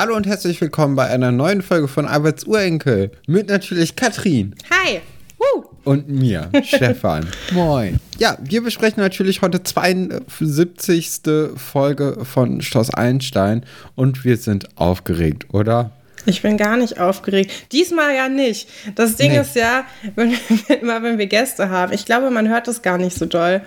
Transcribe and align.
Hallo 0.00 0.16
und 0.16 0.26
herzlich 0.26 0.58
willkommen 0.62 0.96
bei 0.96 1.08
einer 1.08 1.30
neuen 1.30 1.60
Folge 1.60 1.86
von 1.86 2.06
Alberts 2.06 2.44
Urenkel. 2.44 3.10
Mit 3.26 3.50
natürlich 3.50 3.96
Katrin. 3.96 4.54
Hi. 4.70 5.02
Woo. 5.36 5.66
Und 5.84 6.08
mir, 6.08 6.48
Stefan. 6.64 7.26
Moin. 7.52 8.00
Ja, 8.18 8.38
wir 8.40 8.62
besprechen 8.62 9.02
natürlich 9.02 9.42
heute 9.42 9.62
72. 9.62 11.20
Folge 11.54 12.16
von 12.24 12.62
Schloss 12.62 12.88
Einstein 12.94 13.66
und 13.94 14.24
wir 14.24 14.38
sind 14.38 14.74
aufgeregt, 14.76 15.48
oder? 15.52 15.90
Ich 16.24 16.40
bin 16.40 16.56
gar 16.56 16.78
nicht 16.78 16.98
aufgeregt. 16.98 17.52
Diesmal 17.70 18.14
ja 18.14 18.30
nicht. 18.30 18.70
Das 18.94 19.16
Ding 19.16 19.32
nee. 19.32 19.40
ist 19.40 19.54
ja, 19.54 19.84
wenn, 20.14 20.32
immer 20.80 21.02
wenn 21.02 21.18
wir 21.18 21.26
Gäste 21.26 21.68
haben, 21.68 21.92
ich 21.92 22.06
glaube, 22.06 22.30
man 22.30 22.48
hört 22.48 22.68
das 22.68 22.80
gar 22.80 22.96
nicht 22.96 23.18
so 23.18 23.26
doll. 23.26 23.60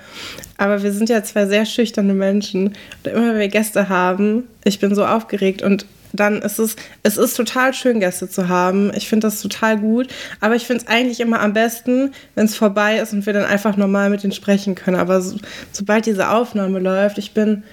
Aber 0.58 0.82
wir 0.82 0.94
sind 0.94 1.10
ja 1.10 1.24
zwei 1.24 1.46
sehr 1.46 1.68
schüchterne 1.68 2.16
Menschen. 2.16 2.70
Und 3.04 3.12
immer 3.12 3.34
wenn 3.34 3.40
wir 3.40 3.50
Gäste 3.50 3.88
haben, 3.88 4.46
ich 4.64 4.80
bin 4.80 4.96
so 4.96 5.06
aufgeregt 5.06 5.62
und 5.62 5.86
dann 6.14 6.42
ist 6.42 6.60
es, 6.60 6.76
es 7.02 7.18
ist 7.18 7.36
total 7.36 7.74
schön, 7.74 8.00
Gäste 8.00 8.30
zu 8.30 8.48
haben. 8.48 8.92
Ich 8.96 9.10
finde 9.10 9.28
das 9.28 9.42
total 9.42 9.80
gut. 9.80 10.08
Aber 10.40 10.56
ich 10.56 10.66
finde 10.66 10.84
es 10.84 10.88
eigentlich 10.88 11.20
immer 11.20 11.42
am 11.42 11.54
besten, 11.54 12.14
wenn 12.36 12.46
es 12.46 12.56
vorbei 12.56 13.00
ist 13.00 13.14
und 13.14 13.26
wir 13.26 13.34
dann 13.34 13.46
einfach 13.46 13.76
normal 13.76 14.10
mit 14.10 14.24
denen 14.24 14.32
sprechen 14.32 14.76
können. 14.76 14.98
Aber 14.98 15.22
so, 15.22 15.38
sobald 15.72 16.06
diese 16.06 16.30
Aufnahme 16.30 16.80
läuft, 16.80 17.18
ich 17.18 17.34
bin, 17.34 17.64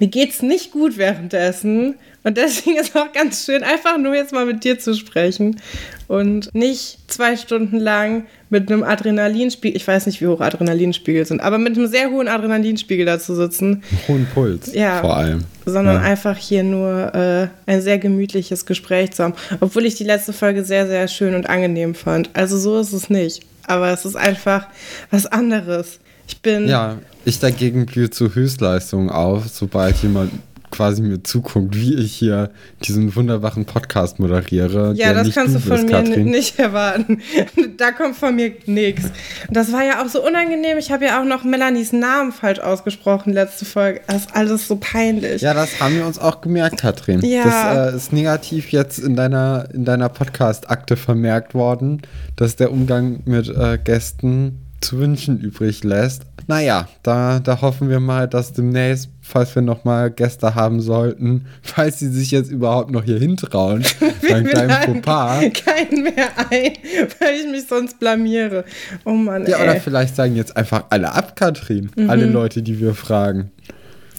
mir 0.00 0.08
geht 0.08 0.30
es 0.30 0.42
nicht 0.42 0.72
gut 0.72 0.96
währenddessen. 0.96 1.94
Und 2.22 2.36
deswegen 2.36 2.76
ist 2.80 2.96
auch 2.96 3.12
ganz 3.12 3.44
schön, 3.44 3.62
einfach 3.62 3.98
nur 3.98 4.14
jetzt 4.14 4.32
mal 4.32 4.46
mit 4.46 4.64
dir 4.64 4.78
zu 4.78 4.94
sprechen 4.94 5.60
und 6.08 6.54
nicht 6.54 6.98
zwei 7.08 7.36
Stunden 7.36 7.78
lang 7.78 8.26
mit 8.48 8.70
einem 8.70 8.84
Adrenalinspiegel, 8.84 9.76
ich 9.76 9.86
weiß 9.86 10.06
nicht, 10.06 10.20
wie 10.20 10.26
hoch 10.26 10.40
Adrenalinspiegel 10.40 11.24
sind, 11.24 11.40
aber 11.40 11.58
mit 11.58 11.76
einem 11.76 11.88
sehr 11.88 12.10
hohen 12.10 12.28
Adrenalinspiegel 12.28 13.06
da 13.06 13.18
zu 13.18 13.34
sitzen. 13.34 13.82
Hohen 14.06 14.26
Puls, 14.32 14.72
ja, 14.72 15.00
vor 15.00 15.16
allem. 15.16 15.44
Sondern 15.64 15.96
ja. 15.96 16.02
einfach 16.02 16.36
hier 16.36 16.62
nur 16.62 17.14
äh, 17.14 17.48
ein 17.70 17.80
sehr 17.80 17.98
gemütliches 17.98 18.66
Gespräch 18.66 19.12
zu 19.12 19.24
haben. 19.24 19.34
Obwohl 19.60 19.84
ich 19.84 19.96
die 19.96 20.04
letzte 20.04 20.32
Folge 20.32 20.64
sehr, 20.64 20.86
sehr 20.86 21.08
schön 21.08 21.34
und 21.34 21.48
angenehm 21.48 21.94
fand. 21.94 22.30
Also 22.34 22.56
so 22.56 22.78
ist 22.78 22.92
es 22.92 23.10
nicht. 23.10 23.44
Aber 23.66 23.90
es 23.90 24.04
ist 24.04 24.16
einfach 24.16 24.68
was 25.10 25.26
anderes. 25.26 25.98
Ich 26.26 26.40
bin. 26.42 26.68
Ja, 26.68 26.98
ich 27.24 27.38
dagegen 27.38 27.86
blühe 27.86 28.10
zu 28.10 28.34
Höchstleistungen 28.34 29.10
auf, 29.10 29.48
sobald 29.48 29.96
jemand 30.02 30.32
quasi 30.70 31.02
mir 31.02 31.22
zuguckt, 31.22 31.74
wie 31.74 31.94
ich 31.94 32.14
hier 32.14 32.50
diesen 32.82 33.14
wunderbaren 33.16 33.64
Podcast 33.64 34.18
moderiere. 34.18 34.92
Ja, 34.96 35.14
das 35.14 35.30
kannst 35.32 35.54
du 35.54 35.60
von 35.60 35.86
mir 35.86 35.90
Katrin. 35.90 36.26
nicht 36.26 36.58
erwarten. 36.58 37.22
da 37.78 37.92
kommt 37.92 38.16
von 38.16 38.34
mir 38.34 38.52
nichts. 38.66 39.10
Das 39.50 39.72
war 39.72 39.84
ja 39.84 40.02
auch 40.02 40.08
so 40.08 40.24
unangenehm. 40.24 40.76
Ich 40.78 40.90
habe 40.90 41.06
ja 41.06 41.20
auch 41.20 41.24
noch 41.24 41.44
Melanies 41.44 41.92
Namen 41.92 42.32
falsch 42.32 42.58
ausgesprochen 42.58 43.32
letzte 43.32 43.64
Folge. 43.64 44.00
Das 44.06 44.26
ist 44.26 44.36
alles 44.36 44.68
so 44.68 44.76
peinlich. 44.76 45.42
Ja, 45.42 45.54
das 45.54 45.80
haben 45.80 45.96
wir 45.96 46.06
uns 46.06 46.18
auch 46.18 46.40
gemerkt, 46.40 46.80
Katrin. 46.80 47.22
Ja. 47.22 47.44
Das 47.44 47.94
äh, 47.94 47.96
ist 47.96 48.12
negativ 48.12 48.70
jetzt 48.70 48.98
in 48.98 49.16
deiner, 49.16 49.68
in 49.72 49.84
deiner 49.84 50.08
Podcast-Akte 50.08 50.96
vermerkt 50.96 51.54
worden, 51.54 52.02
dass 52.36 52.56
der 52.56 52.70
Umgang 52.70 53.20
mit 53.24 53.48
äh, 53.48 53.78
Gästen 53.82 54.65
zu 54.86 54.98
wünschen 54.98 55.40
übrig 55.40 55.82
lässt. 55.84 56.22
Naja, 56.46 56.88
da, 57.02 57.40
da 57.40 57.60
hoffen 57.60 57.88
wir 57.88 57.98
mal, 57.98 58.28
dass 58.28 58.52
demnächst, 58.52 59.08
falls 59.20 59.52
wir 59.56 59.62
nochmal 59.62 60.10
Gäste 60.12 60.54
haben 60.54 60.80
sollten, 60.80 61.46
falls 61.62 61.98
sie 61.98 62.08
sich 62.08 62.30
jetzt 62.30 62.50
überhaupt 62.52 62.90
noch 62.92 63.02
hier 63.02 63.18
hintrauen, 63.18 63.82
beim 64.28 64.44
kleinen 64.44 65.02
Fauxpas. 65.02 65.40
Keinen 65.64 66.04
mehr 66.04 66.28
ein, 66.50 66.72
weil 67.18 67.34
ich 67.44 67.50
mich 67.50 67.66
sonst 67.68 67.98
blamiere. 67.98 68.64
Oh 69.04 69.10
Mann, 69.12 69.44
Ja, 69.46 69.58
ey. 69.58 69.64
oder 69.70 69.80
vielleicht 69.80 70.14
sagen 70.14 70.36
jetzt 70.36 70.56
einfach 70.56 70.84
alle 70.90 71.12
ab, 71.12 71.34
Katrin. 71.34 71.90
Mhm. 71.96 72.08
Alle 72.08 72.26
Leute, 72.26 72.62
die 72.62 72.78
wir 72.78 72.94
fragen. 72.94 73.50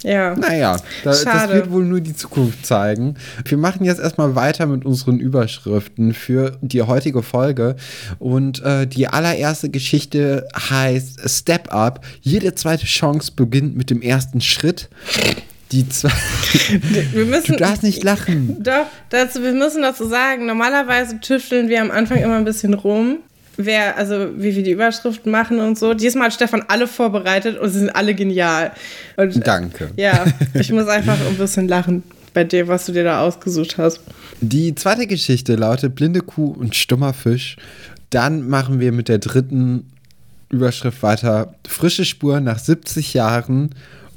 Ja. 0.03 0.35
Naja, 0.35 0.77
da, 1.03 1.09
das 1.11 1.25
wird 1.49 1.71
wohl 1.71 1.85
nur 1.85 2.01
die 2.01 2.15
Zukunft 2.15 2.65
zeigen. 2.65 3.15
Wir 3.45 3.57
machen 3.57 3.83
jetzt 3.83 3.99
erstmal 3.99 4.35
weiter 4.35 4.65
mit 4.65 4.85
unseren 4.85 5.19
Überschriften 5.19 6.13
für 6.13 6.57
die 6.61 6.81
heutige 6.81 7.23
Folge. 7.23 7.75
Und 8.19 8.63
äh, 8.63 8.87
die 8.87 9.07
allererste 9.07 9.69
Geschichte 9.69 10.47
heißt 10.55 11.29
Step 11.29 11.73
Up. 11.73 12.05
Jede 12.21 12.55
zweite 12.55 12.85
Chance 12.85 13.31
beginnt 13.35 13.75
mit 13.75 13.89
dem 13.89 14.01
ersten 14.01 14.41
Schritt. 14.41 14.89
Die 15.71 15.87
zwei. 15.89 16.09
Wir 17.13 17.25
müssen, 17.25 17.53
du 17.53 17.57
darfst 17.57 17.83
nicht 17.83 18.01
lachen. 18.03 18.63
Doch, 18.63 18.85
dazu, 19.09 19.41
wir 19.43 19.51
müssen 19.51 19.81
dazu 19.81 20.07
sagen, 20.07 20.45
normalerweise 20.45 21.19
tüfteln 21.19 21.67
wir 21.67 21.81
am 21.81 21.91
Anfang 21.91 22.19
immer 22.19 22.37
ein 22.37 22.45
bisschen 22.45 22.73
rum 22.73 23.17
wer, 23.57 23.97
also 23.97 24.29
wie 24.37 24.55
wir 24.55 24.63
die 24.63 24.71
Überschriften 24.71 25.31
machen 25.31 25.59
und 25.59 25.77
so. 25.77 25.93
Diesmal 25.93 26.27
hat 26.27 26.33
Stefan 26.33 26.63
alle 26.67 26.87
vorbereitet 26.87 27.59
und 27.59 27.69
sie 27.69 27.79
sind 27.79 27.89
alle 27.89 28.15
genial. 28.15 28.71
Und, 29.17 29.45
Danke. 29.45 29.91
Ja, 29.97 30.25
ich 30.53 30.71
muss 30.71 30.87
einfach 30.87 31.17
ein 31.27 31.35
bisschen 31.35 31.67
lachen 31.67 32.03
bei 32.33 32.43
dem, 32.43 32.67
was 32.67 32.85
du 32.85 32.91
dir 32.91 33.03
da 33.03 33.21
ausgesucht 33.21 33.77
hast. 33.77 33.99
Die 34.41 34.75
zweite 34.75 35.07
Geschichte 35.07 35.55
lautet 35.55 35.95
Blinde 35.95 36.21
Kuh 36.21 36.51
und 36.51 36.75
stummer 36.75 37.13
Fisch. 37.13 37.57
Dann 38.11 38.47
machen 38.47 38.79
wir 38.79 38.91
mit 38.91 39.09
der 39.09 39.17
dritten 39.17 39.91
Überschrift 40.49 41.03
weiter. 41.03 41.55
Frische 41.67 42.05
Spur 42.05 42.39
nach 42.39 42.59
70 42.59 43.13
Jahren 43.13 43.71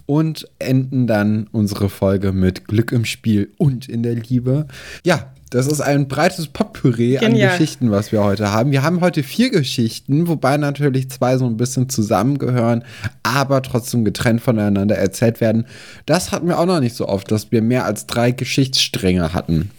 und 0.06 0.46
enden 0.58 1.06
dann 1.06 1.48
unsere 1.52 1.88
Folge 1.88 2.32
mit 2.32 2.66
Glück 2.66 2.92
im 2.92 3.04
Spiel 3.04 3.50
und 3.58 3.88
in 3.88 4.02
der 4.02 4.16
Liebe. 4.16 4.66
Ja, 5.04 5.32
das 5.50 5.66
ist 5.66 5.80
ein 5.80 6.06
breites 6.06 6.46
Potpourri 6.46 7.18
an 7.18 7.34
Geschichten, 7.34 7.90
was 7.90 8.12
wir 8.12 8.22
heute 8.22 8.52
haben. 8.52 8.70
Wir 8.70 8.82
haben 8.82 9.00
heute 9.00 9.24
vier 9.24 9.50
Geschichten, 9.50 10.28
wobei 10.28 10.56
natürlich 10.56 11.10
zwei 11.10 11.36
so 11.38 11.46
ein 11.46 11.56
bisschen 11.56 11.88
zusammengehören, 11.88 12.84
aber 13.24 13.60
trotzdem 13.62 14.04
getrennt 14.04 14.40
voneinander 14.40 14.96
erzählt 14.96 15.40
werden. 15.40 15.66
Das 16.06 16.30
hatten 16.30 16.46
wir 16.46 16.58
auch 16.58 16.66
noch 16.66 16.78
nicht 16.78 16.94
so 16.94 17.08
oft, 17.08 17.30
dass 17.32 17.50
wir 17.50 17.62
mehr 17.62 17.84
als 17.84 18.06
drei 18.06 18.30
Geschichtsstränge 18.30 19.34
hatten. 19.34 19.70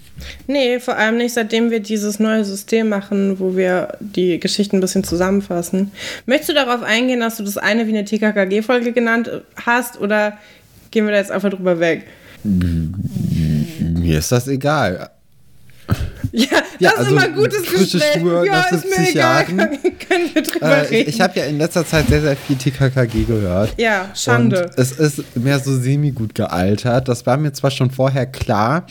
Nee, 0.46 0.80
vor 0.80 0.98
allem 0.98 1.18
nicht, 1.18 1.34
seitdem 1.34 1.72
wir 1.72 1.80
dieses 1.80 2.20
neue 2.20 2.44
System 2.46 2.90
machen, 2.90 3.40
wo 3.40 3.56
wir 3.56 3.98
die 4.02 4.40
Geschichten 4.40 4.78
ein 4.78 4.81
bisschen 4.81 5.04
zusammenfassen. 5.04 5.92
Möchtest 6.26 6.50
du 6.50 6.54
darauf 6.54 6.84
eingehen, 6.84 7.22
dass 7.22 7.38
du 7.38 7.44
das 7.44 7.58
eine 7.58 7.88
wie 7.88 7.98
eine 7.98 8.06
TKKG-Folge 8.06 8.92
genannt 8.92 9.31
hast 9.66 10.00
oder 10.00 10.38
gehen 10.92 11.06
wir 11.06 11.14
da 11.14 11.18
jetzt 11.18 11.31
einfach 11.31 11.50
drüber 11.50 11.80
weg? 11.80 12.04
Mir 12.44 14.20
ist 14.20 14.31
das 14.31 14.48
egal. 14.48 15.10
Ja, 16.34 16.47
das 16.50 16.62
ja, 16.79 16.90
ist 16.91 16.97
also 16.97 17.12
immer 17.12 17.24
ein 17.24 17.35
gutes 17.35 17.62
Gespräch. 17.63 18.13
Spur 18.16 18.46
ja, 18.46 18.52
nach 18.53 18.69
70 18.69 19.13
Jahren. 19.16 19.57
Können 19.57 20.29
wir 20.34 20.41
drüber 20.41 20.66
äh, 20.66 20.79
reden. 20.84 21.09
Ich, 21.09 21.16
ich 21.16 21.22
habe 21.22 21.38
ja 21.38 21.46
in 21.46 21.57
letzter 21.57 21.85
Zeit 21.85 22.07
sehr, 22.07 22.22
sehr 22.22 22.38
viel 22.38 22.56
TKKG 22.56 23.25
gehört. 23.25 23.74
Ja, 23.78 24.09
Schande. 24.16 24.63
Und 24.63 24.78
es 24.78 24.94
ist 24.94 25.35
mehr 25.35 25.59
so 25.59 25.78
semi-gut 25.78 26.34
gealtert. 26.34 27.09
Das 27.09 27.25
war 27.25 27.35
mir 27.35 27.51
zwar 27.51 27.69
schon 27.69 27.91
vorher 27.91 28.28
klar, 28.28 28.85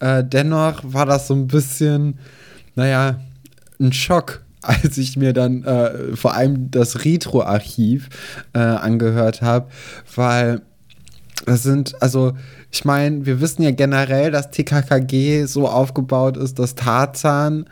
äh, 0.00 0.24
dennoch 0.24 0.80
war 0.84 1.04
das 1.04 1.26
so 1.26 1.34
ein 1.34 1.48
bisschen, 1.48 2.18
naja, 2.76 3.20
ein 3.78 3.92
Schock 3.92 4.40
als 4.66 4.98
ich 4.98 5.16
mir 5.16 5.32
dann 5.32 5.64
äh, 5.64 6.16
vor 6.16 6.34
allem 6.34 6.70
das 6.70 7.04
Retro-Archiv 7.04 8.08
äh, 8.52 8.58
angehört 8.58 9.42
habe, 9.42 9.68
weil 10.14 10.62
das 11.44 11.62
sind, 11.62 12.00
also 12.02 12.32
ich 12.70 12.84
meine, 12.84 13.24
wir 13.26 13.40
wissen 13.40 13.62
ja 13.62 13.70
generell, 13.70 14.30
dass 14.30 14.50
TKKG 14.50 15.44
so 15.46 15.68
aufgebaut 15.68 16.36
ist, 16.36 16.58
dass 16.58 16.74
Tarzan, 16.74 17.66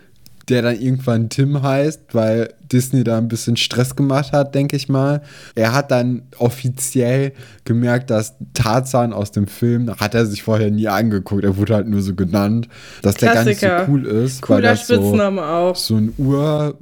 der 0.48 0.62
dann 0.62 0.78
irgendwann 0.80 1.28
Tim 1.30 1.62
heißt, 1.62 2.02
weil 2.12 2.52
Disney 2.70 3.02
da 3.04 3.18
ein 3.18 3.28
bisschen 3.28 3.56
Stress 3.56 3.96
gemacht 3.96 4.32
hat, 4.32 4.54
denke 4.54 4.76
ich 4.76 4.88
mal. 4.88 5.22
Er 5.54 5.72
hat 5.72 5.90
dann 5.90 6.22
offiziell 6.38 7.32
gemerkt, 7.64 8.10
dass 8.10 8.34
Tarzan 8.52 9.12
aus 9.12 9.30
dem 9.32 9.46
Film, 9.46 9.90
hat 9.98 10.14
er 10.14 10.26
sich 10.26 10.42
vorher 10.42 10.70
nie 10.70 10.88
angeguckt, 10.88 11.44
er 11.44 11.56
wurde 11.56 11.74
halt 11.74 11.88
nur 11.88 12.02
so 12.02 12.14
genannt, 12.14 12.68
dass 13.02 13.16
Klassiker. 13.16 13.44
der 13.44 13.68
gar 13.68 13.78
nicht 13.78 13.86
so 13.86 13.92
cool 13.92 14.06
ist. 14.06 14.42
Cooler 14.42 14.56
weil 14.56 14.62
das 14.62 14.82
Spitzname 14.82 15.40
so, 15.40 15.46
auch. 15.46 15.76
So 15.76 15.96
ein 15.96 16.12
Ur- 16.18 16.78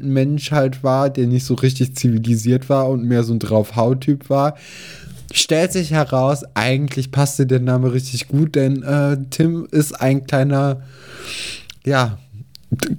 Mensch 0.00 0.50
halt 0.52 0.82
war, 0.84 1.10
der 1.10 1.26
nicht 1.26 1.44
so 1.44 1.54
richtig 1.54 1.96
zivilisiert 1.96 2.68
war 2.68 2.88
und 2.88 3.04
mehr 3.04 3.22
so 3.22 3.34
ein 3.34 3.38
Draufhaut-Typ 3.38 4.30
war 4.30 4.56
stellt 5.32 5.72
sich 5.72 5.90
heraus, 5.90 6.44
eigentlich 6.54 7.10
passte 7.10 7.46
der 7.46 7.60
Name 7.60 7.92
richtig 7.92 8.28
gut, 8.28 8.54
denn 8.54 8.82
äh, 8.82 9.18
Tim 9.30 9.66
ist 9.70 10.00
ein 10.00 10.26
kleiner, 10.26 10.82
ja, 11.84 12.18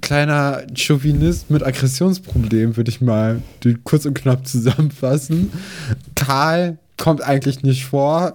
kleiner 0.00 0.62
Chauvinist 0.74 1.50
mit 1.50 1.64
Aggressionsproblemen, 1.64 2.76
würde 2.76 2.90
ich 2.90 3.00
mal 3.00 3.42
kurz 3.84 4.06
und 4.06 4.14
knapp 4.14 4.46
zusammenfassen. 4.46 5.52
Karl 6.14 6.78
kommt 6.96 7.22
eigentlich 7.22 7.62
nicht 7.62 7.84
vor, 7.86 8.34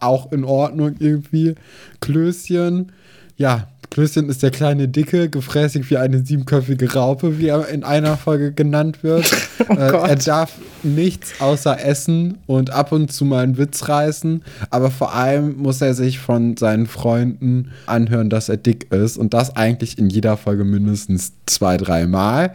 auch 0.00 0.32
in 0.32 0.44
Ordnung 0.44 0.96
irgendwie. 0.98 1.54
Klößchen, 2.00 2.92
ja, 3.36 3.68
Klößchen 3.94 4.28
ist 4.28 4.42
der 4.42 4.50
kleine 4.50 4.88
Dicke, 4.88 5.30
gefräßig 5.30 5.88
wie 5.88 5.98
eine 5.98 6.26
siebenköpfige 6.26 6.94
Raupe, 6.94 7.38
wie 7.38 7.46
er 7.46 7.68
in 7.68 7.84
einer 7.84 8.16
Folge 8.16 8.50
genannt 8.50 9.04
wird. 9.04 9.30
oh 9.68 9.72
äh, 9.72 10.08
er 10.08 10.16
darf 10.16 10.54
nichts 10.82 11.40
außer 11.40 11.80
essen 11.80 12.38
und 12.48 12.70
ab 12.70 12.90
und 12.90 13.12
zu 13.12 13.24
mal 13.24 13.44
einen 13.44 13.56
Witz 13.56 13.88
reißen, 13.88 14.42
aber 14.70 14.90
vor 14.90 15.14
allem 15.14 15.58
muss 15.58 15.80
er 15.80 15.94
sich 15.94 16.18
von 16.18 16.56
seinen 16.56 16.88
Freunden 16.88 17.70
anhören, 17.86 18.30
dass 18.30 18.48
er 18.48 18.56
dick 18.56 18.90
ist 18.92 19.16
und 19.16 19.32
das 19.32 19.54
eigentlich 19.54 19.96
in 19.96 20.10
jeder 20.10 20.36
Folge 20.36 20.64
mindestens 20.64 21.34
zwei, 21.46 21.76
dreimal. 21.76 22.52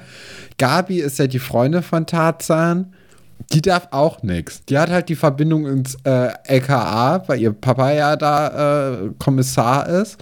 Gabi 0.57 0.99
ist 0.99 1.19
ja 1.19 1.27
die 1.27 1.39
Freundin 1.39 1.83
von 1.83 2.05
Tarzan 2.05 2.93
die 3.51 3.61
darf 3.61 3.87
auch 3.91 4.21
nichts. 4.21 4.63
Die 4.65 4.77
hat 4.77 4.89
halt 4.89 5.09
die 5.09 5.15
Verbindung 5.15 5.65
ins 5.65 5.97
äh, 6.03 6.29
LKA, 6.47 7.23
weil 7.27 7.39
ihr 7.39 7.51
Papa 7.51 7.91
ja 7.91 8.15
da 8.15 8.91
äh, 8.91 9.09
Kommissar 9.17 9.87
ist. 9.87 10.17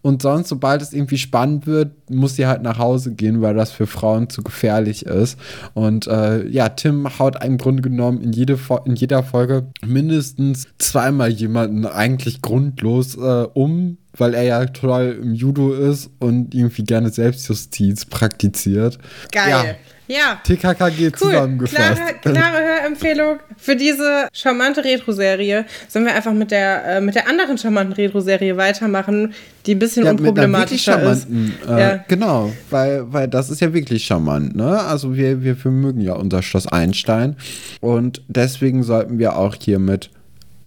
Und 0.00 0.22
sonst, 0.22 0.48
sobald 0.48 0.80
es 0.80 0.92
irgendwie 0.92 1.18
spannend 1.18 1.66
wird, 1.66 1.92
muss 2.08 2.36
sie 2.36 2.46
halt 2.46 2.62
nach 2.62 2.78
Hause 2.78 3.14
gehen, 3.14 3.42
weil 3.42 3.54
das 3.54 3.72
für 3.72 3.86
Frauen 3.86 4.30
zu 4.30 4.42
gefährlich 4.42 5.06
ist. 5.06 5.38
Und 5.74 6.06
äh, 6.06 6.46
ja, 6.46 6.68
Tim 6.68 7.18
haut 7.18 7.42
im 7.44 7.58
Grunde 7.58 7.82
genommen 7.82 8.20
in, 8.20 8.32
jede, 8.32 8.58
in 8.84 8.94
jeder 8.94 9.22
Folge 9.24 9.66
mindestens 9.84 10.66
zweimal 10.78 11.30
jemanden 11.30 11.84
eigentlich 11.84 12.42
grundlos 12.42 13.16
äh, 13.16 13.46
um, 13.54 13.98
weil 14.16 14.34
er 14.34 14.44
ja 14.44 14.64
toll 14.66 15.18
im 15.20 15.34
Judo 15.34 15.72
ist 15.72 16.10
und 16.20 16.54
irgendwie 16.54 16.84
gerne 16.84 17.10
Selbstjustiz 17.10 18.04
praktiziert. 18.04 18.98
Geil. 19.32 19.50
Ja. 19.50 19.64
Ja. 20.08 20.40
TKKG 20.42 21.06
cool. 21.06 21.12
zusammengefasst. 21.12 21.76
Klare, 21.76 22.14
klare 22.22 22.58
Hörempfehlung 22.64 23.38
für 23.56 23.76
diese 23.76 24.28
charmante 24.32 24.82
Retro-Serie. 24.82 25.66
Sollen 25.88 26.06
wir 26.06 26.14
einfach 26.14 26.32
mit 26.32 26.50
der, 26.50 26.96
äh, 26.96 27.00
mit 27.00 27.14
der 27.14 27.28
anderen 27.28 27.58
charmanten 27.58 27.92
Retro-Serie 27.92 28.56
weitermachen, 28.56 29.34
die 29.66 29.74
ein 29.74 29.78
bisschen 29.78 30.06
ja, 30.06 30.12
unproblematischer 30.12 31.12
ist. 31.12 31.28
Äh, 31.68 31.80
ja. 31.80 32.04
Genau, 32.08 32.52
weil, 32.70 33.12
weil 33.12 33.28
das 33.28 33.50
ist 33.50 33.60
ja 33.60 33.72
wirklich 33.74 34.06
charmant. 34.06 34.56
Ne? 34.56 34.80
Also 34.80 35.14
wir, 35.14 35.42
wir, 35.42 35.62
wir 35.62 35.70
mögen 35.70 36.00
ja 36.00 36.14
unser 36.14 36.42
Schloss 36.42 36.66
Einstein 36.66 37.36
und 37.80 38.22
deswegen 38.28 38.82
sollten 38.82 39.18
wir 39.18 39.36
auch 39.36 39.54
hiermit 39.54 40.10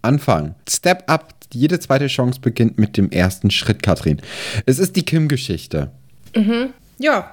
anfangen. 0.03 0.55
Step 0.69 1.03
Up, 1.07 1.33
jede 1.51 1.79
zweite 1.79 2.07
Chance 2.07 2.39
beginnt 2.41 2.77
mit 2.77 2.95
dem 2.95 3.09
ersten 3.09 3.49
Schritt, 3.49 3.81
Katrin. 3.81 4.21
Es 4.65 4.77
ist 4.79 4.95
die 4.95 5.03
Kim-Geschichte. 5.03 5.91
Mhm. 6.35 6.69
Ja, 6.97 7.31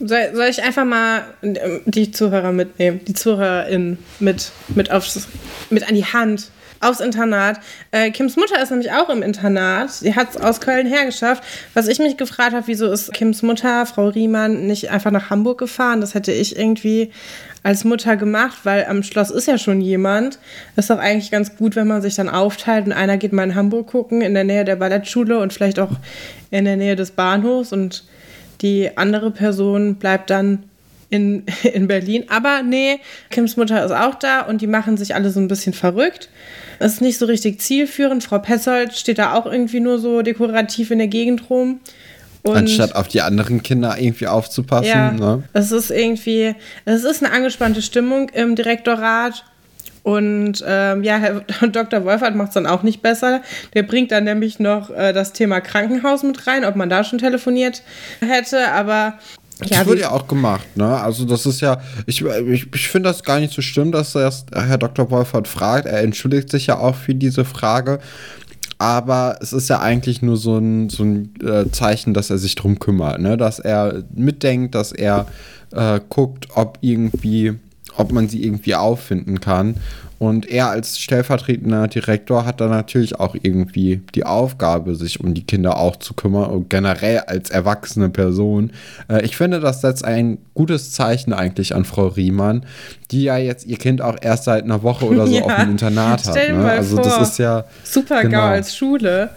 soll, 0.00 0.34
soll, 0.34 0.46
ich 0.46 0.62
einfach 0.62 0.84
mal 0.84 1.24
ähm, 1.42 1.80
die 1.84 2.10
Zuhörer 2.10 2.52
mitnehmen, 2.52 3.00
die 3.06 3.14
ZuhörerInnen 3.14 3.98
mit, 4.20 4.50
mit, 4.68 4.90
mit 5.70 5.88
an 5.88 5.94
die 5.94 6.04
Hand 6.04 6.50
aufs 6.80 7.00
Internat. 7.00 7.58
Äh, 7.90 8.10
Kims 8.10 8.36
Mutter 8.36 8.62
ist 8.62 8.70
nämlich 8.70 8.92
auch 8.92 9.08
im 9.08 9.22
Internat. 9.22 9.90
Sie 9.90 10.14
hat 10.14 10.30
es 10.30 10.36
aus 10.36 10.60
Köln 10.60 10.86
hergeschafft. 10.86 11.42
Was 11.74 11.88
ich 11.88 11.98
mich 11.98 12.16
gefragt 12.16 12.52
habe, 12.52 12.66
wieso 12.66 12.90
ist 12.90 13.12
Kims 13.12 13.42
Mutter, 13.42 13.86
Frau 13.86 14.08
Riemann, 14.08 14.66
nicht 14.66 14.90
einfach 14.90 15.10
nach 15.10 15.30
Hamburg 15.30 15.58
gefahren? 15.58 16.00
Das 16.00 16.14
hätte 16.14 16.32
ich 16.32 16.58
irgendwie 16.58 17.10
als 17.62 17.84
Mutter 17.84 18.16
gemacht, 18.16 18.58
weil 18.64 18.84
am 18.84 19.02
Schloss 19.02 19.30
ist 19.30 19.48
ja 19.48 19.58
schon 19.58 19.80
jemand. 19.80 20.38
Ist 20.76 20.90
doch 20.90 20.98
eigentlich 20.98 21.30
ganz 21.30 21.56
gut, 21.56 21.74
wenn 21.74 21.88
man 21.88 22.02
sich 22.02 22.14
dann 22.14 22.28
aufteilt 22.28 22.86
und 22.86 22.92
einer 22.92 23.16
geht 23.16 23.32
mal 23.32 23.42
in 23.42 23.54
Hamburg 23.54 23.88
gucken, 23.88 24.20
in 24.20 24.34
der 24.34 24.44
Nähe 24.44 24.64
der 24.64 24.76
Ballettschule 24.76 25.38
und 25.38 25.52
vielleicht 25.52 25.80
auch 25.80 25.90
in 26.50 26.64
der 26.64 26.76
Nähe 26.76 26.94
des 26.94 27.10
Bahnhofs 27.10 27.72
und 27.72 28.04
die 28.62 28.96
andere 28.96 29.30
Person 29.30 29.96
bleibt 29.96 30.30
dann 30.30 30.64
in, 31.10 31.44
in 31.62 31.88
Berlin. 31.88 32.24
Aber 32.28 32.62
nee, 32.62 33.00
Kims 33.30 33.56
Mutter 33.56 33.84
ist 33.84 33.92
auch 33.92 34.14
da 34.14 34.40
und 34.42 34.60
die 34.60 34.66
machen 34.66 34.96
sich 34.96 35.14
alle 35.14 35.30
so 35.30 35.40
ein 35.40 35.48
bisschen 35.48 35.72
verrückt. 35.72 36.28
Das 36.78 36.94
ist 36.94 37.00
nicht 37.00 37.18
so 37.18 37.26
richtig 37.26 37.60
zielführend. 37.60 38.22
Frau 38.22 38.38
Petzold 38.38 38.94
steht 38.94 39.18
da 39.18 39.34
auch 39.34 39.46
irgendwie 39.46 39.80
nur 39.80 39.98
so 39.98 40.22
dekorativ 40.22 40.90
in 40.90 40.98
der 40.98 41.08
Gegend 41.08 41.48
rum. 41.48 41.80
Und 42.42 42.56
Anstatt 42.56 42.94
auf 42.94 43.08
die 43.08 43.22
anderen 43.22 43.62
Kinder 43.62 43.96
irgendwie 43.98 44.28
aufzupassen. 44.28 44.86
Ja, 44.86 45.10
ne? 45.10 45.42
es 45.52 45.72
ist 45.72 45.90
irgendwie, 45.90 46.54
es 46.84 47.02
ist 47.02 47.24
eine 47.24 47.32
angespannte 47.32 47.82
Stimmung 47.82 48.28
im 48.28 48.54
Direktorat 48.54 49.44
und 50.06 50.62
ähm, 50.64 51.02
ja, 51.02 51.16
Herr 51.16 51.42
Dr. 51.68 52.04
Wolfert 52.04 52.36
macht 52.36 52.50
es 52.50 52.54
dann 52.54 52.68
auch 52.68 52.84
nicht 52.84 53.02
besser. 53.02 53.42
Der 53.74 53.82
bringt 53.82 54.12
dann 54.12 54.22
nämlich 54.22 54.60
noch 54.60 54.88
äh, 54.90 55.12
das 55.12 55.32
Thema 55.32 55.60
Krankenhaus 55.60 56.22
mit 56.22 56.46
rein, 56.46 56.64
ob 56.64 56.76
man 56.76 56.88
da 56.88 57.02
schon 57.02 57.18
telefoniert 57.18 57.82
hätte. 58.20 58.70
Aber 58.70 59.14
ja, 59.64 59.78
das 59.78 59.86
wird 59.88 59.98
ja 59.98 60.12
auch 60.12 60.28
gemacht, 60.28 60.76
ne? 60.76 60.96
Also 60.96 61.24
das 61.24 61.44
ist 61.44 61.60
ja, 61.60 61.80
ich, 62.06 62.24
ich, 62.24 62.72
ich 62.72 62.88
finde 62.88 63.08
das 63.08 63.24
gar 63.24 63.40
nicht 63.40 63.52
so 63.52 63.62
schlimm, 63.62 63.90
dass 63.90 64.14
erst 64.14 64.54
Herr 64.54 64.78
Dr. 64.78 65.10
Wolfert 65.10 65.48
fragt. 65.48 65.86
Er 65.86 66.02
entschuldigt 66.02 66.50
sich 66.50 66.68
ja 66.68 66.78
auch 66.78 66.94
für 66.94 67.16
diese 67.16 67.44
Frage. 67.44 67.98
Aber 68.78 69.38
es 69.40 69.52
ist 69.52 69.68
ja 69.68 69.80
eigentlich 69.80 70.22
nur 70.22 70.36
so 70.36 70.56
ein, 70.56 70.88
so 70.88 71.02
ein 71.02 71.34
äh, 71.42 71.68
Zeichen, 71.72 72.14
dass 72.14 72.30
er 72.30 72.38
sich 72.38 72.54
drum 72.54 72.78
kümmert, 72.78 73.20
ne? 73.20 73.36
Dass 73.36 73.58
er 73.58 74.04
mitdenkt, 74.14 74.76
dass 74.76 74.92
er 74.92 75.26
äh, 75.72 75.98
guckt, 76.08 76.46
ob 76.54 76.78
irgendwie 76.80 77.58
ob 77.96 78.12
man 78.12 78.28
sie 78.28 78.44
irgendwie 78.44 78.74
auffinden 78.74 79.40
kann. 79.40 79.76
Und 80.18 80.48
er 80.48 80.70
als 80.70 80.98
stellvertretender 80.98 81.88
Direktor 81.88 82.46
hat 82.46 82.62
dann 82.62 82.70
natürlich 82.70 83.20
auch 83.20 83.36
irgendwie 83.40 84.00
die 84.14 84.24
Aufgabe, 84.24 84.94
sich 84.94 85.20
um 85.20 85.34
die 85.34 85.44
Kinder 85.44 85.76
auch 85.76 85.96
zu 85.96 86.14
kümmern 86.14 86.50
und 86.50 86.70
generell 86.70 87.18
als 87.20 87.50
erwachsene 87.50 88.08
Person. 88.08 88.70
Äh, 89.10 89.26
ich 89.26 89.36
finde, 89.36 89.60
das 89.60 89.82
setzt 89.82 90.06
ein 90.06 90.38
gutes 90.54 90.92
Zeichen 90.92 91.34
eigentlich 91.34 91.74
an 91.74 91.84
Frau 91.84 92.06
Riemann, 92.06 92.64
die 93.10 93.24
ja 93.24 93.36
jetzt 93.36 93.66
ihr 93.66 93.76
Kind 93.76 94.00
auch 94.00 94.16
erst 94.18 94.44
seit 94.44 94.64
einer 94.64 94.82
Woche 94.82 95.04
oder 95.04 95.26
so 95.26 95.34
ja, 95.36 95.42
auf 95.42 95.54
dem 95.56 95.72
Internat 95.72 96.26
hat. 96.26 96.34
Ne? 96.34 96.64
Also 96.64 96.96
das 96.96 97.30
ist 97.30 97.38
ja 97.38 97.64
super 97.84 98.22
genau. 98.22 98.38
GAU 98.38 98.46
als 98.46 98.74
Schule. 98.74 99.30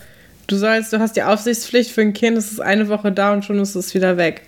Du 0.48 0.56
sollst, 0.56 0.94
du 0.94 1.00
hast 1.00 1.16
die 1.16 1.24
Aufsichtspflicht 1.24 1.92
für 1.92 2.02
ein 2.02 2.14
Kind, 2.14 2.38
es 2.38 2.52
ist 2.52 2.62
eine 2.62 2.88
Woche 2.88 3.12
da 3.12 3.34
und 3.34 3.44
schon 3.44 3.60
ist 3.60 3.76
es 3.76 3.94
wieder 3.94 4.16
weg. 4.16 4.44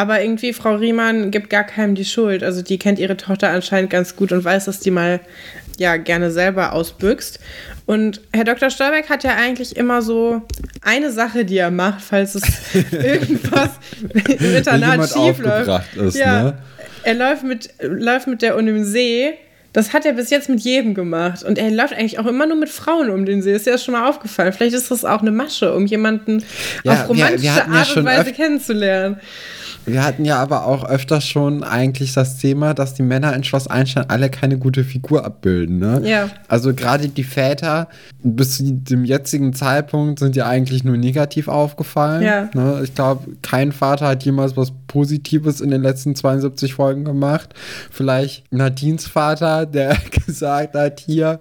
Aber 0.00 0.22
irgendwie, 0.22 0.54
Frau 0.54 0.76
Riemann 0.76 1.30
gibt 1.30 1.50
gar 1.50 1.64
keinem 1.64 1.94
die 1.94 2.06
Schuld. 2.06 2.42
Also 2.42 2.62
die 2.62 2.78
kennt 2.78 2.98
ihre 2.98 3.18
Tochter 3.18 3.50
anscheinend 3.50 3.90
ganz 3.90 4.16
gut 4.16 4.32
und 4.32 4.42
weiß, 4.42 4.64
dass 4.64 4.80
die 4.80 4.90
mal 4.90 5.20
ja 5.76 5.98
gerne 5.98 6.30
selber 6.30 6.72
ausbüchst. 6.72 7.38
Und 7.84 8.22
Herr 8.32 8.44
Dr. 8.44 8.70
Stolberg 8.70 9.10
hat 9.10 9.24
ja 9.24 9.36
eigentlich 9.36 9.76
immer 9.76 10.00
so 10.00 10.40
eine 10.80 11.12
Sache, 11.12 11.44
die 11.44 11.58
er 11.58 11.70
macht, 11.70 12.00
falls 12.00 12.34
es 12.34 12.44
irgendwas 12.92 13.72
im 14.02 14.56
Internat 14.56 15.06
schief 15.10 15.38
läuft. 15.38 15.94
Ist, 15.94 16.16
ja, 16.16 16.44
ne? 16.44 16.58
Er 17.02 17.14
läuft 17.14 17.42
mit, 17.42 17.68
läuft 17.82 18.26
mit 18.26 18.40
der 18.40 18.56
um 18.56 18.64
den 18.64 18.86
See. 18.86 19.34
Das 19.74 19.92
hat 19.92 20.06
er 20.06 20.14
bis 20.14 20.30
jetzt 20.30 20.48
mit 20.48 20.60
jedem 20.60 20.94
gemacht. 20.94 21.42
Und 21.42 21.58
er 21.58 21.70
läuft 21.70 21.92
eigentlich 21.92 22.18
auch 22.18 22.26
immer 22.26 22.46
nur 22.46 22.56
mit 22.56 22.70
Frauen 22.70 23.10
um 23.10 23.26
den 23.26 23.42
See. 23.42 23.52
Ist 23.52 23.66
dir 23.66 23.72
das 23.72 23.84
schon 23.84 23.92
mal 23.92 24.08
aufgefallen? 24.08 24.54
Vielleicht 24.54 24.74
ist 24.74 24.90
das 24.90 25.04
auch 25.04 25.20
eine 25.20 25.30
Masche, 25.30 25.74
um 25.74 25.84
jemanden 25.84 26.42
ja, 26.84 26.92
auf 26.92 27.08
romantische 27.10 27.42
wir, 27.42 27.66
wir 27.66 27.78
Art 27.78 27.96
und 27.98 28.04
Weise 28.06 28.32
kennenzulernen. 28.32 29.20
Wir 29.86 30.04
hatten 30.04 30.24
ja 30.24 30.40
aber 30.40 30.66
auch 30.66 30.84
öfters 30.84 31.26
schon 31.26 31.62
eigentlich 31.62 32.12
das 32.12 32.36
Thema, 32.36 32.74
dass 32.74 32.94
die 32.94 33.02
Männer 33.02 33.34
in 33.34 33.44
Schloss 33.44 33.66
Einstein 33.66 34.04
alle 34.08 34.30
keine 34.30 34.58
gute 34.58 34.84
Figur 34.84 35.24
abbilden. 35.24 35.78
Ne? 35.78 36.02
Ja. 36.04 36.30
Also 36.48 36.74
gerade 36.74 37.08
die 37.08 37.24
Väter 37.24 37.88
bis 38.22 38.58
zu 38.58 38.72
dem 38.72 39.04
jetzigen 39.04 39.54
Zeitpunkt 39.54 40.18
sind 40.18 40.36
ja 40.36 40.46
eigentlich 40.46 40.84
nur 40.84 40.96
negativ 40.96 41.48
aufgefallen. 41.48 42.22
Ja. 42.22 42.50
Ne? 42.54 42.80
Ich 42.84 42.94
glaube, 42.94 43.28
kein 43.42 43.72
Vater 43.72 44.08
hat 44.08 44.24
jemals 44.24 44.56
was 44.56 44.72
Positives 44.86 45.60
in 45.60 45.70
den 45.70 45.82
letzten 45.82 46.14
72 46.14 46.74
Folgen 46.74 47.04
gemacht. 47.04 47.54
Vielleicht 47.90 48.52
Nadines 48.52 49.06
Vater, 49.06 49.66
der 49.66 49.96
gesagt 50.26 50.74
hat, 50.74 51.00
hier, 51.00 51.38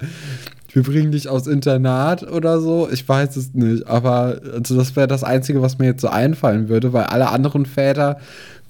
wir 0.71 0.83
bringen 0.83 1.11
dich 1.11 1.27
aus 1.29 1.47
Internat 1.47 2.23
oder 2.23 2.59
so. 2.59 2.89
Ich 2.91 3.07
weiß 3.07 3.35
es 3.35 3.53
nicht. 3.53 3.87
Aber 3.87 4.39
also 4.53 4.77
das 4.77 4.95
wäre 4.95 5.07
das 5.07 5.23
Einzige, 5.23 5.61
was 5.61 5.79
mir 5.79 5.87
jetzt 5.87 6.01
so 6.01 6.09
einfallen 6.09 6.69
würde, 6.69 6.93
weil 6.93 7.05
alle 7.05 7.29
anderen 7.29 7.65
Väter 7.65 8.19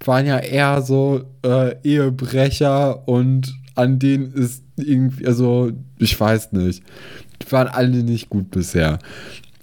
waren 0.05 0.25
ja 0.25 0.37
eher 0.37 0.81
so 0.81 1.25
äh, 1.45 1.75
Ehebrecher 1.83 3.07
und 3.07 3.53
an 3.75 3.99
denen 3.99 4.33
ist 4.33 4.63
irgendwie, 4.77 5.27
also 5.27 5.71
ich 5.97 6.17
weiß 6.19 6.53
nicht. 6.53 6.83
Die 7.41 7.51
waren 7.51 7.67
alle 7.67 8.03
nicht 8.03 8.29
gut 8.29 8.51
bisher. 8.51 8.99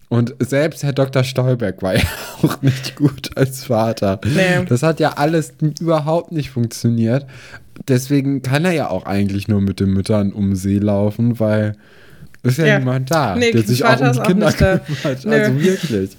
Und 0.09 0.35
selbst 0.39 0.83
Herr 0.83 0.93
Dr. 0.93 1.25
Stolberg 1.25 1.83
war 1.83 1.95
ja 1.97 2.03
auch 2.43 2.63
nicht 2.63 2.97
gut 2.97 3.37
als 3.37 3.65
Vater. 3.65 4.21
Nee. 4.25 4.65
Das 4.69 4.83
hat 4.83 5.01
ja 5.01 5.15
alles 5.15 5.55
überhaupt 5.81 6.33
nicht 6.33 6.51
funktioniert. 6.51 7.27
Deswegen 7.89 8.43
kann 8.43 8.65
er 8.65 8.73
ja 8.73 8.91
auch 8.91 9.05
eigentlich 9.05 9.49
nur 9.49 9.61
mit 9.61 9.81
den 9.81 9.91
Müttern 9.91 10.33
um 10.33 10.55
See 10.55 10.79
laufen, 10.79 11.41
weil 11.41 11.77
ist 12.47 12.59
ja, 12.59 12.67
ja. 12.67 12.79
niemand 12.79 13.11
da, 13.11 13.37
nee, 13.37 13.53
der 13.53 13.63
sich 13.63 13.85
auch 13.85 14.01
um 14.01 14.13
die 14.13 14.21
Kinder 14.21 14.53
kümmert. 14.53 15.25
Nö. 15.25 15.33
Also 15.33 15.61
wirklich. 15.61 16.11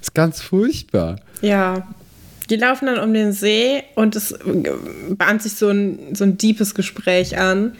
Ist 0.00 0.14
ganz 0.14 0.40
furchtbar. 0.40 1.16
Ja. 1.40 1.86
Die 2.50 2.56
laufen 2.56 2.86
dann 2.86 2.98
um 2.98 3.14
den 3.14 3.32
See 3.32 3.82
und 3.94 4.16
es 4.16 4.38
bahnt 5.10 5.42
sich 5.42 5.54
so 5.54 5.70
ein, 5.70 6.14
so 6.14 6.24
ein 6.24 6.36
deepes 6.36 6.74
Gespräch 6.74 7.38
an. 7.38 7.72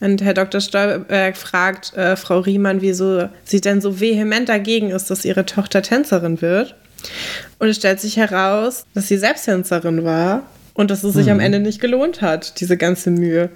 Und 0.00 0.20
Herr 0.20 0.34
Dr. 0.34 0.60
Stolberg 0.60 1.36
fragt 1.36 1.94
äh, 1.94 2.16
Frau 2.16 2.40
Riemann, 2.40 2.82
wieso 2.82 3.28
sie 3.44 3.60
denn 3.60 3.80
so 3.80 4.00
vehement 4.00 4.48
dagegen 4.48 4.90
ist, 4.90 5.10
dass 5.10 5.24
ihre 5.24 5.46
Tochter 5.46 5.80
Tänzerin 5.80 6.42
wird. 6.42 6.74
Und 7.58 7.68
es 7.68 7.76
stellt 7.76 8.00
sich 8.00 8.16
heraus, 8.16 8.84
dass 8.94 9.08
sie 9.08 9.16
selbst 9.16 9.44
Tänzerin 9.44 10.04
war 10.04 10.42
und 10.74 10.90
dass 10.90 11.04
es 11.04 11.14
sich 11.14 11.26
hm. 11.26 11.34
am 11.34 11.40
Ende 11.40 11.60
nicht 11.60 11.80
gelohnt 11.80 12.22
hat, 12.22 12.60
diese 12.60 12.76
ganze 12.76 13.10
Mühe. 13.10 13.50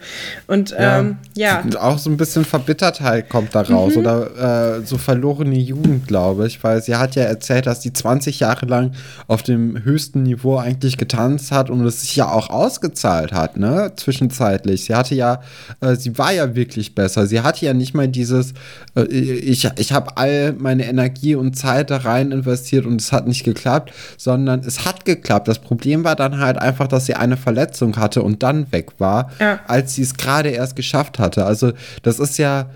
Und 0.47 0.71
ja, 0.71 1.01
ähm, 1.01 1.17
ja. 1.35 1.65
auch 1.81 1.99
so 1.99 2.11
ein 2.11 2.17
bisschen 2.17 2.45
Verbittertheit 2.45 3.31
kommt 3.31 3.55
da 3.55 3.63
raus 3.63 3.95
mhm. 3.95 4.01
oder 4.01 4.77
äh, 4.77 4.87
so 4.87 4.99
verlorene 4.99 5.57
Jugend, 5.57 6.07
glaube 6.07 6.47
ich, 6.47 6.63
weil 6.63 6.83
sie 6.83 6.97
hat 6.97 7.17
ja 7.17 7.23
erzählt, 7.23 7.67
dass 7.67 7.83
sie 7.83 7.93
20 7.93 8.41
Jahre 8.41 8.67
lang 8.67 8.93
auf 9.29 9.43
dem 9.43 9.83
höchsten 9.83 10.25
Niveau 10.25 10.59
eigentlich 10.59 10.99
getanzt 10.99 11.53
hat 11.53 11.71
und 11.71 11.85
es 11.87 12.03
sich 12.03 12.17
ja 12.17 12.31
auch 12.31 12.51
ausgezahlt 12.51 13.33
hat, 13.33 13.57
ne, 13.57 13.93
zwischenzeitlich. 13.97 14.85
Sie 14.85 14.95
hatte 14.95 15.15
ja, 15.15 15.41
äh, 15.81 15.97
sie 15.97 16.19
war 16.19 16.33
ja 16.33 16.55
wirklich 16.55 16.95
besser. 16.95 17.27
Sie 17.27 17.41
hatte 17.41 17.65
ja 17.65 17.73
nicht 17.73 17.95
mal 17.95 18.09
dieses, 18.09 18.53
äh, 18.95 19.05
ich, 19.05 19.69
ich 19.79 19.93
habe 19.93 20.17
all 20.17 20.53
meine 20.53 20.87
Energie 20.87 21.35
und 21.35 21.57
Zeit 21.57 21.91
da 21.91 21.99
rein 21.99 22.31
investiert 22.31 22.85
und 22.85 23.01
es 23.01 23.13
hat 23.13 23.27
nicht 23.27 23.45
geklappt, 23.45 23.93
sondern 24.19 24.61
es 24.61 24.85
hat 24.85 25.05
geklappt. 25.05 25.49
Das 25.49 25.59
Problem 25.59 26.05
war 26.05 26.17
dann 26.17 26.39
halt 26.41 26.59
einfach, 26.59 26.89
dass 26.89 27.06
dass 27.07 27.15
sie 27.17 27.21
eine 27.21 27.37
Verletzung 27.37 27.97
hatte 27.97 28.23
und 28.23 28.43
dann 28.43 28.71
weg 28.73 28.93
war, 28.99 29.31
Ja. 29.39 29.61
als 29.69 29.95
sie 29.95 30.03
es 30.03 30.15
gerade 30.17 30.49
erst 30.51 30.75
geschafft 30.77 31.19
hatte. 31.19 31.45
Also 31.47 31.73
das 32.03 32.19
ist 32.19 32.39
ja 32.39 32.71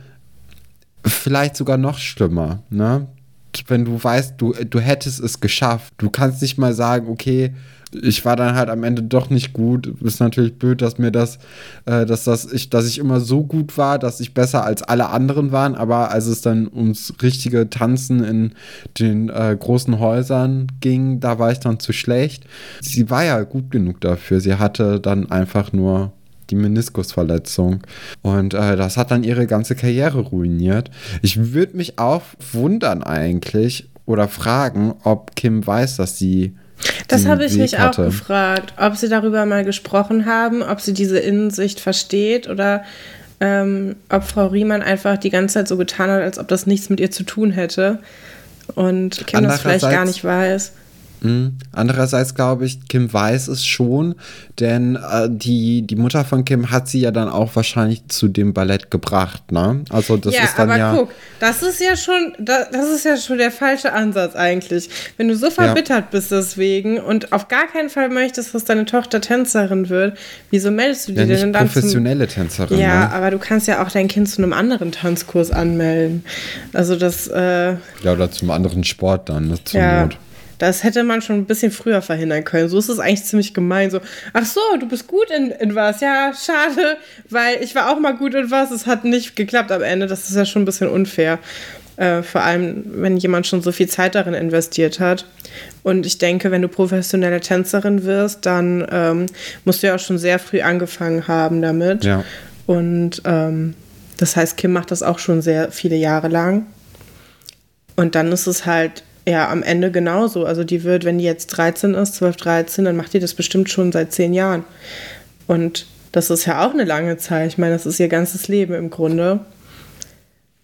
vielleicht 1.04 1.56
sogar 1.56 1.76
noch 1.78 1.98
schlimmer, 1.98 2.62
ne? 2.70 3.06
Wenn 3.66 3.84
du 3.84 4.02
weißt, 4.02 4.34
du, 4.38 4.52
du 4.52 4.78
hättest 4.78 5.18
es 5.18 5.40
geschafft. 5.40 5.92
Du 5.98 6.08
kannst 6.08 6.40
nicht 6.40 6.56
mal 6.56 6.72
sagen, 6.72 7.08
okay, 7.08 7.52
ich 7.92 8.24
war 8.24 8.36
dann 8.36 8.54
halt 8.54 8.68
am 8.68 8.84
Ende 8.84 9.02
doch 9.02 9.30
nicht 9.30 9.52
gut. 9.52 9.86
Ist 10.02 10.20
natürlich 10.20 10.58
blöd, 10.58 10.82
dass 10.82 10.98
mir 10.98 11.10
das, 11.10 11.38
äh, 11.86 12.06
dass 12.06 12.24
das 12.24 12.52
ich, 12.52 12.70
dass 12.70 12.86
ich 12.86 12.98
immer 12.98 13.20
so 13.20 13.42
gut 13.42 13.76
war, 13.76 13.98
dass 13.98 14.20
ich 14.20 14.34
besser 14.34 14.64
als 14.64 14.82
alle 14.82 15.08
anderen 15.08 15.52
waren. 15.52 15.74
Aber 15.74 16.10
als 16.10 16.26
es 16.26 16.40
dann 16.40 16.68
ums 16.72 17.14
richtige 17.22 17.68
Tanzen 17.70 18.22
in 18.22 18.52
den 18.98 19.28
äh, 19.28 19.56
großen 19.58 19.98
Häusern 19.98 20.68
ging, 20.80 21.20
da 21.20 21.38
war 21.38 21.50
ich 21.52 21.58
dann 21.58 21.80
zu 21.80 21.92
schlecht. 21.92 22.44
Sie 22.80 23.10
war 23.10 23.24
ja 23.24 23.42
gut 23.42 23.70
genug 23.70 24.00
dafür. 24.00 24.40
Sie 24.40 24.54
hatte 24.54 25.00
dann 25.00 25.30
einfach 25.30 25.72
nur 25.72 26.12
die 26.50 26.56
Meniskusverletzung. 26.56 27.80
Und 28.22 28.54
äh, 28.54 28.76
das 28.76 28.96
hat 28.96 29.10
dann 29.10 29.24
ihre 29.24 29.46
ganze 29.46 29.74
Karriere 29.74 30.20
ruiniert. 30.20 30.90
Ich 31.22 31.52
würde 31.52 31.76
mich 31.76 31.98
auch 31.98 32.22
wundern 32.52 33.02
eigentlich 33.02 33.89
oder 34.06 34.28
fragen, 34.28 34.94
ob 35.04 35.36
Kim 35.36 35.66
weiß, 35.66 35.96
dass 35.96 36.18
sie. 36.18 36.56
Das 37.08 37.26
habe 37.26 37.44
ich 37.44 37.52
Weg 37.52 37.60
mich 37.60 37.78
auch 37.78 37.94
gefragt, 37.94 38.74
ob 38.78 38.96
sie 38.96 39.08
darüber 39.08 39.44
mal 39.44 39.64
gesprochen 39.64 40.24
haben, 40.24 40.62
ob 40.62 40.80
sie 40.80 40.94
diese 40.94 41.18
Innensicht 41.18 41.78
versteht 41.78 42.48
oder 42.48 42.84
ähm, 43.40 43.96
ob 44.08 44.24
Frau 44.24 44.46
Riemann 44.46 44.82
einfach 44.82 45.18
die 45.18 45.30
ganze 45.30 45.54
Zeit 45.54 45.68
so 45.68 45.76
getan 45.76 46.10
hat, 46.10 46.22
als 46.22 46.38
ob 46.38 46.48
das 46.48 46.66
nichts 46.66 46.88
mit 46.88 47.00
ihr 47.00 47.10
zu 47.10 47.24
tun 47.24 47.50
hätte 47.50 47.98
und 48.74 49.26
Kim 49.26 49.44
das 49.44 49.60
vielleicht 49.60 49.82
gar 49.82 50.04
nicht 50.04 50.24
weiß. 50.24 50.72
Mhm. 51.22 51.58
Andererseits 51.72 52.34
glaube 52.34 52.64
ich, 52.66 52.88
Kim 52.88 53.12
weiß 53.12 53.48
es 53.48 53.66
schon, 53.66 54.14
denn 54.58 54.96
äh, 54.96 55.28
die, 55.30 55.82
die 55.82 55.96
Mutter 55.96 56.24
von 56.24 56.44
Kim 56.44 56.70
hat 56.70 56.88
sie 56.88 57.00
ja 57.00 57.10
dann 57.10 57.28
auch 57.28 57.54
wahrscheinlich 57.56 58.08
zu 58.08 58.28
dem 58.28 58.54
Ballett 58.54 58.90
gebracht, 58.90 59.52
ne? 59.52 59.82
Also 59.90 60.16
das 60.16 60.34
ja, 60.34 60.44
ist 60.44 60.58
dann 60.58 60.70
aber 60.70 60.78
ja. 60.78 60.94
guck, 60.94 61.10
das 61.38 61.62
ist 61.62 61.80
ja 61.80 61.96
schon, 61.96 62.32
da- 62.38 62.66
das 62.72 62.88
ist 62.90 63.04
ja 63.04 63.16
schon 63.16 63.38
der 63.38 63.50
falsche 63.50 63.92
Ansatz 63.92 64.34
eigentlich. 64.34 64.88
Wenn 65.16 65.28
du 65.28 65.36
so 65.36 65.50
verbittert 65.50 66.10
bist 66.10 66.30
deswegen 66.32 66.98
und 66.98 67.32
auf 67.32 67.48
gar 67.48 67.66
keinen 67.66 67.90
Fall 67.90 68.08
möchtest, 68.08 68.54
dass 68.54 68.64
deine 68.64 68.84
Tochter 68.84 69.20
Tänzerin 69.20 69.88
wird, 69.88 70.18
wieso 70.50 70.70
meldest 70.70 71.08
du 71.08 71.12
die 71.12 71.18
ja, 71.18 71.24
denn 71.26 71.32
nicht 71.32 71.54
dann 71.54 71.68
zum 71.68 71.72
professionelle 71.72 72.26
Tänzerin. 72.26 72.78
Ja, 72.78 73.00
ne? 73.00 73.12
aber 73.12 73.30
du 73.30 73.38
kannst 73.38 73.66
ja 73.68 73.84
auch 73.84 73.90
dein 73.90 74.08
Kind 74.08 74.28
zu 74.28 74.42
einem 74.42 74.52
anderen 74.52 74.92
Tanzkurs 74.92 75.50
anmelden. 75.50 76.24
Also 76.72 76.96
das, 76.96 77.28
äh, 77.28 77.72
ja, 78.02 78.12
oder 78.12 78.30
zum 78.30 78.50
anderen 78.50 78.84
Sport 78.84 79.28
dann, 79.28 79.48
ne? 79.48 79.64
Zur 79.64 79.80
ja, 79.80 80.02
Not. 80.02 80.16
Das 80.60 80.84
hätte 80.84 81.02
man 81.04 81.22
schon 81.22 81.36
ein 81.36 81.46
bisschen 81.46 81.72
früher 81.72 82.02
verhindern 82.02 82.44
können. 82.44 82.68
So 82.68 82.78
ist 82.78 82.90
es 82.90 82.98
eigentlich 82.98 83.24
ziemlich 83.24 83.54
gemein. 83.54 83.90
So, 83.90 84.00
ach 84.34 84.44
so, 84.44 84.60
du 84.78 84.86
bist 84.86 85.06
gut 85.06 85.30
in, 85.30 85.50
in 85.50 85.74
was? 85.74 86.02
Ja, 86.02 86.32
schade, 86.34 86.98
weil 87.30 87.62
ich 87.62 87.74
war 87.74 87.90
auch 87.90 87.98
mal 87.98 88.14
gut 88.14 88.34
in 88.34 88.50
was. 88.50 88.70
Es 88.70 88.86
hat 88.86 89.04
nicht 89.04 89.36
geklappt 89.36 89.72
am 89.72 89.82
Ende. 89.82 90.06
Das 90.06 90.28
ist 90.28 90.36
ja 90.36 90.44
schon 90.44 90.62
ein 90.62 90.66
bisschen 90.66 90.88
unfair. 90.88 91.38
Äh, 91.96 92.22
vor 92.22 92.42
allem, 92.42 92.84
wenn 92.84 93.16
jemand 93.16 93.46
schon 93.46 93.62
so 93.62 93.72
viel 93.72 93.88
Zeit 93.88 94.14
darin 94.14 94.34
investiert 94.34 95.00
hat. 95.00 95.24
Und 95.82 96.04
ich 96.04 96.18
denke, 96.18 96.50
wenn 96.50 96.60
du 96.60 96.68
professionelle 96.68 97.40
Tänzerin 97.40 98.04
wirst, 98.04 98.44
dann 98.44 98.86
ähm, 98.90 99.26
musst 99.64 99.82
du 99.82 99.86
ja 99.86 99.94
auch 99.94 99.98
schon 99.98 100.18
sehr 100.18 100.38
früh 100.38 100.60
angefangen 100.60 101.26
haben 101.26 101.62
damit. 101.62 102.04
Ja. 102.04 102.22
Und 102.66 103.22
ähm, 103.24 103.74
das 104.18 104.36
heißt, 104.36 104.58
Kim 104.58 104.74
macht 104.74 104.90
das 104.90 105.02
auch 105.02 105.18
schon 105.18 105.40
sehr 105.40 105.72
viele 105.72 105.96
Jahre 105.96 106.28
lang. 106.28 106.66
Und 107.96 108.14
dann 108.14 108.30
ist 108.30 108.46
es 108.46 108.66
halt 108.66 109.04
ja 109.30 109.48
am 109.48 109.62
Ende 109.62 109.90
genauso. 109.90 110.44
Also 110.44 110.64
die 110.64 110.84
wird, 110.84 111.04
wenn 111.04 111.18
die 111.18 111.24
jetzt 111.24 111.48
13 111.48 111.94
ist, 111.94 112.14
12, 112.16 112.36
13, 112.36 112.84
dann 112.84 112.96
macht 112.96 113.14
die 113.14 113.20
das 113.20 113.34
bestimmt 113.34 113.70
schon 113.70 113.92
seit 113.92 114.12
10 114.12 114.34
Jahren. 114.34 114.64
Und 115.46 115.86
das 116.12 116.30
ist 116.30 116.46
ja 116.46 116.66
auch 116.66 116.72
eine 116.72 116.84
lange 116.84 117.16
Zeit. 117.16 117.48
Ich 117.48 117.58
meine, 117.58 117.72
das 117.72 117.86
ist 117.86 118.00
ihr 118.00 118.08
ganzes 118.08 118.48
Leben 118.48 118.74
im 118.74 118.90
Grunde. 118.90 119.40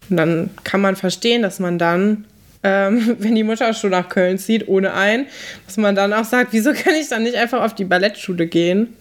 Und 0.09 0.17
dann 0.17 0.49
kann 0.63 0.81
man 0.81 0.95
verstehen, 0.95 1.41
dass 1.41 1.59
man 1.59 1.77
dann, 1.77 2.25
ähm, 2.63 3.15
wenn 3.19 3.35
die 3.35 3.43
Mutter 3.43 3.73
schon 3.73 3.91
nach 3.91 4.09
Köln 4.09 4.37
zieht, 4.37 4.67
ohne 4.67 4.93
ein, 4.93 5.27
dass 5.65 5.77
man 5.77 5.95
dann 5.95 6.13
auch 6.13 6.25
sagt, 6.25 6.53
wieso 6.53 6.73
kann 6.73 6.93
ich 6.99 7.09
dann 7.09 7.23
nicht 7.23 7.35
einfach 7.35 7.63
auf 7.63 7.75
die 7.75 7.85
Ballettschule 7.85 8.47
gehen? 8.47 8.93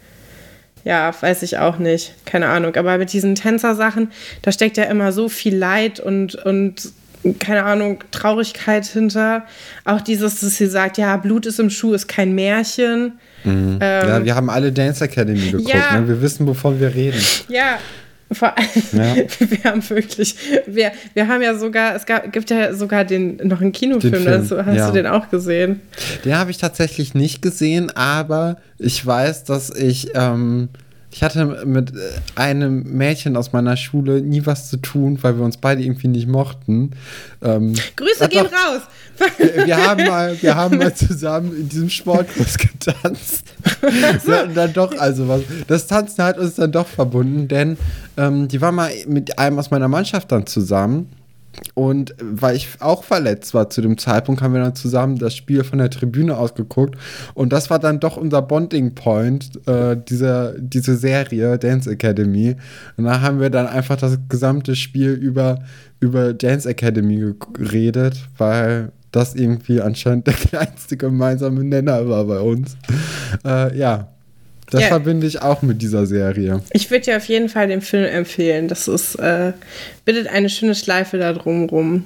Ja, 0.84 1.12
weiß 1.20 1.42
ich 1.42 1.58
auch 1.58 1.78
nicht. 1.78 2.14
Keine 2.26 2.46
Ahnung. 2.46 2.76
Aber 2.76 2.96
mit 2.96 3.12
diesen 3.12 3.34
Tänzersachen, 3.34 4.12
da 4.42 4.52
steckt 4.52 4.76
ja 4.76 4.84
immer 4.84 5.10
so 5.10 5.28
viel 5.28 5.56
Leid 5.56 5.98
und, 5.98 6.36
und 6.36 6.92
keine 7.34 7.64
Ahnung, 7.64 7.98
Traurigkeit 8.10 8.86
hinter. 8.86 9.44
Auch 9.84 10.00
dieses, 10.00 10.40
dass 10.40 10.56
sie 10.56 10.66
sagt, 10.66 10.98
ja, 10.98 11.16
Blut 11.16 11.46
ist 11.46 11.58
im 11.58 11.70
Schuh, 11.70 11.92
ist 11.94 12.08
kein 12.08 12.34
Märchen. 12.34 13.18
Ähm, 13.44 13.78
ja, 13.80 14.24
wir 14.24 14.34
haben 14.34 14.50
alle 14.50 14.72
Dance 14.72 15.04
Academy 15.04 15.50
geguckt, 15.50 15.68
Ja. 15.72 15.98
ne? 16.00 16.08
Wir 16.08 16.20
wissen, 16.20 16.46
wovon 16.46 16.80
wir 16.80 16.94
reden. 16.94 17.20
Ja, 17.48 17.78
vor 18.32 18.56
allem, 18.56 18.68
Ja. 18.92 19.14
wir 19.38 19.64
haben 19.64 19.88
wirklich, 19.88 20.34
wir, 20.66 20.92
wir 21.14 21.28
haben 21.28 21.42
ja 21.42 21.54
sogar, 21.56 21.94
es 21.94 22.06
gab, 22.06 22.32
gibt 22.32 22.50
ja 22.50 22.74
sogar 22.74 23.04
den, 23.04 23.36
noch 23.44 23.60
einen 23.60 23.72
Kinofilm 23.72 24.14
Film, 24.14 24.24
dazu. 24.24 24.64
Hast 24.64 24.76
ja. 24.76 24.88
du 24.88 24.94
den 24.94 25.06
auch 25.06 25.30
gesehen? 25.30 25.80
Den 26.24 26.36
habe 26.36 26.50
ich 26.50 26.58
tatsächlich 26.58 27.14
nicht 27.14 27.40
gesehen, 27.40 27.90
aber 27.94 28.56
ich 28.78 29.04
weiß, 29.04 29.44
dass 29.44 29.70
ich, 29.70 30.08
ähm, 30.14 30.68
ich 31.16 31.22
hatte 31.22 31.64
mit 31.64 31.94
äh, 31.96 32.10
einem 32.34 32.82
Mädchen 32.82 33.38
aus 33.38 33.54
meiner 33.54 33.78
Schule 33.78 34.20
nie 34.20 34.44
was 34.44 34.68
zu 34.68 34.76
tun, 34.76 35.18
weil 35.22 35.38
wir 35.38 35.46
uns 35.46 35.56
beide 35.56 35.82
irgendwie 35.82 36.08
nicht 36.08 36.28
mochten. 36.28 36.90
Ähm, 37.42 37.72
Grüße 37.96 38.28
gehen 38.28 38.44
doch. 38.44 38.52
raus! 38.52 38.82
wir, 39.38 39.66
wir, 39.66 39.76
haben 39.78 40.04
mal, 40.04 40.36
wir 40.42 40.54
haben 40.54 40.76
mal 40.76 40.94
zusammen 40.94 41.56
in 41.56 41.70
diesem 41.70 41.88
Sportkurs 41.88 42.58
getanzt. 42.58 43.46
Wir 43.80 44.36
hatten 44.38 44.54
dann 44.54 44.72
doch, 44.74 44.96
also 44.98 45.26
was, 45.26 45.40
das 45.66 45.86
Tanzen 45.86 46.22
hat 46.22 46.38
uns 46.38 46.56
dann 46.56 46.70
doch 46.70 46.86
verbunden, 46.86 47.48
denn 47.48 47.78
ähm, 48.16 48.46
die 48.46 48.60
war 48.60 48.70
mal 48.70 48.90
mit 49.08 49.38
einem 49.38 49.58
aus 49.58 49.70
meiner 49.70 49.88
Mannschaft 49.88 50.30
dann 50.30 50.46
zusammen. 50.46 51.08
Und 51.74 52.14
weil 52.20 52.56
ich 52.56 52.68
auch 52.80 53.04
verletzt 53.04 53.54
war 53.54 53.70
zu 53.70 53.80
dem 53.80 53.98
Zeitpunkt, 53.98 54.42
haben 54.42 54.54
wir 54.54 54.62
dann 54.62 54.74
zusammen 54.74 55.18
das 55.18 55.34
Spiel 55.34 55.64
von 55.64 55.78
der 55.78 55.90
Tribüne 55.90 56.36
aus 56.36 56.54
geguckt. 56.54 56.96
Und 57.34 57.52
das 57.52 57.70
war 57.70 57.78
dann 57.78 58.00
doch 58.00 58.16
unser 58.16 58.42
Bonding 58.42 58.94
Point, 58.94 59.66
äh, 59.66 59.96
dieser, 59.96 60.54
diese 60.58 60.96
Serie 60.96 61.58
Dance 61.58 61.90
Academy. 61.90 62.56
Und 62.96 63.04
da 63.04 63.20
haben 63.20 63.40
wir 63.40 63.50
dann 63.50 63.66
einfach 63.66 63.96
das 63.96 64.18
gesamte 64.28 64.76
Spiel 64.76 65.12
über, 65.12 65.60
über 66.00 66.34
Dance 66.34 66.68
Academy 66.68 67.34
geredet, 67.52 68.16
weil 68.38 68.92
das 69.12 69.34
irgendwie 69.34 69.80
anscheinend 69.80 70.26
der 70.26 70.34
kleinste 70.34 70.96
gemeinsame 70.96 71.64
Nenner 71.64 72.08
war 72.08 72.24
bei 72.24 72.40
uns. 72.40 72.76
Äh, 73.44 73.76
ja, 73.76 74.08
das 74.70 74.82
Ja. 74.82 74.88
verbinde 74.88 75.26
ich 75.26 75.42
auch 75.42 75.62
mit 75.62 75.80
dieser 75.82 76.06
Serie. 76.06 76.60
Ich 76.72 76.90
würde 76.90 77.04
dir 77.04 77.16
auf 77.16 77.26
jeden 77.26 77.48
Fall 77.48 77.68
den 77.68 77.80
Film 77.82 78.04
empfehlen. 78.04 78.68
Das 78.68 78.88
ist, 78.88 79.14
äh, 79.16 79.52
bildet 80.04 80.28
eine 80.28 80.48
schöne 80.48 80.74
Schleife 80.74 81.18
da 81.18 81.32
drumrum. 81.32 82.04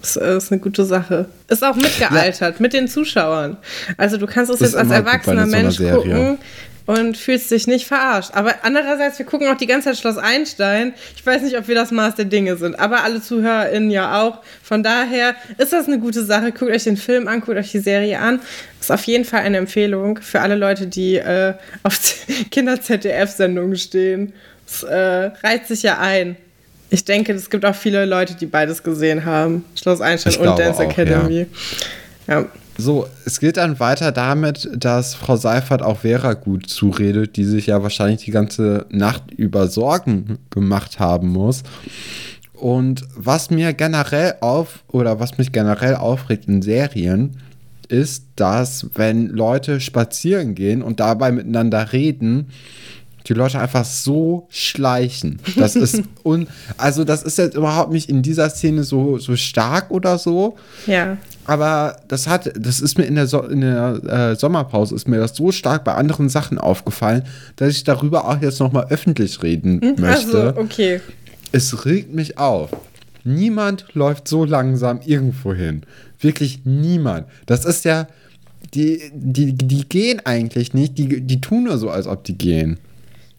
Das 0.00 0.16
ist 0.16 0.52
eine 0.52 0.60
gute 0.60 0.84
Sache. 0.84 1.26
Ist 1.48 1.64
auch 1.64 1.76
mitgealtert 1.76 2.60
mit 2.60 2.74
den 2.74 2.88
Zuschauern. 2.88 3.56
Also 3.96 4.18
du 4.18 4.26
kannst 4.26 4.52
es 4.52 4.60
jetzt 4.60 4.76
als 4.76 4.90
erwachsener 4.90 5.44
so 5.46 5.50
Mensch 5.50 5.76
Serie. 5.78 5.96
gucken 5.96 6.38
und 6.86 7.16
fühlst 7.16 7.50
dich 7.50 7.66
nicht 7.66 7.86
verarscht. 7.86 8.30
Aber 8.34 8.54
andererseits, 8.62 9.18
wir 9.18 9.26
gucken 9.26 9.48
auch 9.48 9.56
die 9.56 9.66
ganze 9.66 9.88
Zeit 9.90 9.98
Schloss 9.98 10.18
Einstein. 10.18 10.94
Ich 11.16 11.24
weiß 11.24 11.42
nicht, 11.42 11.56
ob 11.56 11.66
wir 11.68 11.74
das 11.74 11.90
Maß 11.90 12.16
der 12.16 12.26
Dinge 12.26 12.56
sind, 12.56 12.78
aber 12.78 13.04
alle 13.04 13.22
ZuhörerInnen 13.22 13.90
ja 13.90 14.22
auch. 14.22 14.40
Von 14.62 14.82
daher 14.82 15.34
ist 15.56 15.72
das 15.72 15.86
eine 15.86 15.98
gute 15.98 16.24
Sache. 16.24 16.52
Guckt 16.52 16.70
euch 16.70 16.84
den 16.84 16.96
Film 16.96 17.26
an, 17.28 17.40
guckt 17.40 17.56
euch 17.56 17.70
die 17.70 17.78
Serie 17.78 18.18
an. 18.18 18.40
Ist 18.80 18.92
auf 18.92 19.04
jeden 19.04 19.24
Fall 19.24 19.40
eine 19.40 19.56
Empfehlung 19.56 20.18
für 20.20 20.40
alle 20.40 20.56
Leute, 20.56 20.86
die 20.86 21.16
äh, 21.16 21.54
auf 21.82 21.98
Kinder-ZDF-Sendungen 22.50 23.76
stehen. 23.76 24.34
Es 24.66 24.82
äh, 24.82 25.30
reizt 25.42 25.68
sich 25.68 25.82
ja 25.82 25.98
ein. 25.98 26.36
Ich 26.90 27.04
denke, 27.04 27.32
es 27.32 27.50
gibt 27.50 27.64
auch 27.64 27.74
viele 27.74 28.04
Leute, 28.04 28.34
die 28.34 28.46
beides 28.46 28.82
gesehen 28.82 29.24
haben. 29.24 29.64
Schloss 29.74 30.00
Einstein 30.00 30.34
Ich 30.34 30.38
und 30.38 30.58
Dance 30.58 30.80
auch, 30.80 30.90
Academy. 30.90 31.46
Ja. 32.28 32.46
So, 32.76 33.06
es 33.24 33.38
geht 33.38 33.56
dann 33.56 33.78
weiter 33.78 34.10
damit, 34.10 34.68
dass 34.76 35.14
Frau 35.14 35.36
Seifert 35.36 35.82
auch 35.82 35.98
Vera 35.98 36.34
gut 36.34 36.68
zuredet, 36.68 37.36
die 37.36 37.44
sich 37.44 37.66
ja 37.68 37.82
wahrscheinlich 37.82 38.24
die 38.24 38.32
ganze 38.32 38.86
Nacht 38.90 39.30
über 39.30 39.68
Sorgen 39.68 40.38
gemacht 40.50 40.98
haben 40.98 41.28
muss. 41.28 41.62
Und 42.54 43.04
was 43.14 43.50
mir 43.50 43.74
generell 43.74 44.34
auf 44.40 44.82
oder 44.88 45.20
was 45.20 45.38
mich 45.38 45.52
generell 45.52 45.94
aufregt 45.94 46.48
in 46.48 46.62
Serien, 46.62 47.36
ist, 47.88 48.24
dass 48.36 48.88
wenn 48.94 49.28
Leute 49.28 49.80
spazieren 49.80 50.54
gehen 50.54 50.82
und 50.82 51.00
dabei 51.00 51.30
miteinander 51.30 51.92
reden, 51.92 52.48
die 53.26 53.34
Leute 53.34 53.58
einfach 53.58 53.84
so 53.84 54.46
schleichen. 54.50 55.40
Das 55.56 55.76
ist 55.76 56.02
un 56.22 56.46
also 56.76 57.04
das 57.04 57.22
ist 57.22 57.38
jetzt 57.38 57.56
überhaupt 57.56 57.92
nicht 57.92 58.08
in 58.08 58.22
dieser 58.22 58.50
Szene 58.50 58.84
so, 58.84 59.18
so 59.18 59.36
stark 59.36 59.90
oder 59.90 60.18
so. 60.18 60.56
Ja. 60.86 61.16
Aber 61.46 61.96
das 62.08 62.26
hat, 62.26 62.52
das 62.58 62.80
ist 62.80 62.96
mir 62.96 63.04
in 63.04 63.16
der, 63.16 63.26
so 63.26 63.42
in 63.42 63.60
der 63.60 64.32
äh, 64.32 64.36
Sommerpause 64.36 64.94
ist 64.94 65.08
mir 65.08 65.18
das 65.18 65.36
so 65.36 65.52
stark 65.52 65.84
bei 65.84 65.94
anderen 65.94 66.28
Sachen 66.28 66.58
aufgefallen, 66.58 67.24
dass 67.56 67.70
ich 67.70 67.84
darüber 67.84 68.28
auch 68.28 68.40
jetzt 68.40 68.60
nochmal 68.60 68.86
öffentlich 68.88 69.42
reden 69.42 69.80
möchte. 69.98 70.48
Also, 70.48 70.60
okay. 70.60 71.00
Es 71.52 71.84
regt 71.84 72.14
mich 72.14 72.38
auf. 72.38 72.70
Niemand 73.24 73.86
läuft 73.94 74.28
so 74.28 74.44
langsam 74.44 75.00
irgendwo 75.04 75.54
hin. 75.54 75.82
Wirklich 76.20 76.60
niemand. 76.64 77.26
Das 77.46 77.64
ist 77.64 77.84
ja, 77.84 78.06
die, 78.74 79.00
die, 79.14 79.52
die 79.52 79.88
gehen 79.88 80.20
eigentlich 80.24 80.74
nicht, 80.74 80.98
die, 80.98 81.20
die 81.20 81.40
tun 81.40 81.64
nur 81.64 81.78
so, 81.78 81.90
als 81.90 82.06
ob 82.06 82.24
die 82.24 82.36
gehen. 82.36 82.78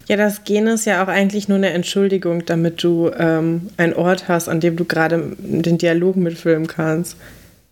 Ja, 0.07 0.17
das 0.17 0.43
Gehen 0.43 0.67
ist 0.67 0.85
ja 0.85 1.03
auch 1.03 1.07
eigentlich 1.07 1.47
nur 1.47 1.57
eine 1.57 1.71
Entschuldigung, 1.71 2.45
damit 2.45 2.83
du 2.83 3.11
ähm, 3.17 3.69
einen 3.77 3.93
Ort 3.93 4.27
hast, 4.27 4.47
an 4.47 4.59
dem 4.59 4.75
du 4.75 4.85
gerade 4.85 5.35
den 5.37 5.77
Dialog 5.77 6.15
mitfilmen 6.15 6.67
kannst. 6.67 7.17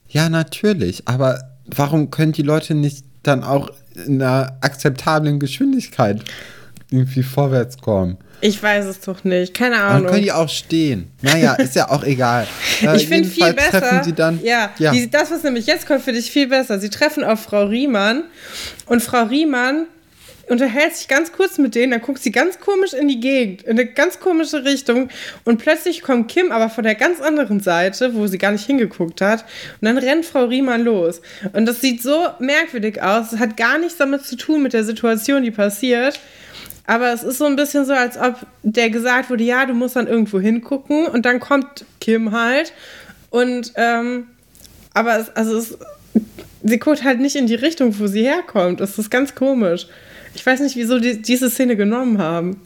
Ja, 0.10 0.30
natürlich. 0.30 1.08
Aber 1.08 1.44
warum 1.66 2.12
können 2.12 2.32
die 2.32 2.42
Leute 2.42 2.76
nicht 2.76 3.06
dann 3.24 3.44
auch 3.44 3.70
in 4.06 4.22
einer 4.22 4.58
akzeptablen 4.62 5.40
Geschwindigkeit 5.40 6.24
irgendwie 6.90 7.24
vorwärts 7.24 7.78
kommen? 7.78 8.18
Ich 8.42 8.62
weiß 8.62 8.86
es 8.86 9.00
doch 9.00 9.24
nicht. 9.24 9.54
Keine 9.54 9.82
Ahnung. 9.82 10.04
Dann 10.04 10.12
können 10.12 10.24
die 10.24 10.32
auch 10.32 10.50
stehen. 10.50 11.08
Naja, 11.22 11.54
ist 11.54 11.76
ja 11.76 11.90
auch 11.90 12.04
egal. 12.04 12.48
Äh, 12.82 12.98
ich 12.98 13.08
finde 13.08 13.30
viel 13.30 13.54
besser. 13.54 13.80
Treffen 13.80 14.04
sie 14.04 14.14
dann, 14.14 14.40
ja, 14.44 14.72
ja. 14.78 14.92
Die, 14.92 15.10
das, 15.10 15.32
was 15.32 15.44
nämlich 15.44 15.68
jetzt 15.68 15.88
kommt, 15.88 16.02
finde 16.02 16.20
ich 16.20 16.32
viel 16.32 16.48
besser. 16.48 16.80
Sie 16.80 16.90
treffen 16.90 17.24
auf 17.24 17.40
Frau 17.40 17.66
Riemann 17.66 18.24
und 18.88 19.02
Frau 19.02 19.24
Riemann 19.24 19.86
unterhält 20.50 20.96
sich 20.96 21.08
ganz 21.08 21.32
kurz 21.32 21.58
mit 21.58 21.76
denen, 21.76 21.92
dann 21.92 22.02
guckt 22.02 22.22
sie 22.22 22.32
ganz 22.32 22.60
komisch 22.60 22.94
in 22.94 23.08
die 23.08 23.20
Gegend, 23.20 23.64
in 23.64 23.72
eine 23.72 23.86
ganz 23.86 24.20
komische 24.20 24.66
Richtung 24.66 25.10
und 25.46 25.58
plötzlich 25.58 26.02
kommt 26.02 26.30
Kim 26.30 26.52
aber 26.52 26.70
von 26.70 26.84
der 26.84 26.96
ganz 26.96 27.22
anderen 27.22 27.60
Seite, 27.60 28.14
wo 28.16 28.28
sie 28.28 28.38
gar 28.38 28.52
nicht 28.52 28.66
hingeguckt 28.66 29.22
hat 29.22 29.46
und 29.82 29.86
dann 29.86 29.98
rennt 29.98 30.26
Frau 30.26 30.46
Riemann 30.46 30.84
los. 30.84 31.22
Und 31.54 31.66
das 31.66 31.82
sieht 31.82 32.02
so 32.02 32.28
merkwürdig 32.40 33.02
aus, 33.02 33.32
es 33.32 33.40
hat 33.40 33.58
gar 33.58 33.78
nichts 33.78 33.98
damit 33.98 34.26
zu 34.26 34.36
tun 34.36 34.64
mit 34.64 34.74
der 34.74 34.84
Situation, 34.84 35.44
die 35.44 35.52
passiert. 35.52 36.20
Aber 36.86 37.14
es 37.14 37.24
ist 37.24 37.38
so 37.38 37.46
ein 37.46 37.56
bisschen 37.56 37.86
so, 37.86 37.94
als 37.94 38.18
ob 38.18 38.46
der 38.62 38.90
gesagt 38.90 39.30
wurde, 39.30 39.46
ja, 39.46 39.66
du 39.66 39.74
musst 39.74 39.96
dann 39.96 40.08
irgendwo 40.08 40.42
hingucken 40.42 41.08
und 41.08 41.26
dann 41.26 41.40
kommt 41.40 41.86
Kim 42.02 42.34
halt 42.34 42.74
und 43.30 43.72
ähm, 43.76 44.28
aber 44.94 45.18
es, 45.18 45.36
also 45.36 45.58
es, 45.58 45.78
sie 46.64 46.80
guckt 46.80 47.04
halt 47.04 47.20
nicht 47.20 47.36
in 47.36 47.48
die 47.48 47.56
Richtung, 47.56 47.98
wo 48.00 48.08
sie 48.08 48.24
herkommt. 48.24 48.82
Es 48.82 48.98
ist 48.98 49.10
ganz 49.10 49.36
komisch. 49.36 49.88
Ich 50.36 50.46
weiß 50.46 50.60
nicht, 50.62 50.76
wieso 50.76 51.00
die 51.00 51.22
diese 51.22 51.50
Szene 51.50 51.76
genommen 51.76 52.18
haben. 52.18 52.62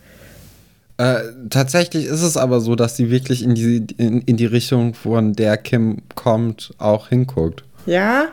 Äh, 0.98 1.20
tatsächlich 1.50 2.06
ist 2.06 2.24
es 2.24 2.38
aber 2.38 2.60
so, 2.60 2.76
dass 2.76 2.96
sie 2.98 3.12
wirklich 3.12 3.44
in 3.44 3.54
die, 3.54 3.86
in, 3.98 4.22
in 4.22 4.36
die 4.36 4.46
Richtung, 4.48 4.96
von 4.96 5.34
der 5.34 5.58
Kim 5.58 5.98
kommt, 6.16 6.74
auch 6.80 7.10
hinguckt. 7.10 7.64
Ja? 7.86 8.30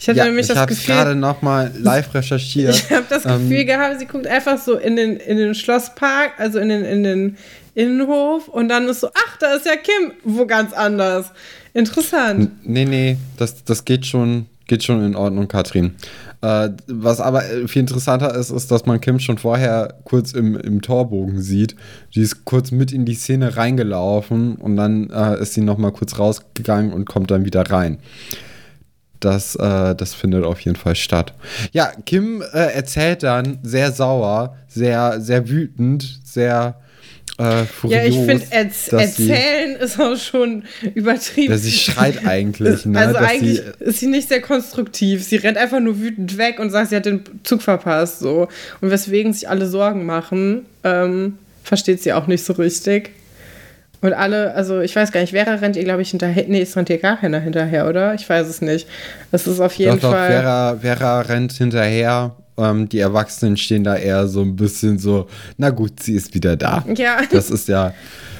Ich 0.00 0.08
hatte 0.08 0.18
ja, 0.18 0.24
nämlich 0.24 0.48
ich 0.48 0.54
das 0.54 0.66
Gefühl. 0.66 0.94
gerade 0.94 1.14
noch 1.14 1.42
mal 1.42 1.72
live 1.76 2.14
recherchiert. 2.14 2.74
Ich 2.88 2.90
habe 2.90 3.06
das 3.08 3.22
Gefühl 3.22 3.60
ähm, 3.60 3.66
gehabt, 3.66 3.98
sie 3.98 4.06
guckt 4.06 4.26
einfach 4.26 4.58
so 4.58 4.76
in 4.76 4.96
den, 4.96 5.16
in 5.16 5.36
den 5.36 5.54
Schlosspark, 5.54 6.32
also 6.38 6.58
in 6.58 6.68
den, 6.68 6.84
in 6.84 7.02
den 7.04 7.36
Innenhof 7.74 8.48
und 8.48 8.68
dann 8.68 8.88
ist 8.88 9.00
so, 9.00 9.08
ach, 9.08 9.36
da 9.38 9.54
ist 9.54 9.66
ja 9.66 9.76
Kim, 9.76 10.12
wo 10.24 10.46
ganz 10.46 10.72
anders. 10.72 11.30
Interessant. 11.74 12.50
Nee, 12.64 12.84
nee, 12.84 13.16
das, 13.36 13.62
das 13.64 13.84
geht 13.84 14.06
schon, 14.06 14.46
geht 14.68 14.84
schon 14.84 15.04
in 15.04 15.16
Ordnung, 15.16 15.48
Katrin. 15.48 15.96
Äh, 16.40 16.70
was 16.86 17.20
aber 17.20 17.42
viel 17.66 17.80
interessanter 17.80 18.32
ist, 18.34 18.50
ist, 18.50 18.70
dass 18.70 18.86
man 18.86 19.00
Kim 19.00 19.18
schon 19.18 19.38
vorher 19.38 19.94
kurz 20.04 20.32
im, 20.32 20.56
im 20.56 20.82
Torbogen 20.82 21.42
sieht. 21.42 21.74
Die 22.14 22.20
ist 22.20 22.44
kurz 22.44 22.70
mit 22.70 22.92
in 22.92 23.04
die 23.04 23.14
Szene 23.14 23.56
reingelaufen 23.56 24.54
und 24.54 24.76
dann 24.76 25.10
äh, 25.10 25.40
ist 25.40 25.54
sie 25.54 25.62
noch 25.62 25.78
mal 25.78 25.90
kurz 25.90 26.18
rausgegangen 26.18 26.92
und 26.92 27.06
kommt 27.06 27.32
dann 27.32 27.44
wieder 27.44 27.68
rein. 27.68 27.98
Das, 29.18 29.56
äh, 29.56 29.96
das 29.96 30.14
findet 30.14 30.44
auf 30.44 30.60
jeden 30.60 30.76
Fall 30.76 30.94
statt. 30.94 31.34
Ja, 31.72 31.90
Kim 32.06 32.40
äh, 32.40 32.72
erzählt 32.72 33.24
dann 33.24 33.58
sehr 33.64 33.90
sauer, 33.90 34.56
sehr, 34.68 35.20
sehr 35.20 35.48
wütend, 35.48 36.20
sehr 36.22 36.76
äh, 37.38 37.64
furios, 37.64 37.96
Ja, 37.96 38.04
ich 38.04 38.16
finde, 38.16 38.44
erz 38.50 38.88
erzählen 38.92 39.76
sie, 39.78 39.84
ist 39.84 40.00
auch 40.00 40.16
schon 40.16 40.64
übertrieben. 40.94 41.56
sie 41.56 41.70
schreit 41.70 42.24
eigentlich. 42.26 42.84
Ne, 42.84 42.98
also 42.98 43.16
eigentlich 43.16 43.60
sie, 43.60 43.84
ist 43.84 44.00
sie 44.00 44.06
nicht 44.08 44.28
sehr 44.28 44.40
konstruktiv. 44.40 45.22
Sie 45.22 45.36
rennt 45.36 45.56
einfach 45.56 45.80
nur 45.80 46.00
wütend 46.00 46.36
weg 46.36 46.58
und 46.58 46.70
sagt, 46.70 46.90
sie 46.90 46.96
hat 46.96 47.06
den 47.06 47.22
Zug 47.44 47.62
verpasst. 47.62 48.18
So. 48.18 48.48
Und 48.80 48.90
weswegen 48.90 49.32
sich 49.32 49.48
alle 49.48 49.66
Sorgen 49.66 50.04
machen, 50.04 50.66
ähm, 50.82 51.38
versteht 51.62 52.02
sie 52.02 52.12
auch 52.12 52.26
nicht 52.26 52.44
so 52.44 52.54
richtig. 52.54 53.10
Und 54.00 54.12
alle, 54.12 54.54
also 54.54 54.80
ich 54.80 54.94
weiß 54.94 55.12
gar 55.12 55.20
nicht, 55.20 55.32
Vera 55.32 55.54
rennt 55.54 55.76
ihr, 55.76 55.84
glaube 55.84 56.02
ich, 56.02 56.10
hinterher. 56.10 56.44
Nee, 56.48 56.62
es 56.62 56.76
rennt 56.76 56.90
ihr 56.90 56.98
gar 56.98 57.18
keiner 57.18 57.40
hinterher, 57.40 57.88
oder? 57.88 58.14
Ich 58.14 58.28
weiß 58.28 58.46
es 58.48 58.60
nicht. 58.62 58.88
Es 59.32 59.46
ist 59.46 59.60
auf 59.60 59.74
jeden 59.74 59.98
doch, 60.00 60.10
Fall. 60.10 60.28
Doch, 60.28 60.34
Vera, 60.34 60.76
Vera 60.80 61.20
rennt 61.20 61.52
hinterher 61.52 62.34
ähm, 62.58 62.88
die 62.88 62.98
Erwachsenen 62.98 63.56
stehen 63.56 63.84
da 63.84 63.96
eher 63.96 64.28
so 64.28 64.42
ein 64.42 64.56
bisschen 64.56 64.98
so, 64.98 65.28
na 65.56 65.70
gut, 65.70 66.00
sie 66.02 66.14
ist 66.14 66.34
wieder 66.34 66.56
da. 66.56 66.84
Ja. 66.96 67.20
Das 67.30 67.50
ist 67.50 67.68
ja. 67.68 67.94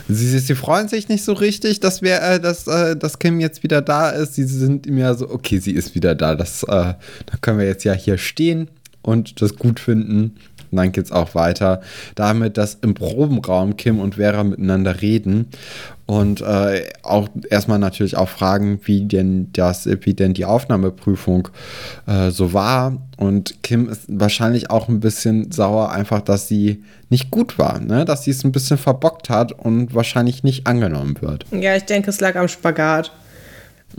Sie, 0.08 0.38
sie 0.38 0.54
freuen 0.54 0.88
sich 0.88 1.08
nicht 1.08 1.22
so 1.22 1.34
richtig, 1.34 1.80
dass, 1.80 2.00
wir, 2.00 2.20
äh, 2.22 2.40
dass, 2.40 2.66
äh, 2.66 2.96
dass 2.96 3.18
Kim 3.18 3.40
jetzt 3.40 3.62
wieder 3.62 3.82
da 3.82 4.10
ist. 4.10 4.34
Sie 4.34 4.44
sind 4.44 4.86
ja 4.86 5.14
so, 5.14 5.30
okay, 5.30 5.58
sie 5.58 5.72
ist 5.72 5.94
wieder 5.94 6.14
da. 6.14 6.34
Das, 6.34 6.62
äh, 6.62 6.66
da 6.66 7.36
können 7.40 7.58
wir 7.58 7.66
jetzt 7.66 7.84
ja 7.84 7.92
hier 7.92 8.16
stehen 8.16 8.68
und 9.02 9.40
das 9.42 9.56
gut 9.56 9.80
finden. 9.80 10.36
Und 10.70 10.76
dann 10.76 10.92
geht 10.92 11.06
es 11.06 11.12
auch 11.12 11.34
weiter 11.34 11.80
damit, 12.14 12.56
dass 12.56 12.78
im 12.82 12.94
Probenraum 12.94 13.76
Kim 13.76 14.00
und 14.00 14.16
Vera 14.16 14.44
miteinander 14.44 15.00
reden 15.00 15.48
und 16.08 16.40
äh, 16.40 16.84
auch 17.02 17.28
erstmal 17.50 17.78
natürlich 17.78 18.16
auch 18.16 18.30
fragen, 18.30 18.80
wie 18.84 19.04
denn 19.04 19.52
das, 19.52 19.86
wie 19.86 20.14
denn 20.14 20.32
die 20.32 20.46
Aufnahmeprüfung 20.46 21.48
äh, 22.06 22.30
so 22.30 22.54
war. 22.54 22.96
Und 23.18 23.62
Kim 23.62 23.90
ist 23.90 24.04
wahrscheinlich 24.08 24.70
auch 24.70 24.88
ein 24.88 25.00
bisschen 25.00 25.52
sauer, 25.52 25.92
einfach, 25.92 26.22
dass 26.22 26.48
sie 26.48 26.82
nicht 27.10 27.30
gut 27.30 27.58
war, 27.58 27.78
ne? 27.78 28.06
dass 28.06 28.24
sie 28.24 28.30
es 28.30 28.42
ein 28.42 28.52
bisschen 28.52 28.78
verbockt 28.78 29.28
hat 29.28 29.52
und 29.52 29.94
wahrscheinlich 29.94 30.42
nicht 30.42 30.66
angenommen 30.66 31.20
wird. 31.20 31.44
Ja, 31.50 31.76
ich 31.76 31.84
denke, 31.84 32.08
es 32.08 32.20
lag 32.20 32.36
am 32.36 32.48
Spagat. 32.48 33.12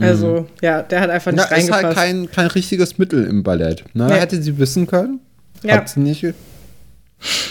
Also, 0.00 0.40
mhm. 0.40 0.46
ja, 0.62 0.82
der 0.82 1.02
hat 1.02 1.10
einfach 1.10 1.30
nicht 1.30 1.44
ja, 1.44 1.48
reingepasst. 1.48 1.80
ist 1.80 1.86
halt 1.86 1.94
kein, 1.94 2.28
kein 2.28 2.46
richtiges 2.48 2.98
Mittel 2.98 3.24
im 3.24 3.44
Ballett. 3.44 3.84
Ne? 3.94 4.06
Nee. 4.06 4.14
Hätte 4.14 4.42
sie 4.42 4.58
wissen 4.58 4.88
können, 4.88 5.20
ja. 5.62 5.76
hat 5.76 5.88
sie 5.88 6.00
nicht. 6.00 6.26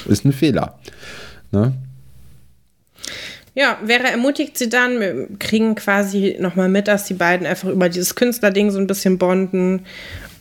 Ist 0.08 0.26
ein 0.26 0.34
Fehler. 0.34 0.80
Ne? 1.52 1.74
Ja, 3.56 3.78
Vera 3.86 4.08
ermutigt 4.08 4.58
sie 4.58 4.70
dann. 4.70 5.00
Wir 5.00 5.28
kriegen 5.38 5.76
quasi 5.76 6.38
nochmal 6.40 6.70
mit, 6.70 6.88
dass 6.88 7.06
die 7.06 7.14
beiden 7.14 7.46
einfach 7.46 7.70
über 7.70 7.90
dieses 7.90 8.16
Künstlerding 8.16 8.72
so 8.72 8.80
ein 8.80 8.88
bisschen 8.88 9.18
bonden. 9.18 9.86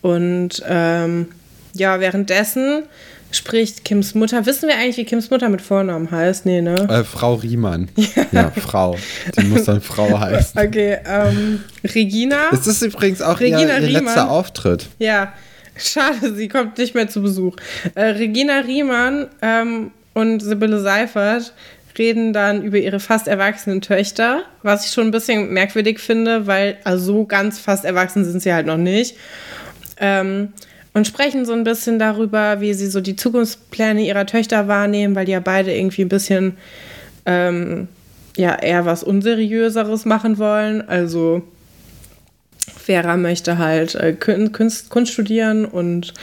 Und 0.02 0.62
ähm, 0.68 1.26
ja, 1.74 2.00
währenddessen 2.00 2.84
spricht 3.30 3.84
Kims 3.84 4.14
Mutter. 4.14 4.46
Wissen 4.46 4.68
wir 4.68 4.76
eigentlich, 4.76 4.96
wie 4.96 5.04
Kims 5.04 5.30
Mutter 5.30 5.48
mit 5.48 5.60
Vornamen 5.60 6.10
heißt? 6.10 6.46
Nee, 6.46 6.60
ne? 6.60 6.74
Äh, 6.88 7.04
Frau 7.04 7.34
Riemann. 7.34 7.88
Ja. 7.96 8.26
ja. 8.32 8.50
Frau. 8.50 8.96
Die 9.38 9.46
muss 9.46 9.64
dann 9.64 9.80
Frau 9.80 10.18
heißen. 10.20 10.60
Okay, 10.60 10.98
ähm, 11.06 11.64
Regina. 11.84 12.50
Das 12.50 12.66
ist 12.66 12.82
übrigens 12.82 13.22
auch 13.22 13.40
Regina 13.40 13.78
ihr, 13.78 13.88
ihr 13.88 14.00
letzter 14.00 14.30
Auftritt. 14.30 14.86
Ja, 14.98 15.32
schade, 15.78 16.34
sie 16.34 16.48
kommt 16.48 16.78
nicht 16.78 16.94
mehr 16.94 17.08
zu 17.08 17.22
Besuch. 17.22 17.56
Äh, 17.94 18.04
Regina 18.04 18.60
Riemann 18.60 19.28
ähm, 19.42 19.90
und 20.14 20.40
Sibylle 20.40 20.80
Seifert 20.80 21.52
reden 21.98 22.32
dann 22.32 22.62
über 22.62 22.78
ihre 22.78 23.00
fast 23.00 23.26
erwachsenen 23.26 23.80
Töchter, 23.80 24.42
was 24.62 24.86
ich 24.86 24.92
schon 24.92 25.08
ein 25.08 25.10
bisschen 25.10 25.52
merkwürdig 25.52 25.98
finde, 25.98 26.46
weil 26.46 26.76
also 26.84 27.04
so 27.04 27.24
ganz 27.24 27.58
fast 27.58 27.84
erwachsen 27.84 28.24
sind 28.24 28.40
sie 28.40 28.52
halt 28.52 28.66
noch 28.66 28.76
nicht. 28.76 29.16
Ähm, 29.98 30.52
und 30.94 31.06
sprechen 31.06 31.44
so 31.44 31.52
ein 31.52 31.64
bisschen 31.64 31.98
darüber, 31.98 32.60
wie 32.60 32.74
sie 32.74 32.86
so 32.86 33.00
die 33.00 33.16
Zukunftspläne 33.16 34.02
ihrer 34.02 34.26
Töchter 34.26 34.68
wahrnehmen, 34.68 35.14
weil 35.14 35.26
die 35.26 35.32
ja 35.32 35.40
beide 35.40 35.74
irgendwie 35.74 36.02
ein 36.02 36.08
bisschen 36.08 36.56
ähm, 37.26 37.88
ja 38.36 38.54
eher 38.56 38.86
was 38.86 39.02
Unseriöseres 39.02 40.04
machen 40.04 40.38
wollen. 40.38 40.86
Also 40.88 41.42
Vera 42.88 43.18
möchte 43.18 43.59
halt 43.59 43.94
äh, 43.94 44.14
Kunst, 44.14 44.88
Kunst 44.88 45.12
studieren 45.12 45.66
und 45.66 46.14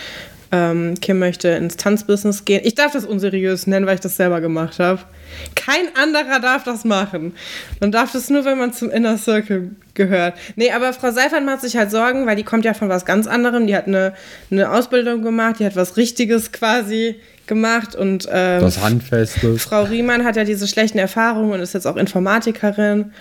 ähm, 0.52 0.96
Kim 1.00 1.20
möchte 1.20 1.50
ins 1.50 1.78
Tanzbusiness 1.78 2.44
gehen. 2.44 2.62
Ich 2.64 2.74
darf 2.74 2.92
das 2.92 3.06
unseriös 3.06 3.68
nennen, 3.68 3.86
weil 3.86 3.96
ich 3.96 4.02
das 4.02 4.18
selber 4.18 4.42
gemacht 4.42 4.80
habe. 4.80 5.02
Kein 5.54 5.96
anderer 5.96 6.40
darf 6.40 6.64
das 6.64 6.86
machen. 6.86 7.36
Man 7.80 7.92
darf 7.92 8.12
das 8.14 8.32
nur, 8.32 8.46
wenn 8.46 8.58
man 8.58 8.74
zum 8.74 8.90
Inner 8.90 9.18
Circle 9.20 9.72
gehört. 9.94 10.34
Nee, 10.56 10.72
aber 10.72 10.94
Frau 10.94 11.12
Seifert 11.12 11.46
macht 11.46 11.62
sich 11.62 11.78
halt 11.78 11.92
Sorgen, 11.92 12.26
weil 12.26 12.36
die 12.36 12.44
kommt 12.44 12.66
ja 12.66 12.74
von 12.74 12.90
was 12.90 13.06
ganz 13.06 13.28
anderem. 13.28 13.68
Die 13.68 13.76
hat 13.76 13.86
eine, 13.86 14.14
eine 14.50 14.72
Ausbildung 14.72 15.22
gemacht, 15.22 15.58
die 15.60 15.66
hat 15.66 15.76
was 15.76 15.98
Richtiges 15.98 16.52
quasi 16.52 17.16
gemacht 17.48 17.96
und 17.96 18.28
ähm, 18.32 18.62
das 18.62 18.82
Handfeste. 18.82 19.60
Frau 19.60 19.84
Riemann 19.84 20.24
hat 20.24 20.36
ja 20.36 20.44
diese 20.44 20.68
schlechten 20.68 20.98
Erfahrungen 20.98 21.52
und 21.52 21.60
ist 21.60 21.74
jetzt 21.76 21.86
auch 21.86 21.96
Informatikerin 21.96 23.12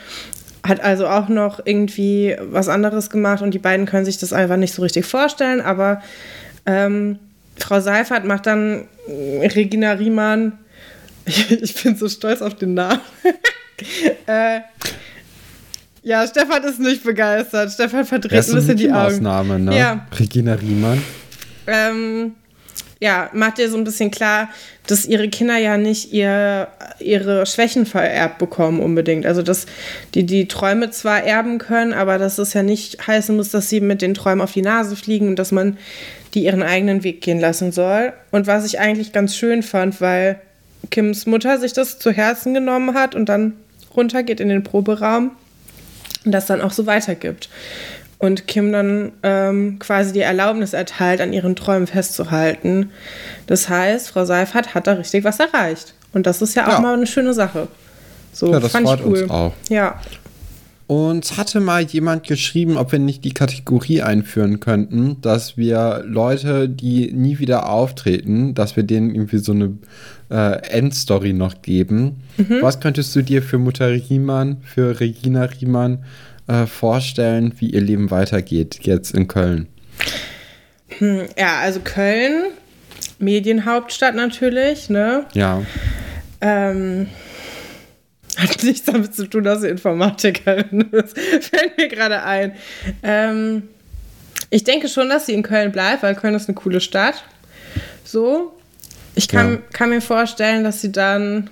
hat 0.64 0.80
also 0.80 1.06
auch 1.06 1.28
noch 1.28 1.60
irgendwie 1.64 2.36
was 2.40 2.68
anderes 2.68 3.10
gemacht 3.10 3.42
und 3.42 3.52
die 3.52 3.58
beiden 3.58 3.86
können 3.86 4.04
sich 4.04 4.18
das 4.18 4.32
einfach 4.32 4.56
nicht 4.56 4.74
so 4.74 4.82
richtig 4.82 5.06
vorstellen, 5.06 5.60
aber 5.60 6.02
ähm, 6.66 7.18
Frau 7.56 7.80
Seifert 7.80 8.24
macht 8.24 8.46
dann 8.46 8.88
Regina 9.06 9.92
Riemann 9.92 10.58
Ich, 11.60 11.82
bin 11.82 11.96
so 11.96 12.08
stolz 12.08 12.42
auf 12.42 12.54
den 12.54 12.74
Namen. 12.74 13.00
äh, 14.26 14.60
ja, 16.02 16.26
Stefan 16.26 16.62
ist 16.64 16.80
nicht 16.80 17.02
begeistert. 17.02 17.72
Stefan 17.72 18.04
verdreht 18.04 18.46
ein 18.46 18.54
bisschen 18.54 18.76
die 18.76 18.90
Augen. 18.90 19.14
Ausnahme, 19.14 19.58
ne? 19.58 19.78
Ja. 19.78 20.06
Regina 20.18 20.54
Riemann. 20.54 21.02
Ähm, 21.66 22.34
ja, 23.04 23.28
macht 23.34 23.58
ihr 23.58 23.68
so 23.68 23.76
ein 23.76 23.84
bisschen 23.84 24.10
klar, 24.10 24.48
dass 24.86 25.04
ihre 25.04 25.28
Kinder 25.28 25.58
ja 25.58 25.76
nicht 25.76 26.14
ihr, 26.14 26.68
ihre 27.00 27.44
Schwächen 27.44 27.84
vererbt 27.84 28.38
bekommen 28.38 28.80
unbedingt. 28.80 29.26
Also 29.26 29.42
dass 29.42 29.66
die 30.14 30.24
die 30.24 30.48
Träume 30.48 30.90
zwar 30.90 31.22
erben 31.22 31.58
können, 31.58 31.92
aber 31.92 32.16
dass 32.16 32.38
es 32.38 32.54
ja 32.54 32.62
nicht 32.62 33.06
heißen 33.06 33.36
muss, 33.36 33.50
dass 33.50 33.68
sie 33.68 33.82
mit 33.82 34.00
den 34.00 34.14
Träumen 34.14 34.40
auf 34.40 34.52
die 34.52 34.62
Nase 34.62 34.96
fliegen 34.96 35.28
und 35.28 35.38
dass 35.38 35.52
man 35.52 35.76
die 36.32 36.44
ihren 36.44 36.62
eigenen 36.62 37.04
Weg 37.04 37.20
gehen 37.20 37.40
lassen 37.40 37.72
soll. 37.72 38.14
Und 38.30 38.46
was 38.46 38.64
ich 38.64 38.80
eigentlich 38.80 39.12
ganz 39.12 39.36
schön 39.36 39.62
fand, 39.62 40.00
weil 40.00 40.40
Kims 40.90 41.26
Mutter 41.26 41.58
sich 41.58 41.74
das 41.74 41.98
zu 41.98 42.10
Herzen 42.10 42.54
genommen 42.54 42.94
hat 42.94 43.14
und 43.14 43.28
dann 43.28 43.52
runtergeht 43.94 44.40
in 44.40 44.48
den 44.48 44.62
Proberaum 44.62 45.32
und 46.24 46.32
das 46.32 46.46
dann 46.46 46.62
auch 46.62 46.72
so 46.72 46.86
weitergibt. 46.86 47.50
Und 48.24 48.46
Kim 48.46 48.72
dann 48.72 49.12
ähm, 49.22 49.78
quasi 49.78 50.14
die 50.14 50.20
Erlaubnis 50.20 50.72
erteilt, 50.72 51.20
an 51.20 51.34
ihren 51.34 51.56
Träumen 51.56 51.86
festzuhalten. 51.86 52.88
Das 53.46 53.68
heißt, 53.68 54.08
Frau 54.08 54.24
Seifert 54.24 54.74
hat 54.74 54.86
da 54.86 54.94
richtig 54.94 55.24
was 55.24 55.38
erreicht. 55.40 55.92
Und 56.14 56.26
das 56.26 56.40
ist 56.40 56.54
ja 56.54 56.66
auch 56.66 56.72
ja. 56.72 56.80
mal 56.80 56.94
eine 56.94 57.06
schöne 57.06 57.34
Sache. 57.34 57.68
So, 58.32 58.50
ja, 58.50 58.60
das 58.60 58.72
fand 58.72 58.86
freut 58.86 59.00
ich 59.00 59.06
cool. 59.06 59.22
uns 59.24 59.30
auch. 59.30 59.52
Ja. 59.68 60.00
Uns 60.86 61.36
hatte 61.36 61.60
mal 61.60 61.82
jemand 61.82 62.26
geschrieben, 62.26 62.78
ob 62.78 62.92
wir 62.92 62.98
nicht 62.98 63.26
die 63.26 63.34
Kategorie 63.34 64.00
einführen 64.00 64.58
könnten, 64.58 65.20
dass 65.20 65.58
wir 65.58 66.02
Leute, 66.06 66.66
die 66.66 67.12
nie 67.12 67.38
wieder 67.38 67.68
auftreten, 67.68 68.54
dass 68.54 68.74
wir 68.74 68.84
denen 68.84 69.14
irgendwie 69.14 69.38
so 69.38 69.52
eine 69.52 69.76
äh, 70.30 70.66
Endstory 70.70 71.34
noch 71.34 71.60
geben. 71.60 72.22
Mhm. 72.38 72.62
Was 72.62 72.80
könntest 72.80 73.14
du 73.16 73.20
dir 73.20 73.42
für 73.42 73.58
Mutter 73.58 73.90
Riemann, 73.90 74.62
für 74.62 74.98
Regina 75.00 75.44
Riemann 75.44 76.04
äh, 76.46 76.66
vorstellen, 76.66 77.54
wie 77.58 77.70
ihr 77.70 77.80
Leben 77.80 78.10
weitergeht 78.10 78.80
jetzt 78.82 79.14
in 79.14 79.28
Köln? 79.28 79.68
Hm, 80.98 81.22
ja, 81.38 81.58
also 81.60 81.80
Köln, 81.80 82.44
Medienhauptstadt 83.18 84.14
natürlich, 84.14 84.90
ne? 84.90 85.26
Ja. 85.34 85.62
Ähm, 86.40 87.08
hat 88.36 88.62
nichts 88.62 88.84
damit 88.84 89.14
zu 89.14 89.26
tun, 89.26 89.44
dass 89.44 89.60
sie 89.60 89.68
Informatikerin 89.68 90.80
ist. 90.92 91.18
Fällt 91.18 91.76
mir 91.76 91.88
gerade 91.88 92.22
ein. 92.22 92.52
Ähm, 93.02 93.64
ich 94.50 94.64
denke 94.64 94.88
schon, 94.88 95.08
dass 95.08 95.26
sie 95.26 95.34
in 95.34 95.42
Köln 95.42 95.72
bleibt, 95.72 96.02
weil 96.02 96.14
Köln 96.14 96.34
ist 96.34 96.48
eine 96.48 96.54
coole 96.54 96.80
Stadt. 96.80 97.24
So. 98.04 98.52
Ich 99.14 99.28
kann, 99.28 99.52
ja. 99.52 99.58
kann 99.72 99.90
mir 99.90 100.00
vorstellen, 100.00 100.64
dass 100.64 100.80
sie 100.80 100.92
dann. 100.92 101.50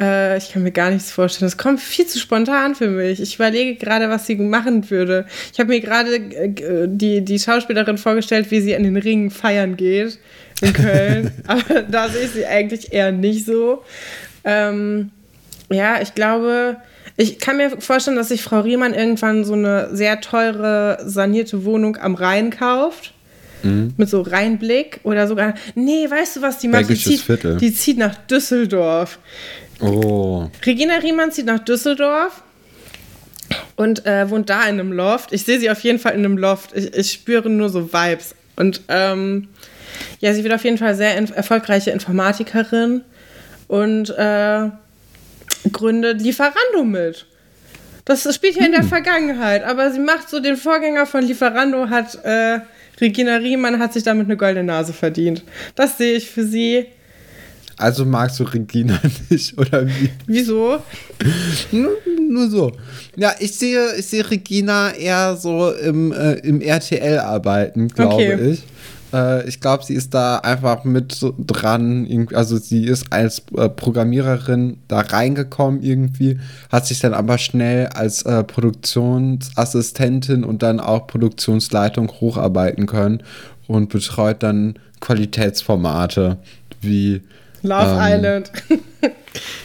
Äh, 0.00 0.38
ich 0.38 0.52
kann 0.52 0.62
mir 0.62 0.72
gar 0.72 0.90
nichts 0.90 1.10
vorstellen. 1.10 1.46
Das 1.46 1.56
kommt 1.56 1.80
viel 1.80 2.06
zu 2.06 2.18
spontan 2.18 2.74
für 2.74 2.88
mich. 2.88 3.20
Ich 3.20 3.36
überlege 3.36 3.76
gerade, 3.76 4.08
was 4.08 4.26
sie 4.26 4.36
machen 4.36 4.90
würde. 4.90 5.26
Ich 5.52 5.60
habe 5.60 5.68
mir 5.68 5.80
gerade 5.80 6.16
äh, 6.16 6.88
die, 6.88 7.24
die 7.24 7.38
Schauspielerin 7.38 7.98
vorgestellt, 7.98 8.50
wie 8.50 8.60
sie 8.60 8.74
an 8.74 8.82
den 8.82 8.96
Ringen 8.96 9.30
feiern 9.30 9.76
geht 9.76 10.18
in 10.60 10.72
Köln. 10.72 11.30
Aber 11.46 11.82
da 11.82 12.08
sehe 12.08 12.24
ich 12.24 12.30
sie 12.30 12.46
eigentlich 12.46 12.92
eher 12.92 13.12
nicht 13.12 13.46
so. 13.46 13.82
Ähm, 14.44 15.10
ja, 15.70 16.00
ich 16.00 16.14
glaube, 16.14 16.76
ich 17.16 17.38
kann 17.38 17.56
mir 17.56 17.80
vorstellen, 17.80 18.16
dass 18.16 18.28
sich 18.28 18.42
Frau 18.42 18.60
Riemann 18.60 18.94
irgendwann 18.94 19.44
so 19.44 19.54
eine 19.54 19.94
sehr 19.94 20.20
teure, 20.20 20.98
sanierte 21.04 21.64
Wohnung 21.64 21.96
am 21.96 22.14
Rhein 22.14 22.50
kauft. 22.50 23.12
Mhm. 23.62 23.94
Mit 23.96 24.10
so 24.10 24.20
Rheinblick 24.20 25.00
oder 25.04 25.26
sogar. 25.26 25.54
Nee, 25.74 26.08
weißt 26.08 26.36
du, 26.36 26.42
was 26.42 26.58
die 26.58 26.68
macht? 26.68 26.90
Die 26.90 26.96
zieht, 26.96 27.24
die 27.60 27.72
zieht 27.72 27.96
nach 27.96 28.14
Düsseldorf. 28.26 29.18
Oh. 29.80 30.48
Regina 30.64 30.96
Riemann 30.96 31.32
zieht 31.32 31.46
nach 31.46 31.58
Düsseldorf 31.58 32.42
und 33.76 34.06
äh, 34.06 34.28
wohnt 34.30 34.50
da 34.50 34.62
in 34.62 34.80
einem 34.80 34.92
Loft. 34.92 35.32
Ich 35.32 35.44
sehe 35.44 35.58
sie 35.58 35.70
auf 35.70 35.80
jeden 35.80 35.98
Fall 35.98 36.12
in 36.12 36.24
einem 36.24 36.38
Loft. 36.38 36.76
Ich, 36.76 36.94
ich 36.94 37.12
spüre 37.12 37.50
nur 37.50 37.68
so 37.68 37.92
Vibes. 37.92 38.34
Und 38.56 38.82
ähm, 38.88 39.48
ja, 40.20 40.32
sie 40.32 40.44
wird 40.44 40.54
auf 40.54 40.64
jeden 40.64 40.78
Fall 40.78 40.94
sehr 40.94 41.16
erfolgreiche 41.16 41.90
Informatikerin 41.90 43.02
und 43.68 44.10
äh, 44.10 44.70
gründet 45.72 46.20
Lieferando 46.20 46.84
mit. 46.84 47.26
Das 48.04 48.32
spielt 48.34 48.56
ja 48.56 48.66
in 48.66 48.72
der 48.72 48.82
hm. 48.82 48.88
Vergangenheit, 48.88 49.64
aber 49.64 49.90
sie 49.90 49.98
macht 49.98 50.28
so 50.28 50.40
den 50.40 50.56
Vorgänger 50.56 51.06
von 51.06 51.24
Lieferando, 51.24 51.88
hat 51.88 52.22
äh, 52.24 52.60
Regina 53.00 53.36
Riemann 53.36 53.78
hat 53.78 53.92
sich 53.92 54.02
damit 54.02 54.26
eine 54.26 54.36
goldene 54.36 54.64
Nase 54.64 54.92
verdient. 54.92 55.42
Das 55.74 55.98
sehe 55.98 56.16
ich 56.16 56.30
für 56.30 56.44
sie. 56.44 56.86
Also 57.76 58.04
magst 58.04 58.38
du 58.40 58.44
Regina 58.44 59.00
nicht, 59.30 59.58
oder 59.58 59.86
wie? 59.86 60.10
Wieso? 60.26 60.78
nur, 61.72 61.90
nur, 62.30 62.48
so. 62.48 62.72
Ja, 63.16 63.32
ich 63.38 63.56
sehe, 63.56 63.94
ich 63.98 64.06
sehe 64.06 64.28
Regina 64.30 64.92
eher 64.92 65.36
so 65.36 65.72
im, 65.72 66.12
äh, 66.12 66.34
im 66.34 66.60
RTL 66.60 67.18
arbeiten, 67.18 67.88
glaube 67.88 68.14
okay. 68.14 68.50
ich. 68.52 68.62
Äh, 69.14 69.48
ich 69.48 69.60
glaube, 69.60 69.84
sie 69.84 69.94
ist 69.94 70.12
da 70.12 70.38
einfach 70.38 70.82
mit 70.84 71.24
dran. 71.38 72.28
Also 72.34 72.58
sie 72.58 72.86
ist 72.86 73.12
als 73.12 73.42
äh, 73.56 73.68
Programmiererin 73.68 74.78
da 74.88 75.00
reingekommen 75.00 75.82
irgendwie, 75.82 76.38
hat 76.70 76.86
sich 76.86 77.00
dann 77.00 77.14
aber 77.14 77.38
schnell 77.38 77.86
als 77.88 78.22
äh, 78.22 78.42
Produktionsassistentin 78.42 80.44
und 80.44 80.62
dann 80.62 80.80
auch 80.80 81.06
Produktionsleitung 81.06 82.10
hocharbeiten 82.20 82.86
können 82.86 83.22
und 83.66 83.88
betreut 83.88 84.42
dann 84.42 84.74
Qualitätsformate 85.00 86.36
wie 86.80 87.22
Love 87.64 87.92
ähm, 87.92 87.98
Island. 88.00 88.52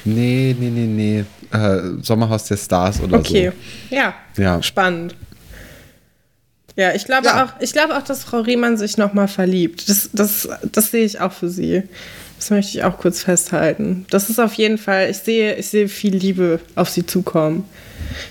nee, 0.05 0.55
nee, 0.57 0.69
nee, 0.69 0.85
nee. 0.85 1.25
Äh, 1.51 2.01
Sommerhaus 2.01 2.45
der 2.45 2.57
Stars 2.57 3.01
oder 3.01 3.19
okay. 3.19 3.45
so. 3.45 3.49
Okay, 3.49 3.95
ja. 3.95 4.13
ja. 4.37 4.63
Spannend. 4.63 5.15
Ja, 6.75 6.93
ich 6.93 7.03
glaube 7.05 7.27
ja. 7.27 7.43
auch, 7.43 7.61
ich 7.61 7.73
glaube 7.73 7.97
auch, 7.97 8.03
dass 8.03 8.23
Frau 8.23 8.39
Riemann 8.39 8.77
sich 8.77 8.97
nochmal 8.97 9.27
verliebt. 9.27 9.89
Das, 9.89 10.09
das, 10.13 10.47
das 10.71 10.91
sehe 10.91 11.03
ich 11.03 11.19
auch 11.19 11.33
für 11.33 11.49
sie. 11.49 11.83
Das 12.37 12.51
möchte 12.51 12.77
ich 12.77 12.85
auch 12.85 12.97
kurz 12.97 13.21
festhalten. 13.21 14.05
Das 14.11 14.29
ist 14.29 14.39
auf 14.39 14.53
jeden 14.53 14.77
Fall, 14.77 15.09
ich 15.09 15.17
sehe, 15.17 15.55
ich 15.55 15.67
sehe 15.67 15.89
viel 15.89 16.15
Liebe 16.15 16.61
auf 16.75 16.89
sie 16.89 17.05
zukommen. 17.05 17.65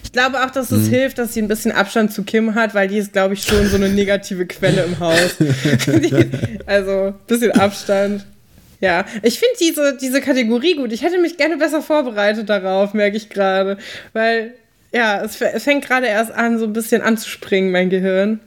Ich 0.02 0.12
glaube 0.12 0.42
auch, 0.42 0.50
dass 0.50 0.70
es 0.70 0.86
mhm. 0.86 0.94
hilft, 0.94 1.18
dass 1.18 1.34
sie 1.34 1.42
ein 1.42 1.48
bisschen 1.48 1.72
Abstand 1.72 2.14
zu 2.14 2.22
Kim 2.22 2.54
hat, 2.54 2.74
weil 2.74 2.88
die 2.88 2.96
ist, 2.96 3.12
glaube 3.12 3.34
ich, 3.34 3.42
schon 3.42 3.68
so 3.68 3.76
eine 3.76 3.90
negative 3.90 4.46
Quelle 4.46 4.82
im 4.84 4.98
Haus. 4.98 5.36
also 6.66 6.90
ein 7.08 7.14
bisschen 7.26 7.52
Abstand. 7.52 8.24
Ja, 8.80 9.04
ich 9.22 9.38
finde 9.38 9.54
diese, 9.60 9.96
diese 9.96 10.20
Kategorie 10.20 10.76
gut. 10.76 10.92
Ich 10.92 11.02
hätte 11.02 11.20
mich 11.20 11.36
gerne 11.36 11.56
besser 11.56 11.82
vorbereitet 11.82 12.48
darauf, 12.48 12.94
merke 12.94 13.16
ich 13.16 13.28
gerade. 13.28 13.76
Weil 14.12 14.54
ja, 14.92 15.22
es, 15.22 15.40
es 15.40 15.64
fängt 15.64 15.84
gerade 15.84 16.06
erst 16.06 16.32
an, 16.32 16.58
so 16.58 16.64
ein 16.64 16.72
bisschen 16.72 17.02
anzuspringen, 17.02 17.72
mein 17.72 17.90
Gehirn. 17.90 18.40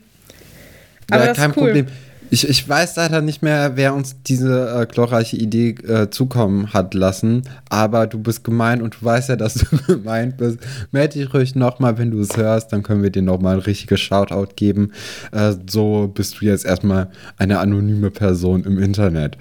Aber 1.10 1.26
ja, 1.26 1.34
kein 1.34 1.52
cool. 1.52 1.66
Problem. 1.66 1.88
Ich, 2.34 2.48
ich 2.48 2.68
weiß 2.68 2.96
leider 2.96 3.20
nicht 3.20 3.42
mehr, 3.44 3.74
wer 3.76 3.94
uns 3.94 4.16
diese 4.24 4.84
äh, 4.84 4.86
glorreiche 4.86 5.36
Idee 5.36 5.72
äh, 5.86 6.10
zukommen 6.10 6.72
hat 6.72 6.94
lassen, 6.94 7.42
aber 7.68 8.08
du 8.08 8.20
bist 8.20 8.46
gemeint 8.46 8.82
und 8.82 8.96
du 8.96 9.06
weißt 9.06 9.28
ja, 9.28 9.36
dass 9.36 9.54
du 9.56 9.78
gemeint 9.86 10.38
bist. 10.38 10.60
Melde 10.92 11.20
dich 11.20 11.34
ruhig 11.34 11.56
nochmal, 11.56 11.98
wenn 11.98 12.10
du 12.10 12.22
es 12.22 12.38
hörst, 12.38 12.72
dann 12.72 12.84
können 12.84 13.04
wir 13.04 13.10
dir 13.10 13.22
nochmal 13.22 13.56
ein 13.56 13.62
richtiges 13.62 14.00
Shoutout 14.00 14.54
geben. 14.56 14.94
Äh, 15.34 15.56
so 15.70 16.08
bist 16.08 16.40
du 16.40 16.46
jetzt 16.46 16.66
erstmal 16.66 17.10
eine 17.38 17.60
anonyme 17.60 18.12
Person 18.12 18.64
im 18.64 18.80
Internet. 18.80 19.38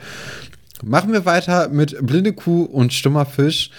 Machen 0.82 1.12
wir 1.12 1.26
weiter 1.26 1.68
mit 1.68 1.96
Blinde 2.00 2.32
Kuh 2.32 2.62
und 2.62 2.92
Stummer 2.92 3.26
Fisch. 3.26 3.70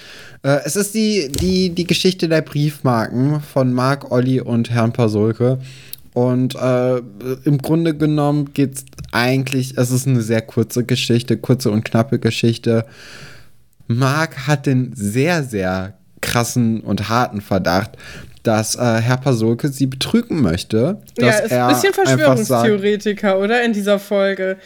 Äh, 0.44 0.60
es 0.66 0.76
ist 0.76 0.94
die, 0.94 1.32
die, 1.32 1.70
die 1.70 1.86
Geschichte 1.86 2.28
der 2.28 2.42
Briefmarken 2.42 3.42
von 3.42 3.74
Marc, 3.74 4.12
Olli 4.12 4.40
und 4.40 4.70
Herrn 4.70 4.94
Pasolke. 4.94 5.60
Und 6.14 6.56
äh, 6.56 6.98
im 7.46 7.58
Grunde 7.60 7.96
genommen 7.96 8.54
geht 8.54 8.76
es 8.76 8.86
eigentlich, 9.12 9.78
es 9.78 9.92
ist 9.92 10.08
eine 10.08 10.22
sehr 10.22 10.42
kurze 10.42 10.84
Geschichte, 10.84 11.38
kurze 11.38 11.72
und 11.72 11.86
knappe 11.86 12.20
Geschichte. 12.20 12.86
Marc 13.88 14.48
hat 14.48 14.66
den 14.66 14.94
sehr, 14.94 15.44
sehr 15.44 15.94
krassen 16.20 16.82
und 16.82 17.10
harten 17.10 17.42
Verdacht, 17.42 17.92
dass 18.44 18.76
äh, 18.76 18.80
Herr 18.80 19.18
Pasolke 19.18 19.70
sie 19.70 19.88
betrügen 19.88 20.42
möchte. 20.42 21.02
ja, 21.18 21.30
ist 21.30 21.52
ein 21.52 21.68
bisschen 21.70 21.94
Verschwörungstheoretiker, 21.94 23.40
oder? 23.40 23.64
In 23.64 23.74
dieser 23.74 24.00
Folge. 24.00 24.58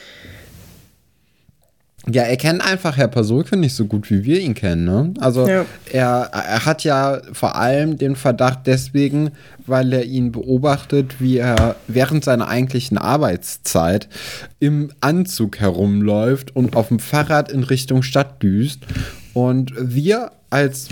Ja, 2.12 2.24
er 2.24 2.38
kennt 2.38 2.64
einfach 2.64 2.98
Herr 2.98 3.08
Pasulke 3.08 3.58
nicht 3.58 3.76
so 3.76 3.86
gut, 3.86 4.12
wie 4.12 4.24
wir 4.24 4.40
ihn 4.40 4.54
kennen. 4.54 4.86
Ne? 4.86 5.14
Also 5.20 5.48
ja. 5.48 5.66
er, 5.92 6.30
er 6.32 6.66
hat 6.66 6.84
ja 6.84 7.22
vor 7.34 7.56
allem 7.56 7.98
den 7.98 8.16
Verdacht 8.16 8.60
deswegen, 8.66 9.32
weil 9.66 9.92
er 9.92 10.06
ihn 10.06 10.32
beobachtet, 10.32 11.16
wie 11.20 11.38
er 11.38 11.76
während 11.88 12.24
seiner 12.24 12.48
eigentlichen 12.48 12.98
Arbeitszeit 12.98 14.08
im 14.60 14.92
Anzug 15.02 15.60
herumläuft 15.60 16.56
und 16.56 16.76
auf 16.76 16.90
dem 16.90 17.00
Fahrrad 17.00 17.52
in 17.52 17.64
Richtung 17.64 18.04
Stadt 18.04 18.42
düst. 18.44 18.82
Und 19.34 19.74
wir 19.78 20.32
als 20.50 20.90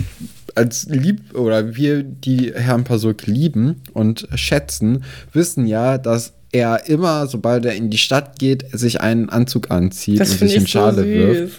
als 0.54 0.86
lieb 0.88 1.34
oder 1.34 1.74
wir, 1.74 2.02
die 2.02 2.52
Herrn 2.54 2.84
Pasulke 2.84 3.30
lieben 3.30 3.82
und 3.92 4.28
schätzen, 4.34 5.04
wissen 5.32 5.66
ja, 5.66 5.98
dass 5.98 6.32
er 6.54 6.88
immer, 6.88 7.26
sobald 7.26 7.66
er 7.66 7.74
in 7.74 7.90
die 7.90 7.98
Stadt 7.98 8.38
geht, 8.38 8.64
sich 8.72 9.00
einen 9.00 9.28
Anzug 9.28 9.72
anzieht 9.72 10.20
das 10.20 10.30
und 10.30 10.38
sich 10.38 10.54
in 10.54 10.66
Schale 10.66 11.02
so 11.02 11.04
wirft. 11.04 11.58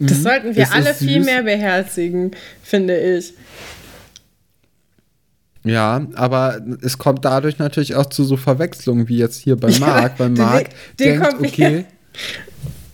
Das 0.00 0.18
mhm. 0.18 0.22
sollten 0.22 0.56
wir 0.56 0.64
das 0.64 0.72
alle 0.72 0.92
viel 0.92 1.20
mehr 1.20 1.44
beherzigen, 1.44 2.32
finde 2.62 2.98
ich. 2.98 3.34
Ja, 5.62 6.04
aber 6.14 6.60
es 6.82 6.98
kommt 6.98 7.24
dadurch 7.24 7.58
natürlich 7.58 7.94
auch 7.94 8.06
zu 8.06 8.24
so 8.24 8.36
Verwechslungen 8.36 9.08
wie 9.08 9.18
jetzt 9.18 9.40
hier 9.40 9.54
bei 9.54 9.70
Marc, 9.78 10.12
ja, 10.12 10.18
weil 10.18 10.30
Marc 10.30 10.70
denkt, 10.98 11.34
okay, 11.38 11.84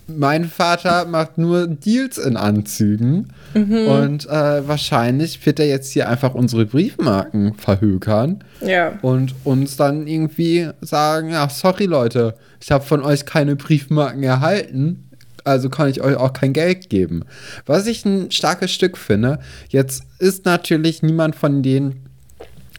mein 0.07 0.45
Vater 0.45 1.07
macht 1.07 1.39
nur 1.39 1.67
Deals 1.67 2.19
in 2.19 2.37
Anzügen 2.37 3.33
Mhm. 3.55 3.87
Und 3.87 4.27
äh, 4.27 4.67
wahrscheinlich 4.69 5.45
wird 5.45 5.61
er 5.61 5.67
jetzt 5.67 5.93
hier 5.93 6.09
einfach 6.09 6.35
unsere 6.35 6.67
Briefmarken 6.67 7.55
verhökern. 7.55 8.45
Ja. 8.61 8.99
Und 9.03 9.35
uns 9.45 9.77
dann 9.77 10.07
irgendwie 10.07 10.69
sagen, 10.81 11.31
ja, 11.31 11.49
sorry 11.49 11.85
Leute, 11.85 12.35
ich 12.61 12.71
habe 12.71 12.85
von 12.85 13.03
euch 13.03 13.25
keine 13.25 13.57
Briefmarken 13.57 14.23
erhalten 14.23 15.05
also 15.49 15.71
kann 15.71 15.89
ich 15.89 16.03
euch 16.03 16.17
auch 16.17 16.33
kein 16.35 16.53
Geld 16.53 16.91
geben. 16.91 17.25
Was 17.65 17.87
ich 17.87 18.05
ein 18.05 18.31
starkes 18.31 18.71
Stück 18.71 18.99
finde, 18.99 19.39
jetzt 19.71 20.03
ist 20.19 20.45
natürlich 20.45 21.03
niemand 21.03 21.37
von 21.37 21.63
denen 21.63 22.08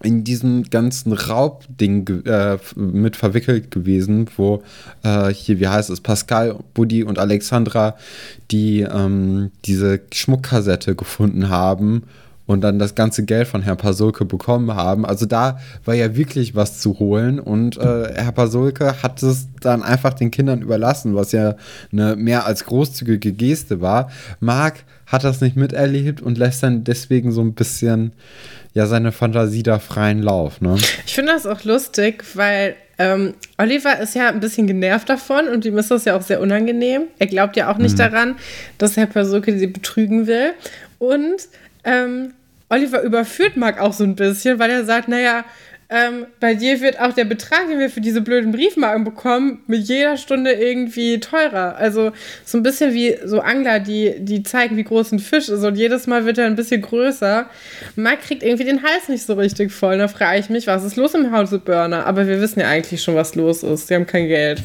in 0.02 0.24
diesem 0.24 0.64
ganzen 0.64 1.14
Raubding 1.14 2.26
äh, 2.26 2.58
mit 2.76 3.16
verwickelt 3.16 3.72
gewesen, 3.72 4.28
wo 4.38 4.64
äh, 5.04 5.30
hier, 5.30 5.60
wie 5.60 5.68
heißt 5.68 5.90
es, 5.90 6.02
Pascal, 6.02 6.58
Buddy 6.74 7.04
und 7.04 7.20
Alexandra, 7.20 7.96
die 8.52 8.82
ähm, 8.82 9.52
diese 9.66 10.02
Schmuckkassette 10.12 10.96
gefunden 10.96 11.50
haben 11.50 12.04
und 12.50 12.62
dann 12.62 12.80
das 12.80 12.96
ganze 12.96 13.26
Geld 13.26 13.48
von 13.48 13.62
Herrn 13.62 13.78
Pasulke 13.78 14.26
bekommen 14.26 14.74
haben. 14.74 15.06
Also 15.06 15.28
da 15.28 15.60
war 15.86 15.94
ja 15.94 16.16
wirklich 16.16 16.56
was 16.56 16.80
zu 16.80 16.98
holen 16.98 17.40
und 17.40 17.78
äh, 17.78 18.12
Herr 18.16 18.32
Pasulke 18.32 19.04
hat 19.04 19.22
es 19.22 19.50
dann 19.62 19.84
einfach 19.84 20.16
den 20.16 20.32
Kindern 20.32 20.64
überlassen, 20.64 21.14
was 21.14 21.32
ja 21.32 21.58
eine 21.92 22.16
mehr 22.16 22.48
als 22.48 22.66
großzügige 22.66 23.34
Geste 23.34 23.82
war. 23.82 24.10
Marc 24.40 24.84
hat 25.06 25.26
das 25.26 25.42
nicht 25.42 25.58
miterlebt 25.58 26.22
und 26.22 26.40
lässt 26.40 26.64
dann 26.64 26.84
deswegen 26.84 27.32
so 27.32 27.42
ein 27.42 27.54
bisschen 27.54 28.14
ja 28.74 28.86
seine 28.86 29.12
Fantasie 29.12 29.64
da 29.64 29.80
freien 29.80 30.22
Lauf. 30.22 30.62
Ne? 30.62 30.78
Ich 31.06 31.14
finde 31.14 31.34
das 31.34 31.46
auch 31.46 31.64
lustig, 31.64 32.24
weil 32.36 32.76
ähm, 32.98 33.34
Oliver 33.58 34.00
ist 34.00 34.16
ja 34.16 34.30
ein 34.30 34.40
bisschen 34.40 34.68
genervt 34.68 35.10
davon 35.10 35.48
und 35.48 35.66
ihm 35.66 35.78
ist 35.78 35.90
das 35.90 36.06
ja 36.06 36.18
auch 36.18 36.22
sehr 36.22 36.42
unangenehm. 36.42 37.04
Er 37.18 37.28
glaubt 37.28 37.56
ja 37.56 37.72
auch 37.72 37.78
nicht 37.78 37.94
mhm. 37.94 38.00
daran, 38.00 38.36
dass 38.78 38.98
Herr 38.98 39.08
Pasulke 39.08 39.58
sie 39.58 39.68
betrügen 39.68 40.28
will. 40.28 40.54
Und 41.00 41.48
ähm, 41.86 42.34
Oliver 42.68 43.02
überführt 43.02 43.58
Marc 43.58 43.80
auch 43.80 43.94
so 43.94 44.04
ein 44.04 44.16
bisschen, 44.16 44.60
weil 44.60 44.70
er 44.70 44.86
sagt, 44.86 45.08
naja, 45.08 45.46
ähm, 45.92 46.28
bei 46.40 46.54
dir 46.54 46.82
wird 46.82 47.00
auch 47.00 47.14
der 47.14 47.26
Betrag, 47.26 47.68
den 47.68 47.80
wir 47.80 47.90
für 47.90 48.02
diese 48.02 48.22
blöden 48.22 48.52
Briefmarken 48.52 49.04
bekommen, 49.04 49.64
mit 49.66 49.88
jeder 49.88 50.18
Stunde 50.18 50.52
irgendwie 50.52 51.20
teurer. 51.20 51.78
Also 51.78 52.12
so 52.46 52.60
ein 52.60 52.64
bisschen 52.64 52.94
wie 52.94 53.18
so 53.26 53.40
Angler, 53.40 53.80
die, 53.80 54.14
die 54.20 54.44
zeigen, 54.44 54.78
wie 54.78 54.84
groß 54.84 55.14
ein 55.14 55.20
Fisch 55.20 55.50
ist 55.50 55.64
und 55.64 55.76
jedes 55.76 56.06
Mal 56.06 56.26
wird 56.26 56.38
er 56.38 56.46
ein 56.46 56.56
bisschen 56.56 56.84
größer. 56.84 57.50
Marc 57.96 58.22
kriegt 58.22 58.44
irgendwie 58.44 58.66
den 58.66 58.84
Hals 58.84 59.10
nicht 59.10 59.26
so 59.26 59.34
richtig 59.34 59.72
voll. 59.72 59.98
Da 59.98 60.08
frage 60.08 60.40
ich 60.40 60.50
mich, 60.50 60.68
was 60.68 60.84
ist 60.84 60.96
los 60.96 61.16
im 61.16 61.32
Hause 61.32 61.58
Burner? 61.58 62.06
Aber 62.06 62.28
wir 62.28 62.40
wissen 62.40 62.60
ja 62.60 62.68
eigentlich 62.68 63.02
schon, 63.02 63.16
was 63.16 63.34
los 63.34 63.64
ist. 63.64 63.88
Sie 63.88 63.96
haben 63.96 64.06
kein 64.06 64.28
Geld. 64.28 64.62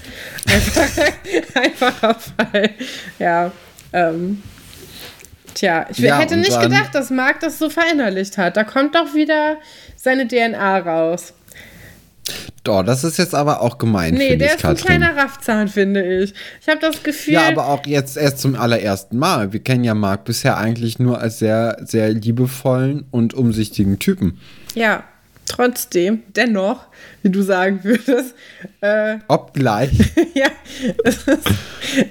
Einfach, 0.47 1.95
einfacher 1.95 2.17
Fall. 2.21 2.71
Ja. 3.19 3.51
Ähm, 3.95 4.43
Tja, 5.55 5.87
ich 5.89 5.99
ja, 5.99 6.19
hätte 6.19 6.37
nicht 6.37 6.61
gedacht, 6.61 6.95
dass 6.95 7.11
Marc 7.11 7.41
das 7.41 7.59
so 7.59 7.71
verinnerlicht 7.71 8.39
hat. 8.39 8.57
Da 8.57 8.65
kommt 8.65 8.95
doch 8.95 9.15
wieder 9.15 9.57
seine 9.97 10.27
DNA 10.27 10.79
raus. 10.79 11.33
Doch, 12.65 12.83
das 12.83 13.05
ist 13.05 13.19
jetzt 13.19 13.35
aber 13.35 13.61
auch 13.61 13.77
gemein. 13.77 14.15
Nee, 14.15 14.37
der 14.37 14.49
ich, 14.49 14.55
ist 14.55 14.63
Katrin. 14.63 14.77
ein 14.77 15.01
kleiner 15.01 15.17
Raffzahn, 15.17 15.69
finde 15.69 16.23
ich. 16.23 16.33
Ich 16.63 16.69
habe 16.69 16.81
das 16.81 17.03
Gefühl. 17.03 17.35
Ja, 17.35 17.49
aber 17.49 17.69
auch 17.69 17.87
jetzt 17.87 18.17
erst 18.17 18.39
zum 18.39 18.55
allerersten 18.57 19.19
Mal. 19.19 19.53
Wir 19.53 19.63
kennen 19.63 19.85
ja 19.85 19.95
Marc 19.95 20.25
bisher 20.25 20.57
eigentlich 20.57 20.99
nur 20.99 21.21
als 21.21 21.39
sehr, 21.39 21.77
sehr 21.85 22.11
liebevollen 22.11 23.07
und 23.11 23.35
umsichtigen 23.35 23.99
Typen. 23.99 24.41
Ja, 24.75 25.05
trotzdem, 25.47 26.23
dennoch, 26.35 26.87
wie 27.23 27.31
du 27.31 27.43
sagen 27.43 27.81
würdest. 27.83 28.35
Äh, 28.81 29.19
Obgleich. 29.29 29.91
ja, 30.35 30.49
es 31.05 31.17
ist, 31.17 31.47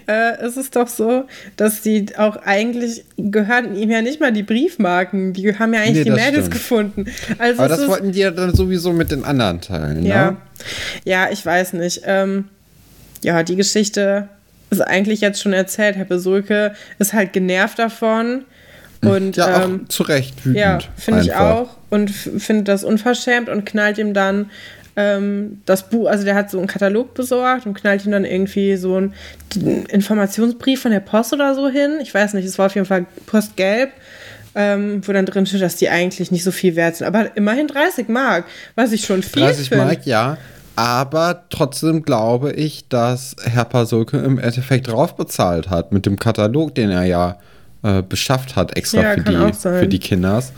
äh, 0.08 0.38
es 0.42 0.58
ist 0.58 0.76
doch 0.76 0.88
so, 0.88 1.26
dass 1.56 1.82
die 1.82 2.06
auch 2.18 2.38
eigentlich 2.38 3.06
gehören 3.18 3.76
ihm 3.76 3.90
ja 3.90 4.02
nicht 4.02 4.20
mal 4.20 4.32
die 4.32 4.44
Briefmarken, 4.44 5.34
die 5.34 5.58
haben 5.58 5.74
ja 5.74 5.82
eigentlich 5.82 5.98
nee, 5.98 6.04
die 6.06 6.12
Mädels 6.12 6.46
stimmt. 6.46 6.52
gefunden. 6.52 7.06
Also 7.38 7.60
Aber 7.60 7.70
das 7.70 7.80
ist, 7.80 7.88
wollten 7.88 8.12
die 8.12 8.20
ja 8.20 8.32
dann 8.32 8.56
sowieso 8.56 8.94
mit 8.94 9.12
den 9.12 9.24
anderen 9.24 9.62
teilen, 9.62 10.04
ja. 10.06 10.32
Ne? 10.32 10.38
Ja, 11.06 11.30
ich 11.32 11.46
weiß 11.46 11.74
nicht. 11.74 12.02
Ähm, 12.06 12.46
ja, 13.24 13.44
die 13.44 13.56
Geschichte 13.56 14.30
ist 14.70 14.82
eigentlich 14.82 15.22
jetzt 15.22 15.42
schon 15.42 15.54
erzählt. 15.54 15.96
Herr 15.96 16.06
Besulke 16.06 16.74
ist 17.00 17.14
halt 17.14 17.34
genervt 17.34 17.80
davon 17.80 18.46
und, 19.08 19.36
ja, 19.36 19.64
ähm, 19.64 19.82
auch 19.86 19.90
zu 19.90 20.04
Recht 20.04 20.46
wütend. 20.46 20.58
Ja, 20.58 20.80
finde 20.98 21.22
ich 21.22 21.34
auch. 21.36 21.70
Und 21.90 22.10
finde 22.10 22.64
das 22.64 22.84
unverschämt 22.84 23.50
und 23.50 23.66
knallt 23.66 23.98
ihm 23.98 24.14
dann 24.14 24.50
ähm, 24.96 25.62
das 25.66 25.90
Buch, 25.90 26.08
also 26.08 26.24
der 26.24 26.36
hat 26.36 26.52
so 26.52 26.60
einen 26.60 26.68
Katalog 26.68 27.14
besorgt 27.14 27.66
und 27.66 27.74
knallt 27.74 28.06
ihm 28.06 28.12
dann 28.12 28.26
irgendwie 28.26 28.76
so 28.78 28.96
einen, 28.96 29.14
einen 29.56 29.86
Informationsbrief 29.88 30.82
von 30.82 30.92
der 30.92 31.00
Post 31.00 31.34
oder 31.34 31.56
so 31.56 31.68
hin. 31.68 31.98
Ich 32.02 32.14
weiß 32.14 32.34
nicht, 32.34 32.46
es 32.46 32.60
war 32.60 32.68
auf 32.68 32.76
jeden 32.76 32.86
Fall 32.86 33.06
postgelb. 33.26 33.92
Ähm, 34.56 35.02
wo 35.08 35.12
dann 35.14 35.26
drin 35.26 35.48
steht, 35.48 35.64
dass 35.64 35.78
die 35.78 35.90
eigentlich 35.90 36.30
nicht 36.30 36.44
so 36.44 36.52
viel 36.52 36.76
wert 36.76 36.98
sind. 36.98 37.08
Aber 37.08 37.36
immerhin 37.36 37.68
30 37.68 38.08
Mark, 38.08 38.46
was 38.76 38.92
ich 38.92 39.04
schon 39.04 39.24
viel 39.24 39.42
30 39.42 39.70
find. 39.70 39.84
Mark, 39.84 40.06
ja. 40.06 40.38
Aber 40.76 41.46
trotzdem 41.50 42.04
glaube 42.04 42.52
ich, 42.52 42.88
dass 42.88 43.36
Herr 43.44 43.66
Pasulke 43.66 44.18
im 44.18 44.38
Endeffekt 44.38 44.90
draufbezahlt 44.90 45.72
hat 45.72 45.92
mit 45.92 46.06
dem 46.06 46.20
Katalog, 46.20 46.76
den 46.76 46.92
er 46.92 47.04
ja 47.04 47.38
äh, 47.84 48.02
beschafft 48.02 48.56
hat, 48.56 48.76
extra 48.78 49.02
ja, 49.02 49.14
für, 49.14 49.52
die, 49.52 49.54
für 49.54 49.88
die 49.88 50.00
Kinders. 50.00 50.54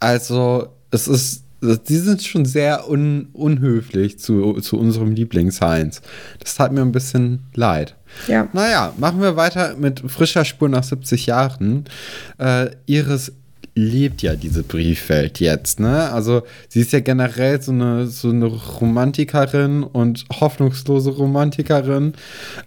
Also, 0.00 0.68
es 0.90 1.06
ist, 1.06 1.44
die 1.60 1.96
sind 1.96 2.22
schon 2.22 2.44
sehr 2.44 2.88
un, 2.88 3.28
unhöflich 3.32 4.18
zu, 4.18 4.60
zu 4.60 4.78
unserem 4.78 5.12
Lieblings-Heinz. 5.12 6.02
Das 6.40 6.56
tat 6.56 6.72
mir 6.72 6.80
ein 6.80 6.92
bisschen 6.92 7.44
leid. 7.54 7.94
Ja. 8.26 8.48
Naja, 8.52 8.92
machen 8.98 9.20
wir 9.22 9.36
weiter 9.36 9.76
mit 9.76 10.00
frischer 10.10 10.44
Spur 10.44 10.68
nach 10.68 10.82
70 10.82 11.26
Jahren. 11.26 11.84
Äh, 12.38 12.70
Iris 12.86 13.32
lebt 13.74 14.22
ja 14.22 14.34
diese 14.34 14.62
Briefwelt 14.62 15.40
jetzt, 15.40 15.80
ne? 15.80 16.10
Also 16.10 16.42
sie 16.68 16.80
ist 16.80 16.92
ja 16.92 17.00
generell 17.00 17.62
so 17.62 17.72
eine, 17.72 18.06
so 18.06 18.28
eine 18.28 18.46
Romantikerin 18.46 19.82
und 19.82 20.26
hoffnungslose 20.30 21.10
Romantikerin. 21.10 22.12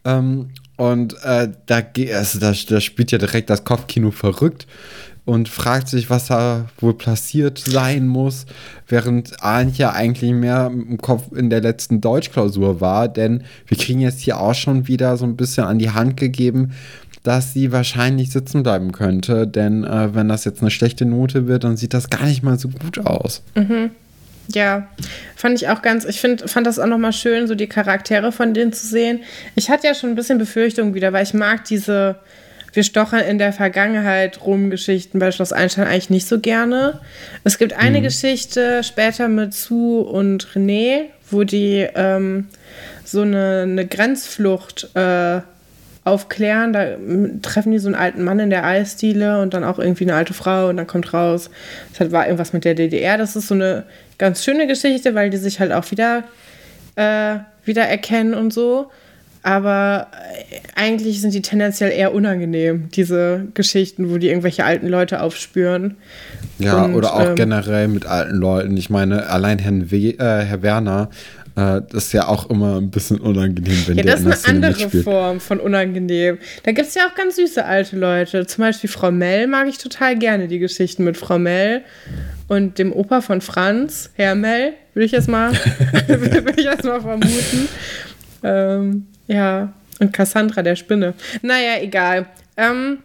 Ähm, 0.04 0.50
und 0.78 1.16
äh, 1.24 1.50
da, 1.66 1.82
also 2.14 2.40
da, 2.40 2.54
da 2.68 2.82
spielt 2.82 3.12
ja 3.12 3.18
direkt 3.18 3.50
das 3.50 3.64
Kopfkino 3.64 4.12
verrückt 4.12 4.68
und 5.26 5.50
fragt 5.50 5.90
sich, 5.90 6.10
was 6.10 6.28
da 6.28 6.66
wohl 6.80 6.94
passiert 6.94 7.58
sein 7.58 8.08
muss, 8.08 8.46
während 8.88 9.44
Arndt 9.44 9.78
ja 9.78 9.92
eigentlich 9.92 10.32
mehr 10.32 10.72
im 10.72 11.00
Kopf 11.00 11.32
in 11.36 11.50
der 11.50 11.62
letzten 11.62 12.00
Deutschklausur 12.00 12.80
war, 12.80 13.08
denn 13.08 13.44
wir 13.66 13.78
kriegen 13.78 14.00
jetzt 14.00 14.22
hier 14.22 14.40
auch 14.40 14.54
schon 14.54 14.88
wieder 14.88 15.18
so 15.18 15.26
ein 15.26 15.36
bisschen 15.36 15.66
an 15.66 15.80
die 15.80 15.90
Hand 15.90 16.18
gegeben, 16.18 16.74
dass 17.24 17.54
sie 17.54 17.72
wahrscheinlich 17.72 18.32
sitzen 18.32 18.62
bleiben 18.62 18.92
könnte, 18.92 19.48
denn 19.48 19.84
äh, 19.84 20.14
wenn 20.14 20.28
das 20.30 20.46
jetzt 20.46 20.62
eine 20.62 20.70
schlechte 20.70 21.06
Note 21.06 21.48
wird, 21.48 21.64
dann 21.64 21.76
sieht 21.76 21.96
das 21.96 22.12
gar 22.12 22.26
nicht 22.26 22.44
mal 22.44 22.60
so 22.60 22.70
gut 22.70 23.00
aus. 23.00 23.42
Mhm. 23.56 23.90
Ja, 24.48 24.88
fand 25.36 25.62
ich 25.62 25.70
auch 25.70 25.82
ganz, 25.82 26.06
ich 26.06 26.22
find, 26.22 26.50
fand 26.50 26.68
das 26.68 26.80
auch 26.80 26.86
nochmal 26.86 27.14
schön, 27.14 27.48
so 27.48 27.56
die 27.56 27.68
Charaktere 27.68 28.32
von 28.32 28.54
denen 28.54 28.74
zu 28.74 28.86
sehen. 28.86 29.22
Ich 29.56 29.70
hatte 29.70 29.88
ja 29.88 29.96
schon 29.96 30.12
ein 30.12 30.16
bisschen 30.16 30.38
Befürchtung 30.38 30.94
wieder, 30.94 31.14
weil 31.14 31.24
ich 31.24 31.34
mag 31.34 31.66
diese, 31.66 32.20
wir 32.74 32.84
stochern 32.84 33.22
in 33.22 33.38
der 33.38 33.54
Vergangenheit 33.54 34.46
rum 34.46 34.70
Geschichten 34.70 35.20
bei 35.20 35.32
Schloss 35.32 35.54
Einstein 35.54 35.88
eigentlich 35.88 36.10
nicht 36.10 36.28
so 36.28 36.40
gerne. 36.40 37.00
Es 37.44 37.58
gibt 37.58 37.74
eine 37.74 38.00
mhm. 38.00 38.04
Geschichte 38.04 38.84
später 38.84 39.28
mit 39.28 39.54
Sue 39.54 40.04
und 40.04 40.48
René, 40.54 41.06
wo 41.32 41.44
die 41.44 41.88
ähm, 41.96 42.48
so 43.04 43.22
eine, 43.22 43.62
eine 43.64 43.88
Grenzflucht 43.88 44.90
äh, 44.96 45.42
aufklären. 46.06 46.72
Da 46.72 46.86
treffen 47.42 47.72
die 47.72 47.80
so 47.80 47.88
einen 47.90 47.96
alten 47.96 48.24
Mann 48.24 48.40
in 48.40 48.50
der 48.50 48.64
Eisdiele 48.64 49.42
und 49.42 49.54
dann 49.54 49.66
auch 49.66 49.80
irgendwie 49.80 50.06
eine 50.06 50.14
alte 50.14 50.34
Frau 50.34 50.70
und 50.70 50.78
dann 50.78 50.88
kommt 50.88 51.14
raus, 51.14 51.50
es 52.00 52.12
war 52.12 52.26
irgendwas 52.26 52.54
mit 52.54 52.64
der 52.64 52.76
DDR. 52.76 53.18
Das 53.18 53.36
ist 53.36 53.50
so 53.50 53.56
eine 53.56 53.84
ganz 54.18 54.46
schöne 54.46 54.68
Geschichte, 54.68 55.16
weil 55.16 55.30
die 55.30 55.38
sich 55.38 55.60
halt 55.60 55.74
auch 55.74 55.90
wieder, 55.92 56.24
äh, 56.96 57.40
wieder 57.66 57.84
erkennen 57.84 58.34
und 58.34 58.54
so. 58.54 58.92
Aber 59.42 60.08
eigentlich 60.76 61.22
sind 61.22 61.34
die 61.34 61.44
tendenziell 61.44 61.92
eher 61.92 62.16
unangenehm, 62.16 62.90
diese 62.90 63.46
Geschichten, 63.54 64.10
wo 64.10 64.18
die 64.18 64.30
irgendwelche 64.30 64.64
alten 64.64 64.88
Leute 64.88 65.22
aufspüren. 65.22 65.98
Ja, 66.58 66.84
und, 66.84 66.96
oder 66.96 67.14
auch 67.14 67.30
ähm, 67.30 67.36
generell 67.36 67.88
mit 67.88 68.08
alten 68.08 68.38
Leuten. 68.38 68.78
Ich 68.78 68.90
meine, 68.90 69.28
allein 69.28 69.60
Herrn 69.60 69.92
We 69.92 70.18
äh, 70.18 70.46
Herr 70.46 70.64
Werner 70.64 71.10
äh, 71.56 71.82
das 71.90 72.06
ist 72.06 72.14
ja 72.14 72.28
auch 72.28 72.50
immer 72.50 72.78
ein 72.78 72.90
bisschen 72.90 73.20
unangenehm, 73.20 73.88
wenn 73.88 73.98
ja, 73.98 74.04
der 74.04 74.18
Szene 74.18 74.30
das 74.30 74.40
ist 74.40 74.50
eine 74.50 74.68
andere 74.68 74.90
Form 75.04 75.40
von 75.40 75.60
unangenehm. 75.60 76.38
Da 76.64 76.72
gibt 76.72 76.88
es 76.88 76.96
ja 76.96 77.08
auch 77.08 77.16
ganz 77.16 77.38
süße 77.38 77.64
alte 77.64 77.96
Leute. 77.96 78.46
Zum 78.46 78.64
Beispiel 78.64 78.90
Frau 78.90 79.12
Mell 79.12 79.48
mag 79.48 79.68
ich 79.68 79.78
total 79.78 80.18
gerne, 80.18 80.48
die 80.48 80.60
Geschichten 80.60 81.04
mit 81.06 81.16
Frau 81.16 81.40
Mell 81.40 81.84
und 82.48 82.78
dem 82.78 82.92
Opa 82.92 83.22
von 83.22 83.42
Franz, 83.42 84.10
Herr 84.16 84.36
Mell, 84.36 84.74
würde 84.94 85.06
ich 85.06 85.12
jetzt 85.14 85.30
mal, 85.30 85.52
würde 86.08 86.54
ich 86.58 86.66
jetzt 86.66 86.84
mal 86.84 87.02
vermuten. 87.02 87.70
Ähm, 88.44 89.08
ja, 89.28 89.74
und 90.00 90.12
Cassandra, 90.14 90.62
der 90.62 90.76
Spinne. 90.76 91.14
Naja, 91.42 91.82
egal. 91.82 92.26
Ähm, 92.58 93.00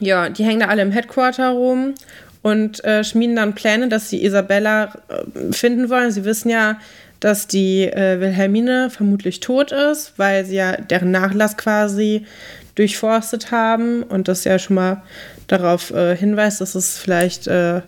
ja, 0.00 0.28
die 0.28 0.44
hängen 0.44 0.60
da 0.60 0.66
alle 0.66 0.82
im 0.82 0.90
Headquarter 0.90 1.50
rum 1.50 1.94
und 2.42 2.84
äh, 2.84 3.04
schmieden 3.04 3.36
dann 3.36 3.54
Pläne, 3.54 3.88
dass 3.88 4.10
sie 4.10 4.24
Isabella 4.24 4.92
äh, 5.08 5.52
finden 5.52 5.88
wollen. 5.88 6.10
Sie 6.10 6.24
wissen 6.24 6.50
ja, 6.50 6.78
dass 7.22 7.46
die 7.46 7.84
äh, 7.84 8.20
Wilhelmine 8.20 8.90
vermutlich 8.90 9.38
tot 9.38 9.70
ist, 9.70 10.14
weil 10.16 10.44
sie 10.44 10.56
ja 10.56 10.76
deren 10.76 11.12
Nachlass 11.12 11.56
quasi 11.56 12.26
durchforstet 12.74 13.52
haben 13.52 14.02
und 14.02 14.26
das 14.26 14.42
ja 14.42 14.58
schon 14.58 14.74
mal 14.74 15.02
darauf 15.46 15.92
äh, 15.92 16.16
hinweist, 16.16 16.60
dass 16.60 16.74
es 16.74 16.98
vielleicht 16.98 17.46
äh, 17.46 17.82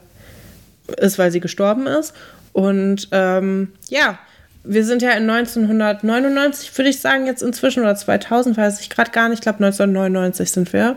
ist, 0.98 1.18
weil 1.18 1.32
sie 1.32 1.40
gestorben 1.40 1.88
ist. 1.88 2.14
Und 2.52 3.08
ähm, 3.10 3.72
ja, 3.88 4.20
wir 4.62 4.84
sind 4.84 5.02
ja 5.02 5.10
in 5.10 5.28
1999, 5.28 6.76
würde 6.78 6.90
ich 6.90 7.00
sagen, 7.00 7.26
jetzt 7.26 7.42
inzwischen, 7.42 7.80
oder 7.82 7.96
2000, 7.96 8.56
weiß 8.56 8.80
ich 8.80 8.88
gerade 8.88 9.10
gar 9.10 9.28
nicht, 9.28 9.38
ich 9.38 9.42
glaube 9.42 9.64
1999 9.64 10.50
sind 10.52 10.72
wir. 10.72 10.96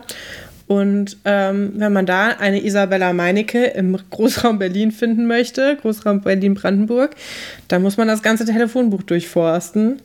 Und 0.67 1.17
ähm, 1.23 1.73
wenn 1.75 1.93
man 1.93 2.05
da 2.05 2.27
eine 2.27 2.63
Isabella 2.63 3.13
Meinecke 3.13 3.65
im 3.65 3.97
Großraum 4.09 4.59
Berlin 4.59 4.91
finden 4.91 5.25
möchte, 5.25 5.77
Großraum 5.81 6.21
Berlin-Brandenburg, 6.21 7.15
dann 7.69 7.81
muss 7.81 7.95
man 7.95 8.09
das 8.09 8.21
ganze 8.21 8.45
Telefonbuch 8.45 9.03
durchforsten. 9.03 10.01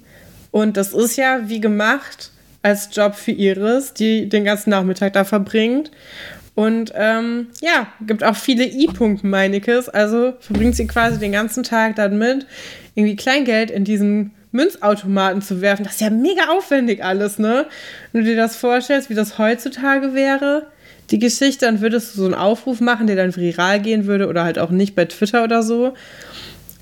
Und 0.52 0.76
das 0.76 0.92
ist 0.92 1.16
ja 1.16 1.48
wie 1.48 1.60
gemacht 1.60 2.30
als 2.62 2.90
Job 2.92 3.16
für 3.16 3.32
Iris, 3.32 3.92
die 3.92 4.28
den 4.28 4.44
ganzen 4.44 4.70
Nachmittag 4.70 5.14
da 5.14 5.24
verbringt. 5.24 5.90
Und 6.54 6.92
ähm, 6.94 7.48
ja, 7.60 7.88
gibt 8.06 8.22
auch 8.22 8.36
viele 8.36 8.64
I-Punkt-Meinekes. 8.64 9.88
Also 9.88 10.34
verbringt 10.38 10.76
sie 10.76 10.86
quasi 10.86 11.18
den 11.18 11.32
ganzen 11.32 11.64
Tag 11.64 11.96
damit, 11.96 12.46
irgendwie 12.94 13.16
Kleingeld 13.16 13.70
in 13.70 13.84
diesen 13.84 14.32
Münzautomaten 14.52 15.42
zu 15.42 15.60
werfen. 15.60 15.84
Das 15.84 15.94
ist 15.94 16.00
ja 16.00 16.10
mega 16.10 16.48
aufwendig 16.50 17.02
alles, 17.02 17.38
ne? 17.38 17.66
Wenn 18.12 18.24
du 18.24 18.30
dir 18.30 18.36
das 18.36 18.56
vorstellst, 18.56 19.10
wie 19.10 19.14
das 19.14 19.38
heutzutage 19.38 20.14
wäre, 20.14 20.66
die 21.10 21.18
Geschichte, 21.18 21.66
dann 21.66 21.80
würdest 21.80 22.14
du 22.14 22.20
so 22.20 22.24
einen 22.26 22.34
Aufruf 22.34 22.80
machen, 22.80 23.06
der 23.06 23.16
dann 23.16 23.34
viral 23.34 23.80
gehen 23.80 24.06
würde 24.06 24.28
oder 24.28 24.44
halt 24.44 24.58
auch 24.58 24.70
nicht 24.70 24.94
bei 24.94 25.04
Twitter 25.04 25.44
oder 25.44 25.62
so. 25.62 25.94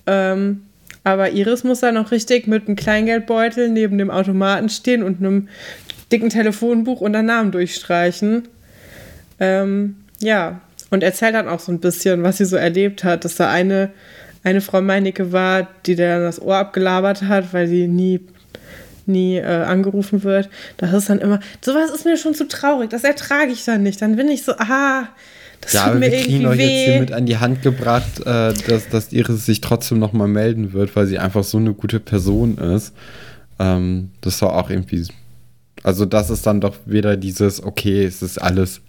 Ähm, 0.07 0.63
aber 1.03 1.31
Iris 1.31 1.65
muss 1.65 1.81
dann 1.81 1.97
auch 1.97 2.11
richtig 2.11 2.47
mit 2.47 2.67
einem 2.67 2.77
Kleingeldbeutel 2.77 3.71
neben 3.71 3.99
dem 3.99 4.11
Automaten 4.11 4.69
stehen 4.69 5.03
und 5.03 5.19
einem 5.19 5.49
dicken 6.13 6.29
Telefonbuch 6.29 7.03
einen 7.03 7.27
Namen 7.27 7.53
durchstreichen. 7.53 8.49
Ähm, 9.39 9.97
ja, 10.21 10.61
und 10.91 11.03
erzählt 11.03 11.35
dann 11.35 11.49
auch 11.49 11.61
so 11.61 11.73
ein 11.73 11.81
bisschen, 11.81 12.23
was 12.23 12.39
sie 12.39 12.45
so 12.45 12.57
erlebt 12.57 13.05
hat, 13.05 13.25
dass 13.25 13.37
da 13.37 13.49
eine, 13.49 13.91
eine 14.43 14.61
Frau 14.61 14.81
Meinecke 14.81 15.33
war, 15.33 15.69
die 15.87 15.97
dann 15.97 16.23
das 16.23 16.41
Ohr 16.41 16.57
abgelabert 16.57 17.23
hat, 17.23 17.53
weil 17.53 17.67
sie 17.69 17.87
nie 17.87 18.21
nie 19.07 19.37
äh, 19.37 19.43
angerufen 19.43 20.23
wird. 20.23 20.49
Das 20.77 20.93
ist 20.93 21.11
dann 21.11 21.19
immer, 21.19 21.41
sowas 21.61 21.91
ist 21.91 22.05
mir 22.05 22.17
schon 22.17 22.35
zu 22.35 22.47
traurig, 22.47 22.91
das 22.91 23.03
ertrage 23.03 23.51
ich 23.51 23.65
dann 23.65 23.83
nicht. 23.83 24.01
Dann 24.01 24.15
bin 24.15 24.29
ich 24.29 24.45
so, 24.45 24.53
ah, 24.53 25.09
das 25.61 25.73
ja, 25.75 25.89
tut 25.89 26.01
mir 26.01 26.11
wir 26.11 26.19
irgendwie 26.19 26.47
euch 26.47 26.59
jetzt 26.59 26.69
weh. 26.69 26.85
hier 26.85 27.01
mit 27.01 27.13
an 27.13 27.27
die 27.27 27.39
Hand 27.39 27.63
gebracht, 27.63 28.21
äh, 28.21 28.55
dass, 28.55 28.89
dass 28.89 29.13
Iris 29.13 29.45
sich 29.47 29.61
trotzdem 29.61 29.99
nochmal 29.99 30.29
melden 30.29 30.73
wird, 30.73 30.95
weil 30.97 31.07
sie 31.07 31.19
einfach 31.19 31.45
so 31.45 31.59
eine 31.59 31.75
gute 31.75 32.01
Person 32.01 32.57
ist. 32.59 32.95
Ähm, 33.59 34.11
das 34.23 34.41
war 34.43 34.55
auch 34.55 34.71
irgendwie. 34.71 35.07
Also, 35.83 36.05
das 36.05 36.31
ist 36.31 36.47
dann 36.47 36.61
doch 36.61 36.77
wieder 36.87 37.17
dieses, 37.17 37.63
okay, 37.63 38.05
es 38.05 38.23
ist 38.23 38.39
alles 38.39 38.81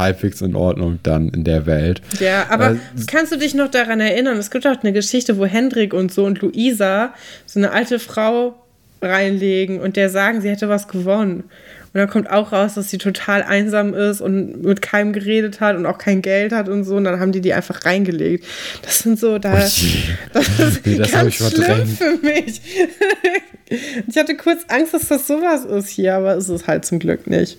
halbwegs 0.00 0.40
in 0.40 0.54
Ordnung 0.56 0.98
dann 1.02 1.28
in 1.28 1.44
der 1.44 1.66
Welt. 1.66 2.02
Ja, 2.18 2.46
aber 2.48 2.72
Äh, 2.72 2.76
kannst 3.06 3.30
du 3.32 3.36
dich 3.36 3.54
noch 3.54 3.70
daran 3.70 4.00
erinnern? 4.00 4.36
Es 4.38 4.50
gibt 4.50 4.66
auch 4.66 4.80
eine 4.82 4.92
Geschichte, 4.92 5.38
wo 5.38 5.46
Hendrik 5.46 5.94
und 5.94 6.12
so 6.12 6.24
und 6.24 6.40
Luisa 6.40 7.14
so 7.46 7.60
eine 7.60 7.70
alte 7.70 7.98
Frau 7.98 8.54
reinlegen 9.02 9.80
und 9.80 9.96
der 9.96 10.10
sagen, 10.10 10.40
sie 10.40 10.50
hätte 10.50 10.68
was 10.68 10.88
gewonnen. 10.88 11.44
Und 11.92 11.98
dann 11.98 12.08
kommt 12.08 12.30
auch 12.30 12.52
raus, 12.52 12.74
dass 12.74 12.88
sie 12.88 12.98
total 12.98 13.42
einsam 13.42 13.94
ist 13.94 14.20
und 14.20 14.62
mit 14.62 14.80
keinem 14.80 15.12
geredet 15.12 15.60
hat 15.60 15.76
und 15.76 15.86
auch 15.86 15.98
kein 15.98 16.22
Geld 16.22 16.52
hat 16.52 16.68
und 16.68 16.84
so. 16.84 16.94
Und 16.96 17.02
dann 17.04 17.18
haben 17.18 17.32
die 17.32 17.40
die 17.40 17.52
einfach 17.52 17.84
reingelegt. 17.84 18.44
Das 18.82 19.00
sind 19.00 19.18
so, 19.18 19.38
da, 19.40 19.54
Ui. 19.54 19.60
das 20.32 20.48
ist 20.58 20.86
Nee, 20.86 20.98
das 20.98 21.10
ganz 21.10 21.34
schlimm 21.34 21.86
für 21.86 22.16
mich. 22.22 22.60
ich 24.06 24.16
hatte 24.16 24.36
kurz 24.36 24.60
Angst, 24.68 24.94
dass 24.94 25.08
das 25.08 25.26
sowas 25.26 25.64
ist 25.64 25.88
hier, 25.88 26.14
aber 26.14 26.36
ist 26.36 26.48
es 26.48 26.68
halt 26.68 26.84
zum 26.84 27.00
Glück 27.00 27.26
nicht. 27.26 27.58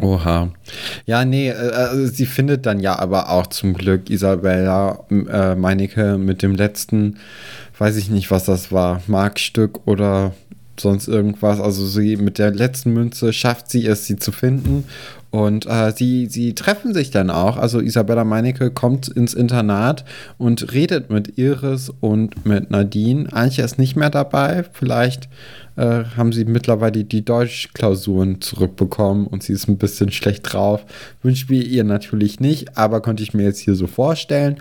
Oha. 0.00 0.50
Ja, 1.06 1.24
nee, 1.24 1.48
äh, 1.48 1.52
also 1.52 2.06
sie 2.06 2.26
findet 2.26 2.66
dann 2.66 2.80
ja 2.80 2.98
aber 2.98 3.30
auch 3.30 3.46
zum 3.46 3.74
Glück 3.74 4.10
Isabella 4.10 5.04
äh, 5.10 5.54
Meinecke 5.54 6.18
mit 6.18 6.42
dem 6.42 6.54
letzten, 6.54 7.16
weiß 7.78 7.96
ich 7.96 8.10
nicht, 8.10 8.30
was 8.30 8.44
das 8.44 8.72
war, 8.72 9.02
Markstück 9.06 9.86
oder 9.86 10.32
sonst 10.78 11.08
irgendwas. 11.08 11.60
Also 11.60 11.86
sie 11.86 12.16
mit 12.16 12.38
der 12.38 12.50
letzten 12.50 12.92
Münze 12.92 13.32
schafft 13.32 13.70
sie 13.70 13.86
es, 13.86 14.06
sie 14.06 14.16
zu 14.16 14.32
finden. 14.32 14.84
Und 15.30 15.66
äh, 15.66 15.92
sie, 15.94 16.26
sie 16.26 16.54
treffen 16.54 16.94
sich 16.94 17.10
dann 17.10 17.30
auch. 17.30 17.56
Also 17.56 17.80
Isabella 17.80 18.24
Meinecke 18.24 18.70
kommt 18.70 19.08
ins 19.08 19.34
Internat 19.34 20.04
und 20.38 20.72
redet 20.72 21.10
mit 21.10 21.36
Iris 21.36 21.92
und 22.00 22.46
mit 22.46 22.70
Nadine. 22.70 23.30
Antje 23.32 23.64
ist 23.64 23.78
nicht 23.78 23.96
mehr 23.96 24.10
dabei. 24.10 24.64
Vielleicht 24.72 25.28
äh, 25.76 26.04
haben 26.16 26.32
sie 26.32 26.44
mittlerweile 26.44 27.04
die 27.04 27.24
Deutschklausuren 27.24 28.40
zurückbekommen 28.40 29.26
und 29.26 29.42
sie 29.42 29.52
ist 29.52 29.68
ein 29.68 29.78
bisschen 29.78 30.10
schlecht 30.10 30.52
drauf. 30.52 30.84
Wünschen 31.22 31.48
wir 31.50 31.64
ihr 31.64 31.84
natürlich 31.84 32.40
nicht, 32.40 32.76
aber 32.76 33.00
konnte 33.00 33.22
ich 33.22 33.34
mir 33.34 33.44
jetzt 33.44 33.60
hier 33.60 33.74
so 33.74 33.86
vorstellen. 33.86 34.60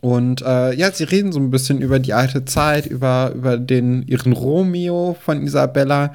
Und 0.00 0.42
äh, 0.42 0.74
ja, 0.74 0.92
sie 0.92 1.04
reden 1.04 1.32
so 1.32 1.40
ein 1.40 1.50
bisschen 1.50 1.80
über 1.80 1.98
die 1.98 2.12
alte 2.12 2.44
Zeit, 2.44 2.86
über, 2.86 3.32
über 3.34 3.56
den, 3.56 4.06
ihren 4.06 4.32
Romeo 4.32 5.16
von 5.20 5.42
Isabella. 5.42 6.12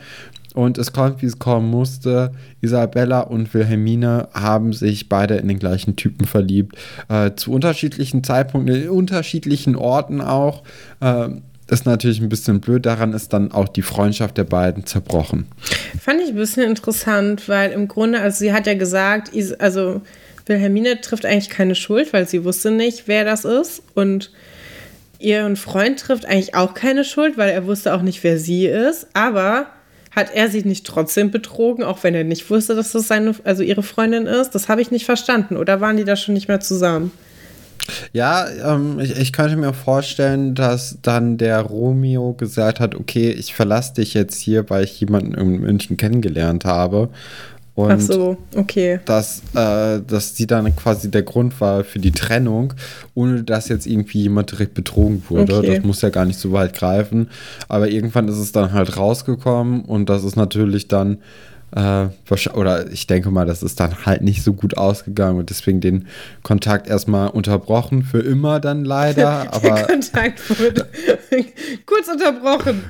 Und 0.54 0.78
es 0.78 0.92
kommt, 0.92 1.22
wie 1.22 1.26
es 1.26 1.40
kommen 1.40 1.70
musste. 1.70 2.34
Isabella 2.60 3.22
und 3.22 3.54
Wilhelmine 3.54 4.28
haben 4.34 4.74
sich 4.74 5.08
beide 5.08 5.36
in 5.36 5.48
den 5.48 5.60
gleichen 5.60 5.96
Typen 5.96 6.26
verliebt. 6.26 6.76
Äh, 7.08 7.32
zu 7.36 7.52
unterschiedlichen 7.52 8.24
Zeitpunkten, 8.24 8.76
in 8.76 8.90
unterschiedlichen 8.90 9.76
Orten 9.76 10.22
auch. 10.22 10.64
Äh, 11.00 11.30
ist 11.72 11.86
natürlich 11.86 12.20
ein 12.22 12.30
bisschen 12.30 12.60
blöd. 12.60 12.86
Daran 12.86 13.14
ist 13.14 13.32
dann 13.32 13.52
auch 13.52 13.70
die 13.70 13.82
Freundschaft 13.82 14.38
der 14.38 14.44
beiden 14.44 14.86
zerbrochen. 14.86 15.48
Fand 16.00 16.22
ich 16.22 16.30
ein 16.30 16.36
bisschen 16.36 16.64
interessant, 16.64 17.48
weil 17.48 17.72
im 17.72 17.88
Grunde, 17.88 18.20
also 18.20 18.40
sie 18.40 18.52
hat 18.52 18.68
ja 18.68 18.74
gesagt, 18.74 19.32
also 19.60 20.02
Wilhelmine 20.46 21.00
trifft 21.00 21.26
eigentlich 21.26 21.50
keine 21.50 21.76
Schuld, 21.76 22.12
weil 22.12 22.28
sie 22.28 22.44
wusste 22.44 22.72
nicht, 22.72 23.08
wer 23.08 23.24
das 23.24 23.46
ist. 23.46 23.84
Und 23.96 24.32
ihren 25.18 25.56
Freund 25.56 26.00
trifft 26.00 26.26
eigentlich 26.26 26.56
auch 26.56 26.74
keine 26.74 27.06
Schuld, 27.06 27.38
weil 27.38 27.50
er 27.50 27.66
wusste 27.66 27.94
auch 27.94 28.02
nicht, 28.02 28.22
wer 28.24 28.38
sie 28.38 28.66
ist. 28.66 29.08
Aber 29.14 29.68
hat 30.14 30.36
er 30.36 30.50
sie 30.50 30.64
nicht 30.64 30.86
trotzdem 30.86 31.32
betrogen, 31.32 31.86
auch 31.86 32.04
wenn 32.04 32.14
er 32.14 32.26
nicht 32.26 32.50
wusste, 32.50 32.76
dass 32.76 32.92
das 32.92 33.08
seine, 33.08 33.34
also 33.46 33.64
ihre 33.64 33.84
Freundin 33.84 34.26
ist? 34.26 34.52
Das 34.52 34.68
habe 34.68 34.82
ich 34.82 34.92
nicht 34.92 35.06
verstanden. 35.06 35.56
Oder 35.56 35.80
waren 35.80 35.96
die 35.96 36.04
da 36.04 36.18
schon 36.18 36.34
nicht 36.34 36.50
mehr 36.50 36.60
zusammen? 36.60 37.12
Ja, 38.14 38.46
ähm, 38.64 39.00
ich, 39.00 39.18
ich 39.18 39.34
könnte 39.34 39.56
mir 39.56 39.74
vorstellen, 39.74 40.56
dass 40.56 40.98
dann 41.02 41.38
der 41.38 41.62
Romeo 41.62 42.34
gesagt 42.34 42.80
hat, 42.80 42.96
okay, 42.96 43.32
ich 43.32 43.54
verlasse 43.54 43.96
dich 43.96 44.14
jetzt 44.14 44.40
hier, 44.40 44.70
weil 44.70 44.84
ich 44.84 45.00
jemanden 45.00 45.34
in 45.34 45.60
München 45.62 45.98
kennengelernt 45.98 46.66
habe. 46.66 47.10
Und 47.74 47.92
Ach 47.92 48.00
so, 48.00 48.38
okay. 48.56 49.00
dass, 49.06 49.42
äh, 49.56 50.02
dass 50.06 50.36
sie 50.36 50.46
dann 50.46 50.76
quasi 50.76 51.10
der 51.10 51.24
Grund 51.24 51.62
war 51.62 51.86
für 51.86 52.00
die 52.00 52.12
Trennung, 52.12 52.74
ohne 53.14 53.44
dass 53.44 53.70
jetzt 53.70 53.88
irgendwie 53.88 54.24
jemand 54.24 54.52
direkt 54.52 54.74
betrogen 54.74 55.24
wurde. 55.30 55.58
Okay. 55.58 55.76
Das 55.78 55.86
muss 55.86 56.02
ja 56.02 56.10
gar 56.10 56.26
nicht 56.26 56.38
so 56.38 56.52
weit 56.52 56.74
greifen. 56.74 57.30
Aber 57.70 57.90
irgendwann 57.90 58.28
ist 58.28 58.38
es 58.38 58.52
dann 58.52 58.74
halt 58.74 58.98
rausgekommen 58.98 59.84
und 59.86 60.10
das 60.10 60.26
ist 60.26 60.36
natürlich 60.36 60.90
dann, 60.90 61.20
äh, 61.76 62.08
oder 62.54 62.92
ich 62.92 63.08
denke 63.08 63.32
mal, 63.32 63.46
das 63.46 63.64
ist 63.64 63.80
dann 63.80 64.06
halt 64.06 64.22
nicht 64.22 64.44
so 64.44 64.54
gut 64.54 64.78
ausgegangen 64.78 65.40
und 65.40 65.50
deswegen 65.50 65.82
den 65.82 66.08
Kontakt 66.44 66.88
erstmal 66.88 67.30
unterbrochen, 67.30 68.04
für 68.04 68.20
immer 68.20 68.60
dann 68.60 68.86
leider. 68.86 69.44
Der 69.52 69.54
aber 69.54 69.84
Kontakt 69.84 70.50
wurde 70.50 70.88
kurz 71.86 72.08
unterbrochen. 72.08 72.84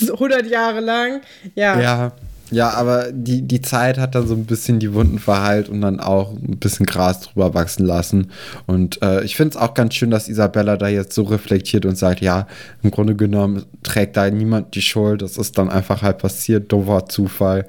100 0.00 0.46
Jahre 0.46 0.80
lang. 0.80 1.20
Ja. 1.54 1.80
Ja, 1.80 2.12
ja, 2.52 2.68
aber 2.70 3.10
die, 3.12 3.42
die 3.42 3.62
Zeit 3.62 3.96
hat 3.96 4.14
dann 4.14 4.26
so 4.26 4.34
ein 4.34 4.44
bisschen 4.44 4.78
die 4.78 4.92
Wunden 4.92 5.18
verheilt 5.18 5.70
und 5.70 5.80
dann 5.80 6.00
auch 6.00 6.32
ein 6.32 6.58
bisschen 6.58 6.84
Gras 6.84 7.20
drüber 7.20 7.54
wachsen 7.54 7.86
lassen. 7.86 8.30
Und 8.66 9.00
äh, 9.00 9.24
ich 9.24 9.36
finde 9.36 9.56
es 9.56 9.56
auch 9.56 9.72
ganz 9.72 9.94
schön, 9.94 10.10
dass 10.10 10.28
Isabella 10.28 10.76
da 10.76 10.88
jetzt 10.88 11.14
so 11.14 11.22
reflektiert 11.22 11.86
und 11.86 11.96
sagt, 11.96 12.20
ja, 12.20 12.46
im 12.82 12.90
Grunde 12.90 13.16
genommen 13.16 13.64
trägt 13.82 14.18
da 14.18 14.28
niemand 14.28 14.74
die 14.74 14.82
Schuld. 14.82 15.22
Das 15.22 15.38
ist 15.38 15.56
dann 15.56 15.70
einfach 15.70 16.02
halt 16.02 16.18
passiert, 16.18 16.70
doofer 16.70 17.06
Zufall. 17.06 17.66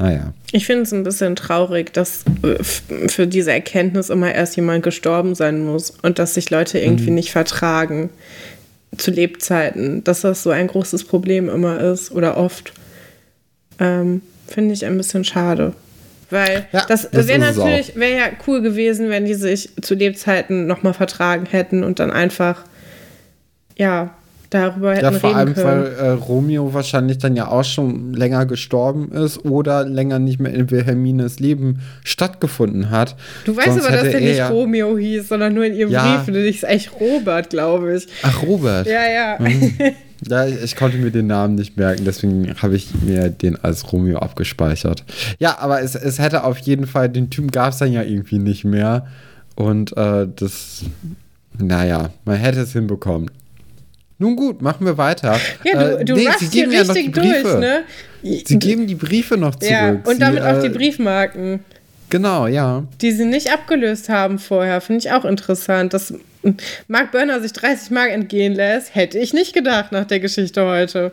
Naja. 0.00 0.32
Ich 0.50 0.64
finde 0.66 0.82
es 0.82 0.92
ein 0.92 1.04
bisschen 1.04 1.36
traurig, 1.36 1.92
dass 1.92 2.24
äh, 2.42 2.62
für 2.64 3.26
diese 3.26 3.52
Erkenntnis 3.52 4.08
immer 4.08 4.34
erst 4.34 4.56
jemand 4.56 4.82
gestorben 4.82 5.34
sein 5.34 5.64
muss 5.64 5.90
und 6.02 6.18
dass 6.18 6.34
sich 6.34 6.48
Leute 6.50 6.78
irgendwie 6.78 7.10
nicht 7.10 7.32
vertragen 7.32 8.08
zu 8.96 9.10
Lebzeiten, 9.10 10.02
dass 10.02 10.22
das 10.22 10.42
so 10.42 10.50
ein 10.50 10.68
großes 10.68 11.04
Problem 11.04 11.50
immer 11.50 11.80
ist 11.80 12.10
oder 12.12 12.38
oft. 12.38 12.72
Ähm, 13.78 14.22
finde 14.48 14.72
ich 14.72 14.86
ein 14.86 14.96
bisschen 14.96 15.24
schade. 15.24 15.74
Weil 16.30 16.66
Ja, 16.72 16.86
das, 16.88 17.10
das 17.10 17.28
wäre 17.28 17.38
natürlich, 17.38 17.94
wäre 17.96 18.16
ja 18.16 18.26
cool 18.46 18.62
gewesen, 18.62 19.10
wenn 19.10 19.26
die 19.26 19.34
sich 19.34 19.68
zu 19.82 19.94
Lebzeiten 19.94 20.66
nochmal 20.66 20.94
vertragen 20.94 21.44
hätten 21.44 21.84
und 21.84 21.98
dann 21.98 22.10
einfach, 22.10 22.64
ja, 23.76 24.14
darüber 24.50 24.92
hätten 24.94 25.04
Ja, 25.04 25.12
vor 25.12 25.34
allem, 25.34 25.54
können. 25.54 25.66
weil 25.66 25.86
äh, 25.92 26.10
Romeo 26.10 26.74
wahrscheinlich 26.74 27.18
dann 27.18 27.36
ja 27.36 27.48
auch 27.48 27.64
schon 27.64 28.12
länger 28.12 28.46
gestorben 28.46 29.10
ist 29.12 29.44
oder 29.44 29.84
länger 29.84 30.18
nicht 30.18 30.40
mehr 30.40 30.52
in 30.52 30.70
Wilhelmines 30.70 31.38
Leben 31.40 31.80
stattgefunden 32.04 32.90
hat. 32.90 33.16
Du 33.44 33.56
weißt 33.56 33.68
Sonst 33.68 33.86
aber, 33.86 33.96
dass 33.96 34.02
der 34.04 34.14
er 34.14 34.20
nicht 34.20 34.36
ja- 34.38 34.48
Romeo 34.48 34.98
hieß, 34.98 35.28
sondern 35.28 35.54
nur 35.54 35.64
in 35.64 35.74
ihrem 35.74 35.90
Ja. 35.90 36.16
Brief. 36.22 36.34
Du 36.34 36.40
ist 36.48 36.64
echt 36.64 36.90
Robert, 37.00 37.50
glaube 37.50 37.94
ich. 37.96 38.06
Ach, 38.22 38.42
Robert. 38.42 38.86
Ja, 38.86 39.08
ja. 39.08 39.38
Ja, 40.28 40.44
ich, 40.46 40.62
ich, 40.62 40.76
konnte 40.76 40.98
mir 40.98 41.10
den 41.10 41.28
Namen 41.28 41.54
nicht 41.54 41.78
merken, 41.78 42.04
deswegen 42.04 42.54
habe 42.60 42.76
ich 42.76 42.88
mir 43.02 43.30
den 43.30 43.56
als 43.64 43.90
Romeo 43.90 44.18
abgespeichert. 44.18 45.02
Ja, 45.38 45.58
aber 45.60 45.80
es, 45.80 45.94
es 45.94 46.18
hätte 46.18 46.44
auf 46.44 46.58
jeden 46.58 46.86
Fall, 46.86 47.08
den 47.08 47.30
Typen 47.30 47.50
gab 47.50 47.72
es 47.72 47.78
dann 47.78 47.90
ja 47.90 48.02
irgendwie 48.02 48.38
nicht 48.38 48.66
mehr. 48.66 49.06
Und 49.54 49.96
äh, 49.96 50.26
das, 50.36 50.82
naja, 51.58 52.10
man 52.26 52.36
hätte 52.36 52.60
es 52.60 52.72
hinbekommen. 52.72 53.30
Nun 54.20 54.36
gut, 54.36 54.60
machen 54.60 54.84
wir 54.84 54.98
weiter. 54.98 55.40
Ja, 55.64 55.82
du, 55.82 55.98
äh, 55.98 56.04
du 56.04 56.14
nee, 56.14 56.28
sie 56.38 56.48
geben 56.48 56.72
ja 56.72 56.84
noch 56.84 56.94
die 56.94 57.08
Briefe. 57.08 57.42
Durch, 57.42 57.58
ne? 57.58 57.84
Sie 58.22 58.58
geben 58.58 58.86
die 58.86 58.94
Briefe 58.94 59.38
noch 59.38 59.54
zurück. 59.54 59.72
Ja, 59.72 59.90
und 59.90 60.06
sie, 60.06 60.18
damit 60.18 60.42
auch 60.42 60.60
die 60.60 60.66
äh, 60.66 60.70
Briefmarken. 60.70 61.64
Genau, 62.10 62.46
ja. 62.46 62.84
Die 63.00 63.12
sie 63.12 63.24
nicht 63.24 63.50
abgelöst 63.50 64.10
haben 64.10 64.38
vorher, 64.38 64.82
finde 64.82 64.98
ich 64.98 65.12
auch 65.12 65.24
interessant. 65.24 65.94
Dass 65.94 66.12
Mark 66.86 67.12
Börner 67.12 67.40
sich 67.40 67.54
30 67.54 67.92
Mark 67.92 68.10
entgehen 68.10 68.52
lässt, 68.52 68.94
hätte 68.94 69.18
ich 69.18 69.32
nicht 69.32 69.54
gedacht 69.54 69.90
nach 69.90 70.04
der 70.04 70.20
Geschichte 70.20 70.66
heute. 70.66 71.12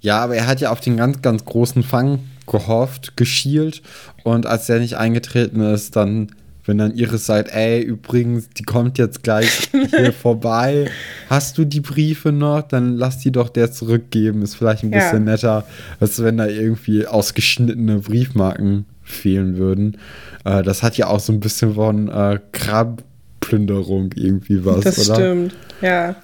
Ja, 0.00 0.20
aber 0.20 0.36
er 0.36 0.46
hat 0.46 0.62
ja 0.62 0.70
auf 0.70 0.80
den 0.80 0.96
ganz, 0.96 1.20
ganz 1.20 1.44
großen 1.44 1.82
Fang 1.82 2.20
gehofft, 2.46 3.18
geschielt. 3.18 3.82
Und 4.24 4.46
als 4.46 4.66
der 4.66 4.78
nicht 4.78 4.96
eingetreten 4.96 5.60
ist, 5.60 5.96
dann, 5.96 6.32
wenn 6.70 6.78
dann 6.78 6.96
Iris 6.96 7.26
sagt, 7.26 7.52
ey, 7.52 7.82
übrigens, 7.82 8.48
die 8.50 8.62
kommt 8.62 8.96
jetzt 8.96 9.24
gleich 9.24 9.68
hier 9.90 10.12
vorbei. 10.22 10.88
Hast 11.28 11.58
du 11.58 11.64
die 11.64 11.80
Briefe 11.80 12.30
noch? 12.30 12.62
Dann 12.62 12.96
lass 12.96 13.18
die 13.18 13.32
doch 13.32 13.48
der 13.48 13.72
zurückgeben. 13.72 14.42
Ist 14.42 14.54
vielleicht 14.54 14.84
ein 14.84 14.92
bisschen 14.92 15.26
ja. 15.26 15.32
netter, 15.32 15.66
als 15.98 16.22
wenn 16.22 16.36
da 16.36 16.46
irgendwie 16.46 17.08
ausgeschnittene 17.08 17.98
Briefmarken 17.98 18.86
fehlen 19.02 19.56
würden. 19.56 19.98
Äh, 20.44 20.62
das 20.62 20.84
hat 20.84 20.96
ja 20.96 21.08
auch 21.08 21.18
so 21.18 21.32
ein 21.32 21.40
bisschen 21.40 21.74
von 21.74 22.08
äh, 22.08 22.38
Krabplünderung 22.52 24.12
irgendwie 24.14 24.64
was, 24.64 24.84
das 24.84 24.98
oder? 24.98 25.08
Das 25.08 25.16
stimmt, 25.16 25.56
ja. 25.80 26.14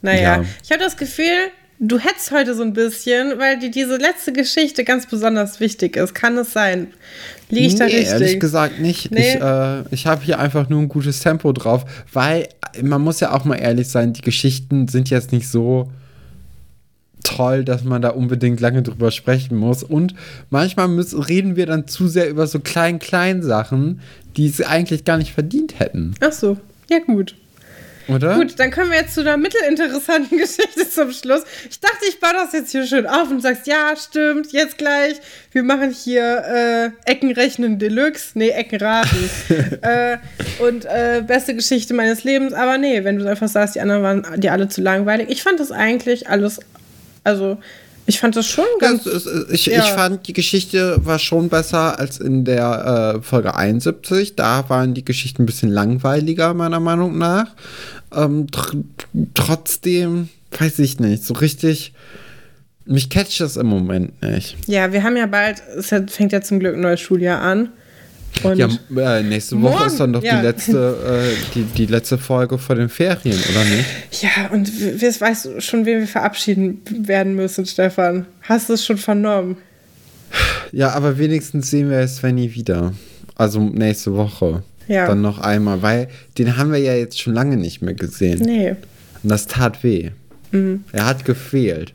Naja, 0.00 0.42
ja. 0.42 0.44
ich 0.62 0.70
habe 0.70 0.82
das 0.82 0.96
Gefühl, 0.96 1.50
du 1.82 1.98
hättest 1.98 2.30
heute 2.30 2.54
so 2.54 2.62
ein 2.62 2.72
bisschen, 2.72 3.38
weil 3.38 3.58
dir 3.58 3.70
diese 3.70 3.96
letzte 3.96 4.32
Geschichte 4.32 4.84
ganz 4.84 5.06
besonders 5.06 5.58
wichtig 5.60 5.96
ist. 5.96 6.14
Kann 6.14 6.38
es 6.38 6.52
sein? 6.52 6.92
Liege 7.52 7.66
ich 7.66 7.72
nee, 7.74 7.78
da 7.78 7.84
richtig? 7.84 8.06
ehrlich 8.06 8.40
gesagt 8.40 8.80
nicht. 8.80 9.10
Nee. 9.10 9.34
Ich, 9.34 9.40
äh, 9.40 9.82
ich 9.90 10.06
habe 10.06 10.24
hier 10.24 10.38
einfach 10.38 10.70
nur 10.70 10.80
ein 10.80 10.88
gutes 10.88 11.20
Tempo 11.20 11.52
drauf, 11.52 11.84
weil 12.10 12.48
man 12.82 13.02
muss 13.02 13.20
ja 13.20 13.34
auch 13.34 13.44
mal 13.44 13.56
ehrlich 13.56 13.88
sein, 13.88 14.14
die 14.14 14.22
Geschichten 14.22 14.88
sind 14.88 15.10
jetzt 15.10 15.32
nicht 15.32 15.46
so 15.48 15.90
toll, 17.22 17.62
dass 17.62 17.84
man 17.84 18.00
da 18.00 18.08
unbedingt 18.08 18.60
lange 18.60 18.82
drüber 18.82 19.10
sprechen 19.10 19.56
muss. 19.56 19.82
Und 19.82 20.14
manchmal 20.48 20.88
müssen, 20.88 21.20
reden 21.20 21.54
wir 21.54 21.66
dann 21.66 21.86
zu 21.86 22.08
sehr 22.08 22.30
über 22.30 22.46
so 22.46 22.58
klein, 22.58 22.98
klein 22.98 23.42
Sachen, 23.42 24.00
die 24.38 24.48
sie 24.48 24.64
eigentlich 24.64 25.04
gar 25.04 25.18
nicht 25.18 25.32
verdient 25.32 25.78
hätten. 25.78 26.14
Ach 26.20 26.32
so, 26.32 26.56
ja 26.88 27.00
gut. 27.00 27.36
Oder? 28.14 28.36
Gut, 28.36 28.58
dann 28.58 28.70
kommen 28.70 28.90
wir 28.90 28.98
jetzt 28.98 29.14
zu 29.14 29.20
einer 29.20 29.36
mittelinteressanten 29.36 30.38
Geschichte 30.38 30.88
zum 30.88 31.12
Schluss. 31.12 31.42
Ich 31.70 31.80
dachte, 31.80 32.04
ich 32.08 32.20
baue 32.20 32.32
das 32.32 32.52
jetzt 32.52 32.72
hier 32.72 32.86
schön 32.86 33.06
auf 33.06 33.30
und 33.30 33.40
sagst, 33.40 33.66
ja, 33.66 33.94
stimmt, 33.96 34.52
jetzt 34.52 34.78
gleich. 34.78 35.16
Wir 35.52 35.62
machen 35.62 35.90
hier 35.90 36.92
äh, 37.04 37.10
Eckenrechnen 37.10 37.78
Deluxe. 37.78 38.30
Nee, 38.34 38.50
Eckenraten. 38.50 39.30
äh, 39.82 40.18
und 40.58 40.84
äh, 40.84 41.22
beste 41.26 41.54
Geschichte 41.54 41.94
meines 41.94 42.24
Lebens. 42.24 42.52
Aber 42.52 42.78
nee, 42.78 43.04
wenn 43.04 43.18
du 43.18 43.28
einfach 43.28 43.48
sagst, 43.48 43.74
die 43.74 43.80
anderen 43.80 44.02
waren 44.02 44.40
dir 44.40 44.52
alle 44.52 44.68
zu 44.68 44.80
langweilig. 44.80 45.28
Ich 45.30 45.42
fand 45.42 45.60
das 45.60 45.72
eigentlich 45.72 46.28
alles 46.28 46.60
also, 47.24 47.58
ich 48.06 48.18
fand 48.18 48.34
das 48.34 48.46
schon 48.46 48.64
ganz. 48.80 49.04
Ja, 49.04 49.12
ich, 49.50 49.66
ja. 49.66 49.78
ich 49.78 49.90
fand, 49.90 50.26
die 50.26 50.32
Geschichte 50.32 50.96
war 51.04 51.18
schon 51.18 51.48
besser 51.48 51.98
als 51.98 52.18
in 52.18 52.44
der 52.44 53.16
äh, 53.16 53.22
Folge 53.22 53.54
71. 53.54 54.34
Da 54.34 54.68
waren 54.68 54.94
die 54.94 55.04
Geschichten 55.04 55.42
ein 55.42 55.46
bisschen 55.46 55.70
langweiliger, 55.70 56.52
meiner 56.54 56.80
Meinung 56.80 57.16
nach. 57.16 57.46
Ähm, 58.14 58.50
tr 58.50 58.76
trotzdem, 59.34 60.28
weiß 60.58 60.78
ich 60.80 61.00
nicht, 61.00 61.24
so 61.24 61.34
richtig. 61.34 61.92
Mich 62.84 63.10
catcht 63.10 63.40
das 63.40 63.56
im 63.56 63.68
Moment 63.68 64.20
nicht. 64.22 64.56
Ja, 64.66 64.92
wir 64.92 65.04
haben 65.04 65.16
ja 65.16 65.26
bald, 65.26 65.62
es 65.76 65.88
fängt 65.88 66.32
ja 66.32 66.40
zum 66.40 66.58
Glück 66.58 66.74
ein 66.74 66.80
neues 66.80 67.00
Schuljahr 67.00 67.40
an. 67.40 67.68
Und 68.42 68.58
ja, 68.58 68.68
äh, 68.96 69.22
nächste 69.22 69.60
Woche 69.60 69.72
morgen, 69.72 69.86
ist 69.86 70.00
dann 70.00 70.12
doch 70.12 70.22
ja. 70.22 70.36
die, 70.36 70.46
letzte, 70.46 71.32
äh, 71.32 71.52
die, 71.54 71.64
die 71.64 71.86
letzte 71.86 72.18
Folge 72.18 72.58
vor 72.58 72.74
den 72.74 72.88
Ferien, 72.88 73.38
oder 73.50 73.64
nicht? 73.64 74.22
Ja, 74.22 74.50
und 74.50 74.72
wir 74.80 75.20
weißt 75.20 75.44
du 75.44 75.60
schon, 75.60 75.84
wen 75.84 76.00
wir 76.00 76.08
verabschieden 76.08 76.80
werden 76.90 77.34
müssen, 77.36 77.66
Stefan. 77.66 78.26
Hast 78.42 78.68
du 78.68 78.72
es 78.72 78.84
schon 78.84 78.96
vernommen? 78.96 79.56
Ja, 80.72 80.90
aber 80.90 81.18
wenigstens 81.18 81.70
sehen 81.70 81.90
wir 81.90 82.06
Svenny 82.08 82.54
wieder. 82.54 82.94
Also 83.36 83.60
nächste 83.60 84.14
Woche. 84.14 84.62
Ja. 84.88 85.06
Dann 85.06 85.20
noch 85.20 85.38
einmal, 85.38 85.82
weil 85.82 86.08
den 86.38 86.56
haben 86.56 86.72
wir 86.72 86.78
ja 86.80 86.94
jetzt 86.94 87.20
schon 87.20 87.34
lange 87.34 87.56
nicht 87.56 87.82
mehr 87.82 87.94
gesehen. 87.94 88.40
Nee. 88.40 88.70
Und 89.22 89.30
das 89.30 89.46
tat 89.46 89.82
weh. 89.84 90.10
Mhm. 90.50 90.84
Er 90.92 91.06
hat 91.06 91.24
gefehlt. 91.24 91.94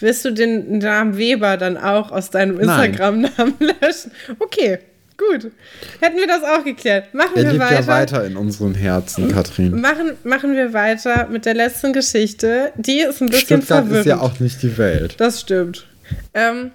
Willst 0.00 0.24
du 0.24 0.32
den 0.32 0.78
Namen 0.78 1.16
Weber 1.18 1.56
dann 1.56 1.76
auch 1.76 2.10
aus 2.10 2.30
deinem 2.30 2.58
Instagram-Namen 2.58 3.54
löschen? 3.80 4.12
Okay. 4.38 4.78
Gut. 5.18 5.52
Hätten 6.00 6.16
wir 6.16 6.26
das 6.26 6.42
auch 6.42 6.64
geklärt. 6.64 7.12
Machen 7.12 7.32
er 7.36 7.42
wir 7.44 7.50
lebt 7.52 7.62
weiter. 7.64 7.80
ja 7.80 7.86
weiter 7.86 8.24
in 8.24 8.38
unseren 8.38 8.74
Herzen, 8.74 9.28
Katrin. 9.32 9.78
Machen, 9.78 10.12
machen 10.24 10.54
wir 10.56 10.72
weiter 10.72 11.28
mit 11.30 11.44
der 11.44 11.52
letzten 11.52 11.92
Geschichte. 11.92 12.72
Die 12.76 13.00
ist 13.00 13.20
ein 13.20 13.28
bisschen 13.28 13.60
Stuttgart 13.60 13.80
verwirrend. 13.84 14.06
ist 14.06 14.10
ja 14.10 14.20
auch 14.20 14.40
nicht 14.40 14.62
die 14.62 14.78
Welt. 14.78 15.16
Das 15.18 15.40
stimmt. 15.42 15.86
Ähm, 16.32 16.70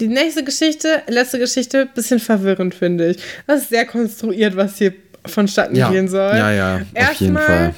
die 0.00 0.08
nächste 0.08 0.44
Geschichte, 0.44 1.02
letzte 1.06 1.38
Geschichte, 1.38 1.86
bisschen 1.86 2.18
verwirrend, 2.18 2.74
finde 2.74 3.10
ich. 3.10 3.18
Das 3.46 3.62
ist 3.62 3.68
sehr 3.70 3.86
konstruiert, 3.86 4.56
was 4.56 4.78
hier 4.78 4.94
vonstatten 5.26 5.76
ja. 5.76 5.90
gehen 5.90 6.08
soll. 6.08 6.36
Ja, 6.36 6.52
ja, 6.52 6.80
Erstmal, 6.92 7.10
auf 7.10 7.20
jeden 7.20 7.36
Fall. 7.38 7.74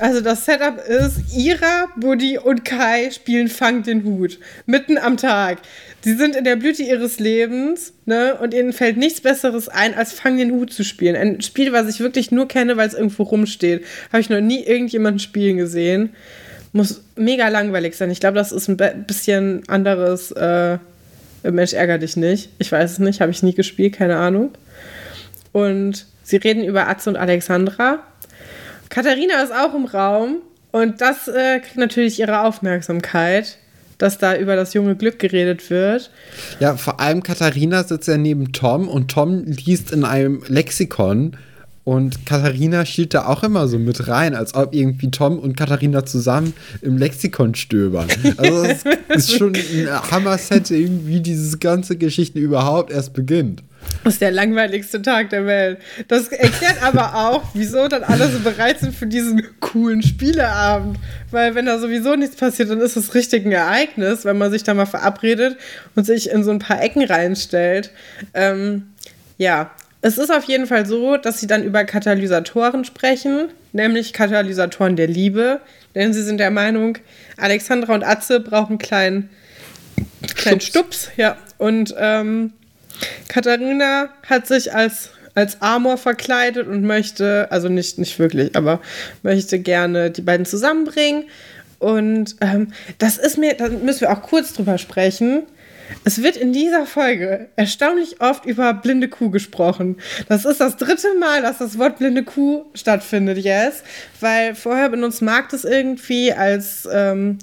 Also 0.00 0.22
das 0.22 0.46
Setup 0.46 0.78
ist, 0.78 1.36
Ira, 1.36 1.88
Buddy 1.96 2.38
und 2.38 2.64
Kai 2.64 3.10
spielen 3.10 3.48
Fang 3.48 3.82
den 3.82 4.02
Hut. 4.04 4.38
Mitten 4.64 4.96
am 4.96 5.18
Tag. 5.18 5.58
Sie 6.00 6.14
sind 6.14 6.36
in 6.36 6.44
der 6.44 6.56
Blüte 6.56 6.82
ihres 6.82 7.18
Lebens, 7.18 7.92
ne? 8.06 8.38
Und 8.40 8.54
ihnen 8.54 8.72
fällt 8.72 8.96
nichts 8.96 9.20
Besseres 9.20 9.68
ein, 9.68 9.94
als 9.94 10.12
Fang 10.14 10.38
den 10.38 10.52
Hut 10.52 10.72
zu 10.72 10.84
spielen. 10.84 11.16
Ein 11.16 11.42
Spiel, 11.42 11.72
was 11.72 11.86
ich 11.88 12.00
wirklich 12.00 12.30
nur 12.30 12.48
kenne, 12.48 12.78
weil 12.78 12.88
es 12.88 12.94
irgendwo 12.94 13.24
rumsteht. 13.24 13.84
Habe 14.10 14.22
ich 14.22 14.30
noch 14.30 14.40
nie 14.40 14.64
irgendjemanden 14.64 15.18
spielen 15.18 15.58
gesehen. 15.58 16.14
Muss 16.72 17.02
mega 17.16 17.48
langweilig 17.48 17.94
sein. 17.96 18.10
Ich 18.10 18.20
glaube, 18.20 18.38
das 18.38 18.52
ist 18.52 18.68
ein 18.68 18.78
bisschen 19.06 19.68
anderes. 19.68 20.30
Äh, 20.32 20.78
Mensch, 21.42 21.72
ärger 21.72 21.98
dich 21.98 22.16
nicht. 22.16 22.50
Ich 22.58 22.70
weiß 22.70 22.92
es 22.92 22.98
nicht, 22.98 23.20
habe 23.20 23.30
ich 23.30 23.42
nie 23.42 23.54
gespielt, 23.54 23.94
keine 23.94 24.16
Ahnung. 24.16 24.50
Und 25.52 26.06
sie 26.22 26.36
reden 26.36 26.64
über 26.64 26.88
Atze 26.88 27.10
und 27.10 27.16
Alexandra. 27.16 28.00
Katharina 28.88 29.42
ist 29.42 29.52
auch 29.52 29.74
im 29.74 29.84
Raum 29.86 30.38
und 30.72 31.00
das 31.00 31.28
äh, 31.28 31.60
kriegt 31.60 31.76
natürlich 31.76 32.20
ihre 32.20 32.42
Aufmerksamkeit 32.42 33.58
dass 34.00 34.16
da 34.16 34.34
über 34.36 34.56
das 34.56 34.72
junge 34.74 34.96
Glück 34.96 35.18
geredet 35.18 35.68
wird. 35.68 36.10
Ja, 36.58 36.76
vor 36.76 37.00
allem 37.00 37.22
Katharina 37.22 37.84
sitzt 37.84 38.08
ja 38.08 38.16
neben 38.16 38.52
Tom 38.52 38.88
und 38.88 39.10
Tom 39.10 39.44
liest 39.44 39.92
in 39.92 40.04
einem 40.04 40.42
Lexikon 40.48 41.36
und 41.84 42.26
Katharina 42.26 42.84
schielt 42.84 43.14
da 43.14 43.26
auch 43.26 43.42
immer 43.42 43.66
so 43.66 43.78
mit 43.78 44.06
rein, 44.06 44.34
als 44.34 44.54
ob 44.54 44.74
irgendwie 44.74 45.10
Tom 45.10 45.38
und 45.38 45.56
Katharina 45.56 46.04
zusammen 46.04 46.52
im 46.82 46.98
Lexikon 46.98 47.54
stöbern. 47.54 48.08
Also 48.36 48.64
das 48.64 48.84
ist 49.08 49.36
schon 49.36 49.54
ein 49.54 50.10
Hammer-Setting, 50.10 51.06
wie 51.06 51.20
diese 51.20 51.58
ganze 51.58 51.96
Geschichte 51.96 52.38
überhaupt 52.38 52.90
erst 52.90 53.14
beginnt. 53.14 53.62
Das 54.04 54.14
ist 54.14 54.22
der 54.22 54.30
langweiligste 54.30 55.00
Tag 55.00 55.30
der 55.30 55.46
Welt. 55.46 55.78
Das 56.08 56.28
erklärt 56.28 56.82
aber 56.82 57.14
auch, 57.14 57.42
wieso 57.54 57.88
dann 57.88 58.02
alle 58.02 58.28
so 58.28 58.38
bereit 58.40 58.80
sind 58.80 58.94
für 58.94 59.06
diesen 59.06 59.42
coolen 59.60 60.02
Spieleabend. 60.02 60.98
Weil 61.30 61.54
wenn 61.54 61.66
da 61.66 61.78
sowieso 61.78 62.14
nichts 62.14 62.36
passiert, 62.36 62.70
dann 62.70 62.80
ist 62.80 62.96
es 62.96 63.14
richtig 63.14 63.46
ein 63.46 63.52
Ereignis, 63.52 64.24
wenn 64.26 64.36
man 64.36 64.50
sich 64.50 64.64
da 64.64 64.74
mal 64.74 64.86
verabredet 64.86 65.56
und 65.96 66.04
sich 66.04 66.30
in 66.30 66.44
so 66.44 66.50
ein 66.50 66.58
paar 66.58 66.82
Ecken 66.82 67.04
reinstellt. 67.04 67.90
Ähm, 68.34 68.88
ja, 69.38 69.70
es 70.02 70.18
ist 70.18 70.30
auf 70.30 70.44
jeden 70.44 70.66
Fall 70.66 70.86
so, 70.86 71.16
dass 71.16 71.40
sie 71.40 71.46
dann 71.46 71.62
über 71.62 71.84
Katalysatoren 71.84 72.84
sprechen, 72.84 73.48
nämlich 73.72 74.12
Katalysatoren 74.12 74.96
der 74.96 75.06
Liebe. 75.06 75.60
Denn 75.94 76.12
sie 76.12 76.22
sind 76.22 76.38
der 76.38 76.50
Meinung, 76.50 76.98
Alexandra 77.36 77.94
und 77.94 78.04
Atze 78.04 78.40
brauchen 78.40 78.72
einen 78.72 78.78
kleinen, 78.78 79.30
kleinen 80.36 80.60
Stups. 80.60 81.04
Stups 81.04 81.16
ja. 81.16 81.36
Und 81.58 81.94
ähm, 81.98 82.52
Katharina 83.28 84.08
hat 84.28 84.46
sich 84.46 84.72
als, 84.72 85.10
als 85.34 85.60
Amor 85.60 85.98
verkleidet 85.98 86.68
und 86.68 86.84
möchte, 86.84 87.48
also 87.50 87.68
nicht, 87.68 87.98
nicht 87.98 88.18
wirklich, 88.18 88.56
aber 88.56 88.80
möchte 89.22 89.58
gerne 89.58 90.10
die 90.10 90.22
beiden 90.22 90.46
zusammenbringen. 90.46 91.24
Und 91.78 92.36
ähm, 92.40 92.72
das 92.98 93.18
ist 93.18 93.36
mir, 93.36 93.54
da 93.54 93.68
müssen 93.68 94.02
wir 94.02 94.12
auch 94.12 94.22
kurz 94.22 94.52
drüber 94.52 94.78
sprechen. 94.78 95.42
Es 96.04 96.22
wird 96.22 96.36
in 96.36 96.52
dieser 96.52 96.86
Folge 96.86 97.48
erstaunlich 97.56 98.20
oft 98.20 98.44
über 98.46 98.72
blinde 98.74 99.08
Kuh 99.08 99.30
gesprochen. 99.30 99.96
Das 100.28 100.44
ist 100.44 100.60
das 100.60 100.76
dritte 100.76 101.14
Mal, 101.18 101.42
dass 101.42 101.58
das 101.58 101.78
Wort 101.78 101.98
blinde 101.98 102.24
Kuh 102.24 102.64
stattfindet, 102.74 103.38
yes. 103.38 103.82
Weil 104.20 104.54
vorher 104.54 104.88
benutzt 104.88 105.22
Marc 105.22 105.50
das 105.50 105.64
irgendwie 105.64 106.32
als, 106.32 106.88
ähm, 106.92 107.38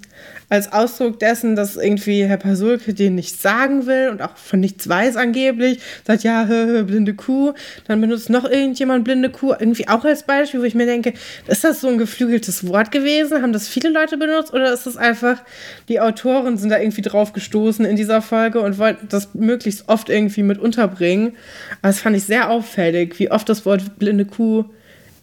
als 0.50 0.72
Ausdruck 0.72 1.20
dessen, 1.20 1.56
dass 1.58 1.76
irgendwie 1.76 2.26
Herr 2.26 2.38
Pasulke 2.38 2.93
den 2.93 3.16
nichts 3.16 3.41
sagen 3.41 3.86
will 3.86 4.10
und 4.10 4.22
auch 4.22 4.38
von 4.38 4.62
nichts 4.62 4.88
weiß 4.88 5.18
angeblich, 5.18 5.80
sagt 6.06 6.24
ja, 6.24 6.45
hö, 6.48 6.66
hö, 6.68 6.84
blinde 6.84 7.14
Kuh, 7.14 7.54
dann 7.88 8.00
benutzt 8.00 8.30
noch 8.30 8.45
irgendjemand 8.45 9.04
blinde 9.04 9.30
Kuh, 9.30 9.52
irgendwie 9.52 9.89
auch 9.89 10.06
als 10.06 10.24
Beispiel, 10.24 10.62
wo 10.62 10.64
ich 10.64 10.76
mir 10.76 10.86
denke, 10.86 11.14
ist 11.48 11.64
das 11.66 11.82
so 11.82 11.89
ein 11.89 11.98
geflügeltes 11.98 12.66
Wort 12.68 12.91
gewesen? 12.91 13.41
Haben 13.41 13.52
das 13.52 13.68
viele 13.68 13.89
Leute 13.89 14.18
benutzt 14.18 14.54
oder 14.54 14.72
ist 14.72 14.86
das 14.86 14.95
einfach, 14.95 15.41
die 15.89 16.00
Autoren 16.00 16.58
sind 16.58 16.70
da 16.70 16.80
irgendwie 16.80 17.02
drauf 17.02 17.34
gestoßen 17.34 17.84
in 17.84 17.98
dieser 17.98 18.22
Folge 18.22 18.62
und 18.62 18.78
wollten 18.78 19.10
das 19.10 19.34
möglichst 19.34 19.89
oft 19.89 20.10
irgendwie 20.10 20.43
mit 20.43 20.60
unterbringen? 20.60 21.36
Das 21.82 22.00
fand 22.00 22.16
ich 22.16 22.24
sehr 22.24 22.50
auffällig, 22.50 23.20
wie 23.20 23.32
oft 23.32 23.50
das 23.50 23.66
Wort 23.66 24.00
blinde 24.00 24.26
Kuh 24.26 24.64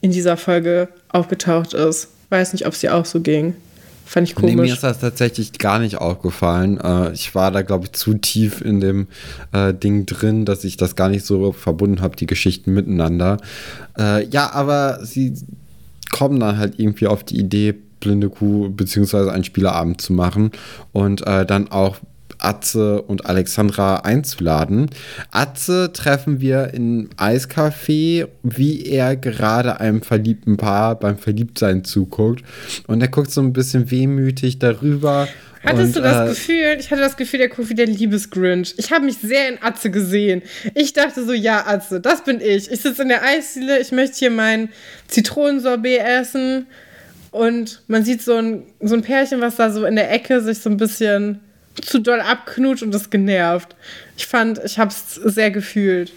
in 0.03 0.11
dieser 0.11 0.37
Folge 0.37 0.89
aufgetaucht 1.09 1.73
ist. 1.73 2.09
Weiß 2.29 2.53
nicht, 2.53 2.67
ob 2.67 2.75
es 2.75 2.81
dir 2.81 2.95
auch 2.95 3.07
so 3.07 3.21
ging. 3.21 3.55
Fand 4.05 4.29
ich 4.29 4.35
komisch. 4.35 4.55
Nee, 4.55 4.61
mir 4.63 4.73
ist 4.73 4.83
das 4.85 5.01
tatsächlich 5.01 5.53
gar 5.59 5.79
nicht 5.79 5.97
aufgefallen. 5.97 6.79
Äh, 6.79 7.13
ich 7.13 7.35
war 7.35 7.51
da, 7.51 7.63
glaube 7.63 7.87
ich, 7.87 7.93
zu 7.93 8.15
tief 8.15 8.61
in 8.61 8.81
dem 8.81 9.09
äh, 9.53 9.73
Ding 9.75 10.07
drin, 10.07 10.45
dass 10.45 10.65
ich 10.65 10.77
das 10.77 10.95
gar 10.95 11.09
nicht 11.09 11.25
so 11.25 11.53
verbunden 11.53 12.01
habe, 12.01 12.17
die 12.17 12.27
Geschichten 12.27 12.75
miteinander. 12.75 13.39
Äh, 13.99 14.27
ja, 14.29 14.53
aber 14.53 15.05
sie 15.05 15.35
kommen 16.13 16.39
dann 16.39 16.59
halt 16.59 16.79
irgendwie 16.79 17.07
auf 17.07 17.25
die 17.25 17.39
Idee, 17.39 17.75
blinde 18.01 18.29
Kuh 18.29 18.69
beziehungsweise 18.69 19.33
einen 19.33 19.45
Spielerabend 19.45 20.01
zu 20.01 20.13
machen 20.13 20.53
und 20.93 21.27
äh, 21.27 21.47
dann 21.47 21.71
auch 21.71 21.97
Atze 22.45 23.03
und 23.03 23.27
Alexandra 23.27 23.97
einzuladen. 23.97 24.91
Atze 25.31 25.93
treffen 25.93 26.41
wir 26.41 26.75
im 26.75 27.11
Eiscafé, 27.17 28.29
wie 28.43 28.85
er 28.87 29.17
gerade 29.17 29.81
einem 29.81 30.03
verliebten 30.03 30.57
Paar 30.57 30.99
beim 30.99 31.19
Verliebtsein 31.19 31.85
zuguckt. 31.85 32.45
Und 32.87 33.01
er 33.01 33.09
guckt 33.09 33.31
so 33.31 33.41
ein 33.41 33.53
bisschen 33.53 33.91
wehmütig 33.91 34.59
darüber. 34.59 35.29
Hattest 35.65 35.97
und, 35.97 35.97
du 35.97 36.01
das 36.03 36.27
äh, 36.27 36.31
Gefühl, 36.31 36.77
ich 36.79 36.91
hatte 36.91 37.01
das 37.01 37.17
Gefühl, 37.17 37.39
der 37.39 37.49
guckt 37.49 37.71
wie 37.71 37.75
der 37.75 37.87
Liebesgrinch. 37.87 38.75
Ich 38.77 38.93
habe 38.93 39.07
mich 39.07 39.17
sehr 39.17 39.49
in 39.49 39.63
Atze 39.63 39.91
gesehen. 39.91 40.43
Ich 40.75 40.93
dachte 40.93 41.25
so, 41.25 41.33
ja, 41.33 41.67
Atze, 41.67 42.01
das 42.01 42.23
bin 42.23 42.41
ich. 42.41 42.71
Ich 42.71 42.83
sitze 42.83 43.03
in 43.03 43.09
der 43.09 43.23
Eisdiele, 43.23 43.81
ich 43.81 43.91
möchte 43.91 44.19
hier 44.19 44.31
mein 44.31 44.69
Zitronensorbet 45.09 46.01
essen. 46.01 46.67
Und 47.31 47.83
man 47.89 48.05
sieht 48.05 48.23
so 48.23 48.37
ein, 48.37 48.63
so 48.81 48.95
ein 48.95 49.03
Pärchen, 49.03 49.41
was 49.41 49.57
da 49.57 49.71
so 49.71 49.85
in 49.87 49.97
der 49.97 50.13
Ecke 50.13 50.41
sich 50.41 50.59
so 50.59 50.71
ein 50.71 50.77
bisschen 50.77 51.41
zu 51.83 52.01
doll 52.01 52.21
abknutscht 52.21 52.83
und 52.83 52.93
das 52.93 53.11
genervt. 53.11 53.75
Ich 54.17 54.27
fand, 54.27 54.61
ich 54.65 54.79
hab's 54.79 55.15
sehr 55.15 55.51
gefühlt. 55.51 56.13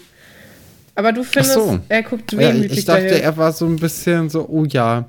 Aber 0.94 1.12
du 1.12 1.22
findest, 1.22 1.54
so. 1.54 1.78
er 1.88 2.02
guckt 2.02 2.36
wehmütig 2.36 2.72
ja, 2.72 2.78
Ich 2.78 2.84
dachte, 2.84 3.08
dahin. 3.08 3.22
er 3.22 3.36
war 3.36 3.52
so 3.52 3.66
ein 3.66 3.76
bisschen 3.76 4.30
so, 4.30 4.48
oh 4.48 4.64
ja, 4.64 5.08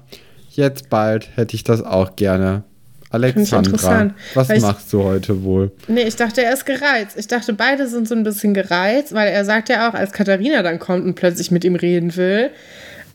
jetzt 0.52 0.90
bald 0.90 1.36
hätte 1.36 1.56
ich 1.56 1.64
das 1.64 1.82
auch 1.82 2.16
gerne. 2.16 2.64
Alexandra, 3.12 4.12
was 4.36 4.50
ich, 4.52 4.62
machst 4.62 4.94
du 4.94 5.04
heute 5.04 5.42
wohl? 5.44 5.72
Nee, 5.88 6.04
ich 6.04 6.16
dachte, 6.16 6.44
er 6.44 6.54
ist 6.54 6.68
gereizt. 6.68 7.18
Ich 7.18 7.26
dachte, 7.26 7.54
beide 7.54 7.88
sind 7.88 8.08
so 8.08 8.14
ein 8.14 8.22
bisschen 8.22 8.54
gereizt, 8.54 9.14
weil 9.14 9.30
er 9.30 9.46
sagt 9.46 9.70
ja 9.70 9.90
auch, 9.90 9.96
als 9.96 10.12
Katharina 10.12 10.62
dann 10.62 10.78
kommt 10.78 11.06
und 11.06 11.16
plötzlich 11.16 11.50
mit 11.50 11.64
ihm 11.64 11.74
reden 11.74 12.16
will, 12.16 12.52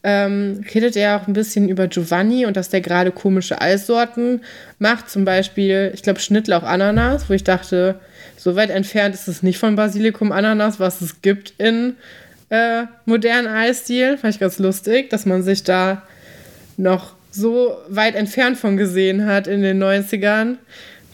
ähm, 0.05 0.63
redet 0.75 0.97
er 0.97 1.17
auch 1.17 1.27
ein 1.27 1.33
bisschen 1.33 1.69
über 1.69 1.89
Giovanni 1.89 2.45
und 2.45 2.59
dass 2.59 2.69
der 2.69 2.83
gerade 2.83 3.11
komische 3.11 3.61
Eissorten 3.61 4.43
macht. 4.79 5.09
Zum 5.09 5.25
Beispiel, 5.25 5.91
ich 5.95 6.03
glaube, 6.03 6.21
Schnittlauch 6.21 6.63
Ananas, 6.63 7.29
wo 7.31 7.33
ich 7.33 7.43
dachte, 7.43 7.99
so 8.37 8.55
weit 8.55 8.69
entfernt 8.69 9.15
ist 9.15 9.29
es 9.29 9.43
nicht 9.43 9.59
von 9.59 9.77
Basilikum 9.77 10.31
Ananas, 10.31 10.79
was 10.79 11.01
es 11.01 11.23
gibt 11.23 11.55
in 11.57 11.97
äh, 12.51 12.83
modernen 13.07 13.49
Eisstil. 13.49 14.19
Fand 14.19 14.35
ich 14.35 14.41
ganz 14.41 14.59
lustig, 14.59 15.09
dass 15.09 15.25
man 15.25 15.43
sich 15.43 15.65
da 15.65 16.03
noch 16.77 17.15
so 17.31 17.79
weit 17.89 18.15
entfernt 18.15 18.59
von 18.59 18.77
gesehen 18.77 19.25
hat 19.25 19.47
in 19.47 19.63
den 19.63 19.83
90ern, 19.83 20.57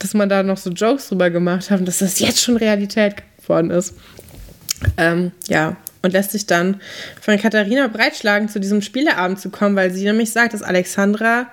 dass 0.00 0.14
man 0.14 0.28
da 0.28 0.42
noch 0.42 0.56
so 0.56 0.70
Jokes 0.70 1.08
drüber 1.08 1.30
gemacht 1.30 1.70
hat 1.70 1.78
und 1.78 1.86
dass 1.86 1.98
das 1.98 2.18
jetzt 2.18 2.42
schon 2.42 2.56
Realität 2.56 3.14
geworden 3.40 3.70
ist. 3.70 3.94
Ähm, 4.96 5.30
ja, 5.46 5.76
und 6.02 6.12
lässt 6.12 6.32
sich 6.32 6.46
dann 6.46 6.80
von 7.20 7.38
Katharina 7.38 7.88
breitschlagen, 7.88 8.48
zu 8.48 8.60
diesem 8.60 8.82
Spieleabend 8.82 9.40
zu 9.40 9.50
kommen, 9.50 9.76
weil 9.76 9.90
sie 9.90 10.04
nämlich 10.04 10.32
sagt, 10.32 10.54
dass 10.54 10.62
Alexandra 10.62 11.46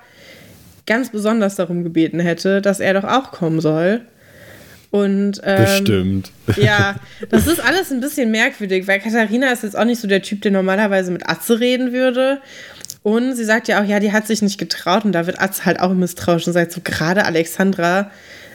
ganz 0.85 1.09
besonders 1.09 1.55
darum 1.55 1.83
gebeten 1.83 2.19
hätte, 2.19 2.61
dass 2.61 2.79
er 2.79 2.93
doch 2.93 3.03
auch 3.03 3.31
kommen 3.31 3.59
soll. 3.59 4.01
Und 4.89 5.41
ähm, 5.43 5.61
bestimmt. 5.63 6.31
Ja, 6.55 6.95
das 7.29 7.45
ist 7.45 7.59
alles 7.59 7.91
ein 7.91 7.99
bisschen 7.99 8.31
merkwürdig, 8.31 8.87
weil 8.87 8.99
Katharina 8.99 9.51
ist 9.51 9.63
jetzt 9.63 9.77
auch 9.77 9.85
nicht 9.85 9.99
so 9.99 10.07
der 10.07 10.21
Typ, 10.21 10.41
der 10.41 10.51
normalerweise 10.51 11.11
mit 11.11 11.29
Atze 11.29 11.59
reden 11.59 11.91
würde. 11.91 12.41
Und 13.03 13.35
sie 13.35 13.43
sagt 13.43 13.67
ja 13.67 13.81
auch, 13.81 13.85
ja, 13.85 13.99
die 13.99 14.11
hat 14.11 14.27
sich 14.27 14.41
nicht 14.41 14.57
getraut 14.57 15.05
und 15.05 15.11
da 15.11 15.27
wird 15.27 15.41
Atze 15.41 15.65
halt 15.65 15.79
auch 15.79 15.93
misstrauisch 15.93 16.47
und 16.47 16.53
sagt 16.53 16.71
so, 16.71 16.81
gerade 16.83 17.25
Alexandra 17.25 18.11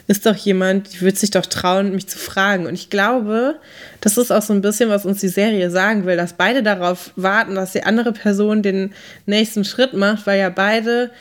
ist 0.07 0.25
doch 0.25 0.35
jemand, 0.35 0.93
die 0.93 1.01
wird 1.01 1.17
sich 1.17 1.31
doch 1.31 1.45
trauen, 1.45 1.93
mich 1.93 2.07
zu 2.07 2.17
fragen. 2.17 2.65
Und 2.65 2.73
ich 2.73 2.89
glaube, 2.89 3.55
das 4.01 4.17
ist 4.17 4.31
auch 4.31 4.41
so 4.41 4.53
ein 4.53 4.61
bisschen, 4.61 4.89
was 4.89 5.05
uns 5.05 5.21
die 5.21 5.29
Serie 5.29 5.69
sagen 5.69 6.05
will, 6.05 6.17
dass 6.17 6.33
beide 6.33 6.61
darauf 6.61 7.11
warten, 7.15 7.55
dass 7.55 7.71
die 7.71 7.83
andere 7.83 8.11
Person 8.11 8.61
den 8.61 8.93
nächsten 9.25 9.63
Schritt 9.63 9.93
macht, 9.93 10.27
weil 10.27 10.39
ja 10.39 10.49
beide 10.49 11.11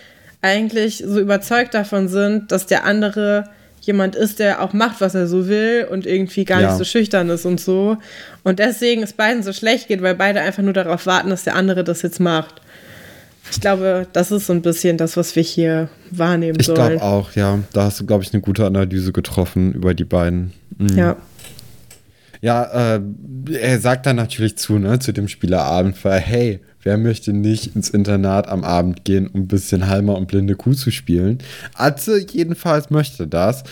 eigentlich 0.40 1.04
so 1.06 1.20
überzeugt 1.20 1.74
davon 1.74 2.08
sind, 2.08 2.50
dass 2.50 2.66
der 2.66 2.84
andere 2.84 3.44
jemand 3.82 4.14
ist, 4.16 4.38
der 4.38 4.62
auch 4.62 4.72
macht, 4.72 5.00
was 5.00 5.14
er 5.14 5.26
so 5.26 5.48
will 5.48 5.86
und 5.90 6.06
irgendwie 6.06 6.44
gar 6.44 6.60
ja. 6.60 6.68
nicht 6.68 6.78
so 6.78 6.84
schüchtern 6.84 7.30
ist 7.30 7.46
und 7.46 7.60
so. 7.60 7.98
Und 8.42 8.58
deswegen 8.58 9.02
es 9.02 9.12
beiden 9.12 9.42
so 9.42 9.52
schlecht 9.52 9.88
geht, 9.88 10.02
weil 10.02 10.14
beide 10.14 10.40
einfach 10.40 10.62
nur 10.62 10.72
darauf 10.72 11.06
warten, 11.06 11.30
dass 11.30 11.44
der 11.44 11.54
andere 11.56 11.84
das 11.84 12.02
jetzt 12.02 12.20
macht. 12.20 12.60
Ich 13.50 13.60
glaube, 13.60 14.06
das 14.12 14.30
ist 14.30 14.46
so 14.46 14.52
ein 14.52 14.62
bisschen 14.62 14.96
das, 14.96 15.16
was 15.16 15.34
wir 15.36 15.42
hier 15.42 15.88
wahrnehmen 16.10 16.58
ich 16.60 16.66
sollen. 16.66 16.94
Ich 16.94 17.00
glaube 17.00 17.02
auch, 17.02 17.32
ja. 17.32 17.58
Da 17.72 17.84
hast 17.84 18.00
du, 18.00 18.06
glaube 18.06 18.24
ich, 18.24 18.32
eine 18.32 18.40
gute 18.40 18.64
Analyse 18.64 19.12
getroffen 19.12 19.72
über 19.72 19.94
die 19.94 20.04
beiden. 20.04 20.52
Mhm. 20.78 20.96
Ja. 20.96 21.16
Ja, 22.40 22.96
äh, 22.96 23.00
er 23.52 23.78
sagt 23.78 24.06
dann 24.06 24.16
natürlich 24.16 24.56
zu, 24.56 24.78
ne, 24.78 24.98
zu 24.98 25.12
dem 25.12 25.28
Spielerabend, 25.28 26.04
weil, 26.04 26.18
hey, 26.18 26.60
Wer 26.84 26.98
möchte 26.98 27.32
nicht 27.32 27.76
ins 27.76 27.90
Internat 27.90 28.48
am 28.48 28.64
Abend 28.64 29.04
gehen, 29.04 29.28
um 29.28 29.42
ein 29.42 29.48
bisschen 29.48 29.88
Halmer 29.88 30.16
und 30.16 30.26
blinde 30.26 30.56
Kuh 30.56 30.74
zu 30.74 30.90
spielen? 30.90 31.38
Atze 31.74 32.26
jedenfalls 32.28 32.90
möchte 32.90 33.28
das. 33.28 33.62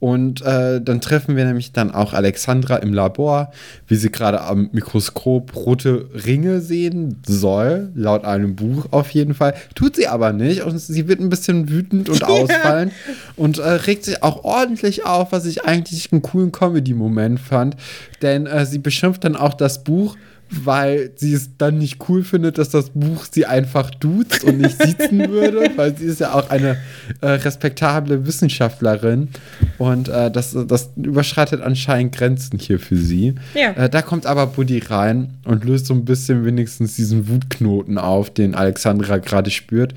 Und 0.00 0.42
äh, 0.42 0.80
dann 0.80 1.00
treffen 1.00 1.34
wir 1.34 1.44
nämlich 1.44 1.72
dann 1.72 1.90
auch 1.92 2.12
Alexandra 2.12 2.76
im 2.76 2.92
Labor, 2.92 3.50
wie 3.86 3.96
sie 3.96 4.10
gerade 4.10 4.42
am 4.42 4.68
Mikroskop 4.72 5.56
rote 5.56 6.08
Ringe 6.26 6.60
sehen 6.60 7.20
soll, 7.26 7.90
laut 7.94 8.24
einem 8.24 8.54
Buch 8.54 8.86
auf 8.90 9.10
jeden 9.10 9.34
Fall. 9.34 9.54
Tut 9.74 9.96
sie 9.96 10.06
aber 10.06 10.32
nicht 10.32 10.62
und 10.62 10.78
sie 10.78 11.08
wird 11.08 11.20
ein 11.20 11.30
bisschen 11.30 11.68
wütend 11.68 12.08
und 12.08 12.22
ausfallend 12.28 12.92
ja. 12.92 13.14
und 13.36 13.58
äh, 13.58 13.68
regt 13.68 14.04
sich 14.04 14.22
auch 14.22 14.44
ordentlich 14.44 15.04
auf, 15.04 15.32
was 15.32 15.46
ich 15.46 15.64
eigentlich 15.64 16.12
einen 16.12 16.22
coolen 16.22 16.52
Comedy-Moment 16.52 17.40
fand. 17.40 17.76
Denn 18.22 18.46
äh, 18.46 18.66
sie 18.66 18.78
beschimpft 18.78 19.24
dann 19.24 19.36
auch 19.36 19.54
das 19.54 19.82
Buch 19.82 20.16
weil 20.50 21.10
sie 21.16 21.34
es 21.34 21.56
dann 21.58 21.78
nicht 21.78 22.08
cool 22.08 22.24
findet, 22.24 22.58
dass 22.58 22.70
das 22.70 22.90
Buch 22.90 23.26
sie 23.30 23.46
einfach 23.46 23.90
duzt 23.90 24.44
und 24.44 24.58
nicht 24.58 24.82
sitzen 24.82 25.30
würde, 25.30 25.70
weil 25.76 25.96
sie 25.96 26.06
ist 26.06 26.20
ja 26.20 26.34
auch 26.34 26.50
eine 26.50 26.78
äh, 27.20 27.28
respektable 27.28 28.26
Wissenschaftlerin 28.26 29.28
und 29.76 30.08
äh, 30.08 30.30
das, 30.30 30.56
das 30.66 30.90
überschreitet 30.96 31.60
anscheinend 31.60 32.14
Grenzen 32.14 32.58
hier 32.58 32.78
für 32.78 32.96
sie. 32.96 33.34
Ja. 33.54 33.72
Äh, 33.72 33.90
da 33.90 34.02
kommt 34.02 34.26
aber 34.26 34.46
Buddy 34.46 34.78
rein 34.78 35.34
und 35.44 35.64
löst 35.64 35.86
so 35.86 35.94
ein 35.94 36.04
bisschen 36.04 36.44
wenigstens 36.44 36.96
diesen 36.96 37.28
Wutknoten 37.28 37.98
auf, 37.98 38.30
den 38.30 38.54
Alexandra 38.54 39.18
gerade 39.18 39.50
spürt. 39.50 39.94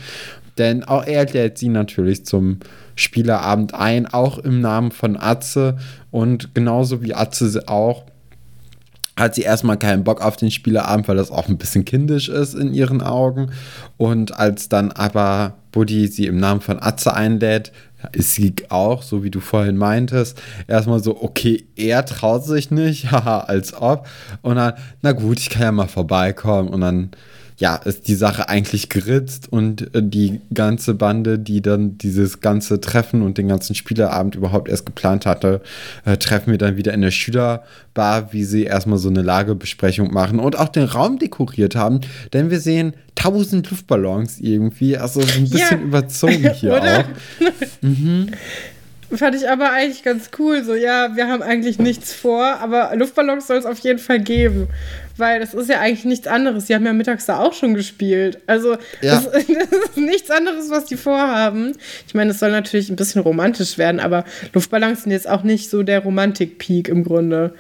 Denn 0.57 0.83
auch 0.83 1.05
er 1.05 1.25
lädt 1.25 1.57
sie 1.57 1.69
natürlich 1.69 2.25
zum 2.25 2.59
Spielerabend 2.95 3.73
ein, 3.73 4.05
auch 4.05 4.37
im 4.37 4.59
Namen 4.59 4.91
von 4.91 5.17
Atze 5.17 5.77
und 6.11 6.53
genauso 6.53 7.01
wie 7.01 7.13
Atze 7.13 7.63
auch 7.67 8.03
hat 9.21 9.35
sie 9.35 9.43
erstmal 9.43 9.77
keinen 9.77 10.03
Bock 10.03 10.21
auf 10.21 10.35
den 10.35 10.51
Spieleabend, 10.51 11.07
weil 11.07 11.15
das 11.15 11.31
auch 11.31 11.47
ein 11.47 11.57
bisschen 11.57 11.85
kindisch 11.85 12.29
ist 12.29 12.53
in 12.53 12.73
ihren 12.73 13.01
Augen. 13.01 13.51
Und 13.97 14.37
als 14.37 14.67
dann 14.67 14.91
aber 14.91 15.53
Buddy 15.71 16.07
sie 16.07 16.27
im 16.27 16.37
Namen 16.37 16.61
von 16.61 16.81
Atze 16.81 17.13
einlädt, 17.13 17.71
ist 18.13 18.33
sie 18.33 18.55
auch, 18.69 19.03
so 19.03 19.23
wie 19.23 19.29
du 19.29 19.39
vorhin 19.39 19.77
meintest, 19.77 20.41
erstmal 20.67 21.01
so, 21.01 21.21
okay, 21.21 21.65
er 21.75 22.05
traut 22.05 22.43
sich 22.43 22.71
nicht, 22.71 23.11
haha, 23.11 23.41
als 23.41 23.73
ob. 23.73 24.07
Und 24.41 24.55
dann, 24.55 24.73
na 25.01 25.11
gut, 25.11 25.39
ich 25.39 25.49
kann 25.49 25.61
ja 25.61 25.71
mal 25.71 25.87
vorbeikommen. 25.87 26.69
Und 26.69 26.81
dann 26.81 27.11
ja, 27.61 27.75
ist 27.75 28.07
die 28.07 28.15
Sache 28.15 28.49
eigentlich 28.49 28.89
geritzt 28.89 29.47
und 29.51 29.93
äh, 29.95 30.01
die 30.03 30.41
ganze 30.51 30.95
Bande, 30.95 31.37
die 31.37 31.61
dann 31.61 31.95
dieses 31.99 32.41
ganze 32.41 32.81
Treffen 32.81 33.21
und 33.21 33.37
den 33.37 33.47
ganzen 33.47 33.75
Spieleabend 33.75 34.33
überhaupt 34.33 34.67
erst 34.67 34.87
geplant 34.87 35.27
hatte, 35.27 35.61
äh, 36.03 36.17
treffen 36.17 36.49
wir 36.49 36.57
dann 36.57 36.75
wieder 36.75 36.91
in 36.91 37.01
der 37.01 37.11
Schülerbar, 37.11 38.33
wie 38.33 38.45
sie 38.45 38.63
erstmal 38.63 38.97
so 38.97 39.09
eine 39.09 39.21
Lagebesprechung 39.21 40.11
machen 40.11 40.39
und 40.39 40.57
auch 40.57 40.69
den 40.69 40.85
Raum 40.85 41.19
dekoriert 41.19 41.75
haben, 41.75 42.01
denn 42.33 42.49
wir 42.49 42.59
sehen 42.59 42.95
tausend 43.13 43.69
Luftballons 43.69 44.39
irgendwie, 44.39 44.97
also 44.97 45.19
ein 45.21 45.47
bisschen 45.47 45.81
ja. 45.81 45.85
überzogen 45.85 46.51
hier 46.53 46.81
auch. 46.81 47.05
Mhm. 47.81 48.31
Fand 49.17 49.35
ich 49.35 49.49
aber 49.49 49.71
eigentlich 49.71 50.03
ganz 50.03 50.29
cool. 50.39 50.63
So, 50.63 50.73
ja, 50.75 51.15
wir 51.15 51.27
haben 51.27 51.41
eigentlich 51.41 51.79
nichts 51.79 52.13
vor, 52.13 52.43
aber 52.43 52.95
Luftballons 52.95 53.47
soll 53.47 53.57
es 53.57 53.65
auf 53.65 53.79
jeden 53.79 53.99
Fall 53.99 54.19
geben. 54.19 54.67
Weil 55.17 55.39
das 55.39 55.53
ist 55.53 55.69
ja 55.69 55.79
eigentlich 55.79 56.05
nichts 56.05 56.27
anderes. 56.27 56.65
Die 56.65 56.75
haben 56.75 56.85
ja 56.85 56.93
mittags 56.93 57.25
da 57.25 57.39
auch 57.39 57.53
schon 57.53 57.73
gespielt. 57.73 58.39
Also, 58.47 58.77
ja. 59.01 59.21
das, 59.21 59.25
das, 59.31 59.45
ist 59.45 59.97
nichts 59.97 60.31
anderes, 60.31 60.69
was 60.69 60.85
die 60.85 60.97
vorhaben. 60.97 61.73
Ich 62.07 62.13
meine, 62.13 62.31
es 62.31 62.39
soll 62.39 62.51
natürlich 62.51 62.89
ein 62.89 62.95
bisschen 62.95 63.21
romantisch 63.21 63.77
werden, 63.77 63.99
aber 63.99 64.23
Luftballons 64.53 65.03
sind 65.03 65.11
jetzt 65.11 65.29
auch 65.29 65.43
nicht 65.43 65.69
so 65.69 65.83
der 65.83 65.99
Romantik-Peak 65.99 66.87
im 66.87 67.03
Grunde. 67.03 67.53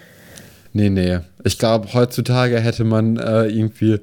Nee, 0.73 0.89
nee. 0.89 1.19
Ich 1.43 1.57
glaube, 1.57 1.93
heutzutage 1.93 2.59
hätte 2.59 2.83
man 2.83 3.17
äh, 3.17 3.47
irgendwie, 3.47 3.99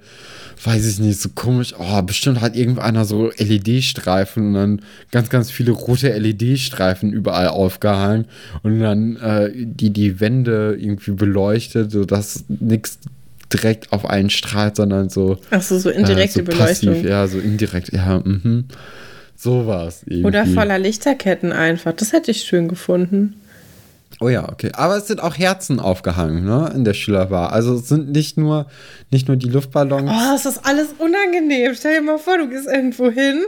weiß 0.62 0.86
ich 0.86 0.98
nicht, 0.98 1.20
so 1.20 1.30
komisch, 1.34 1.74
oh, 1.78 2.02
bestimmt 2.02 2.40
hat 2.40 2.56
irgendeiner 2.56 3.04
so 3.04 3.30
LED-Streifen 3.38 4.48
und 4.48 4.54
dann 4.54 4.82
ganz, 5.10 5.30
ganz 5.30 5.50
viele 5.50 5.72
rote 5.72 6.10
LED-Streifen 6.16 7.12
überall 7.12 7.48
aufgehangen 7.48 8.26
und 8.62 8.80
dann 8.80 9.16
äh, 9.16 9.50
die, 9.54 9.90
die 9.90 10.20
Wände 10.20 10.76
irgendwie 10.78 11.12
beleuchtet, 11.12 11.92
sodass 11.92 12.44
nichts 12.48 12.98
direkt 13.52 13.92
auf 13.92 14.04
einen 14.04 14.28
strahlt, 14.28 14.76
sondern 14.76 15.08
so. 15.08 15.38
Ach 15.50 15.62
so, 15.62 15.78
so 15.78 15.88
indirekte 15.88 16.40
äh, 16.40 16.44
so 16.44 16.50
Beleuchtung. 16.50 16.94
Passiv, 16.94 17.08
ja, 17.08 17.26
so 17.26 17.38
indirekt, 17.38 17.92
ja, 17.92 18.20
mhm. 18.22 18.64
So 19.36 19.66
war's. 19.66 20.04
Oder 20.24 20.46
voller 20.46 20.80
Lichterketten 20.80 21.52
einfach. 21.52 21.92
Das 21.92 22.12
hätte 22.12 22.32
ich 22.32 22.42
schön 22.42 22.66
gefunden. 22.66 23.34
Oh 24.20 24.28
ja, 24.28 24.48
okay. 24.48 24.72
Aber 24.74 24.96
es 24.96 25.06
sind 25.06 25.22
auch 25.22 25.38
Herzen 25.38 25.78
aufgehangen, 25.78 26.44
ne, 26.44 26.72
in 26.74 26.84
der 26.84 26.94
Schülerbar. 26.94 27.52
Also 27.52 27.74
es 27.74 27.88
sind 27.88 28.10
nicht 28.10 28.36
nur, 28.36 28.66
nicht 29.10 29.28
nur 29.28 29.36
die 29.36 29.48
Luftballons. 29.48 30.10
Oh, 30.10 30.34
ist 30.48 30.66
alles 30.66 30.88
unangenehm. 30.98 31.74
Stell 31.74 31.96
dir 31.96 32.02
mal 32.02 32.18
vor, 32.18 32.38
du 32.38 32.48
gehst 32.48 32.66
irgendwo 32.66 33.10
hin 33.10 33.44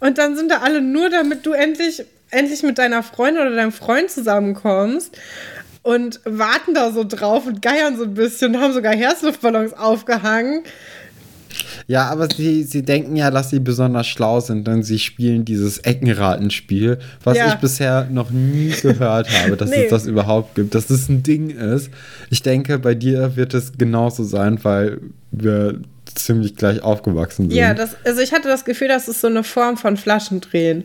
und 0.00 0.18
dann 0.18 0.36
sind 0.36 0.50
da 0.50 0.58
alle 0.58 0.80
nur, 0.80 1.10
damit 1.10 1.46
du 1.46 1.52
endlich, 1.52 2.04
endlich 2.30 2.62
mit 2.62 2.78
deiner 2.78 3.02
Freundin 3.02 3.42
oder 3.42 3.54
deinem 3.54 3.72
Freund 3.72 4.10
zusammenkommst 4.10 5.16
und 5.82 6.20
warten 6.24 6.74
da 6.74 6.90
so 6.90 7.04
drauf 7.04 7.46
und 7.46 7.62
geiern 7.62 7.96
so 7.96 8.04
ein 8.04 8.14
bisschen 8.14 8.56
und 8.56 8.62
haben 8.62 8.72
sogar 8.72 8.94
Herzluftballons 8.94 9.74
aufgehangen. 9.74 10.64
Ja, 11.86 12.08
aber 12.08 12.28
sie, 12.28 12.62
sie 12.64 12.82
denken 12.82 13.16
ja, 13.16 13.30
dass 13.30 13.50
sie 13.50 13.60
besonders 13.60 14.06
schlau 14.06 14.40
sind, 14.40 14.66
denn 14.66 14.82
sie 14.82 14.98
spielen 14.98 15.44
dieses 15.44 15.78
Eckenratenspiel, 15.78 16.98
was 17.22 17.36
ja. 17.36 17.48
ich 17.48 17.54
bisher 17.54 18.08
noch 18.10 18.30
nie 18.30 18.70
gehört 18.82 19.28
habe, 19.30 19.56
dass 19.56 19.70
nee. 19.70 19.84
es 19.84 19.90
das 19.90 20.06
überhaupt 20.06 20.54
gibt, 20.54 20.74
dass 20.74 20.86
das 20.86 21.08
ein 21.08 21.22
Ding 21.22 21.50
ist. 21.50 21.90
Ich 22.30 22.42
denke, 22.42 22.78
bei 22.78 22.94
dir 22.94 23.36
wird 23.36 23.54
es 23.54 23.72
genauso 23.76 24.24
sein, 24.24 24.58
weil 24.62 25.00
wir 25.30 25.80
ziemlich 26.14 26.56
gleich 26.56 26.82
aufgewachsen 26.82 27.50
sind. 27.50 27.58
Ja, 27.58 27.74
das, 27.74 27.96
also 28.04 28.20
ich 28.20 28.32
hatte 28.32 28.48
das 28.48 28.64
Gefühl, 28.64 28.88
dass 28.88 29.08
es 29.08 29.20
so 29.20 29.26
eine 29.26 29.44
Form 29.44 29.76
von 29.76 29.96
Flaschendrehen 29.96 30.84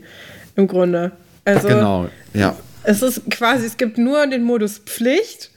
im 0.55 0.67
Grunde. 0.67 1.11
Also, 1.45 1.67
genau, 1.67 2.09
ja. 2.33 2.55
Es 2.83 3.01
ist 3.01 3.29
quasi, 3.29 3.65
es 3.65 3.77
gibt 3.77 3.97
nur 3.97 4.25
den 4.27 4.43
Modus 4.43 4.79
Pflicht 4.79 5.51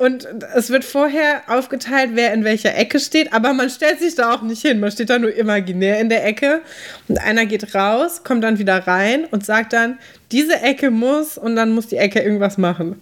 und 0.00 0.26
es 0.54 0.70
wird 0.70 0.82
vorher 0.82 1.42
aufgeteilt, 1.46 2.12
wer 2.14 2.32
in 2.32 2.42
welcher 2.42 2.74
Ecke 2.74 2.98
steht, 2.98 3.34
aber 3.34 3.52
man 3.52 3.68
stellt 3.68 4.00
sich 4.00 4.14
da 4.14 4.34
auch 4.34 4.40
nicht 4.40 4.62
hin. 4.62 4.80
Man 4.80 4.90
steht 4.90 5.10
da 5.10 5.18
nur 5.18 5.34
imaginär 5.36 6.00
in 6.00 6.08
der 6.08 6.26
Ecke 6.26 6.62
und 7.06 7.18
einer 7.18 7.44
geht 7.44 7.74
raus, 7.74 8.22
kommt 8.24 8.42
dann 8.42 8.58
wieder 8.58 8.86
rein 8.86 9.26
und 9.30 9.44
sagt 9.44 9.74
dann, 9.74 9.98
diese 10.32 10.58
Ecke 10.62 10.90
muss 10.90 11.36
und 11.36 11.54
dann 11.54 11.72
muss 11.72 11.88
die 11.88 11.98
Ecke 11.98 12.20
irgendwas 12.20 12.56
machen. 12.56 12.96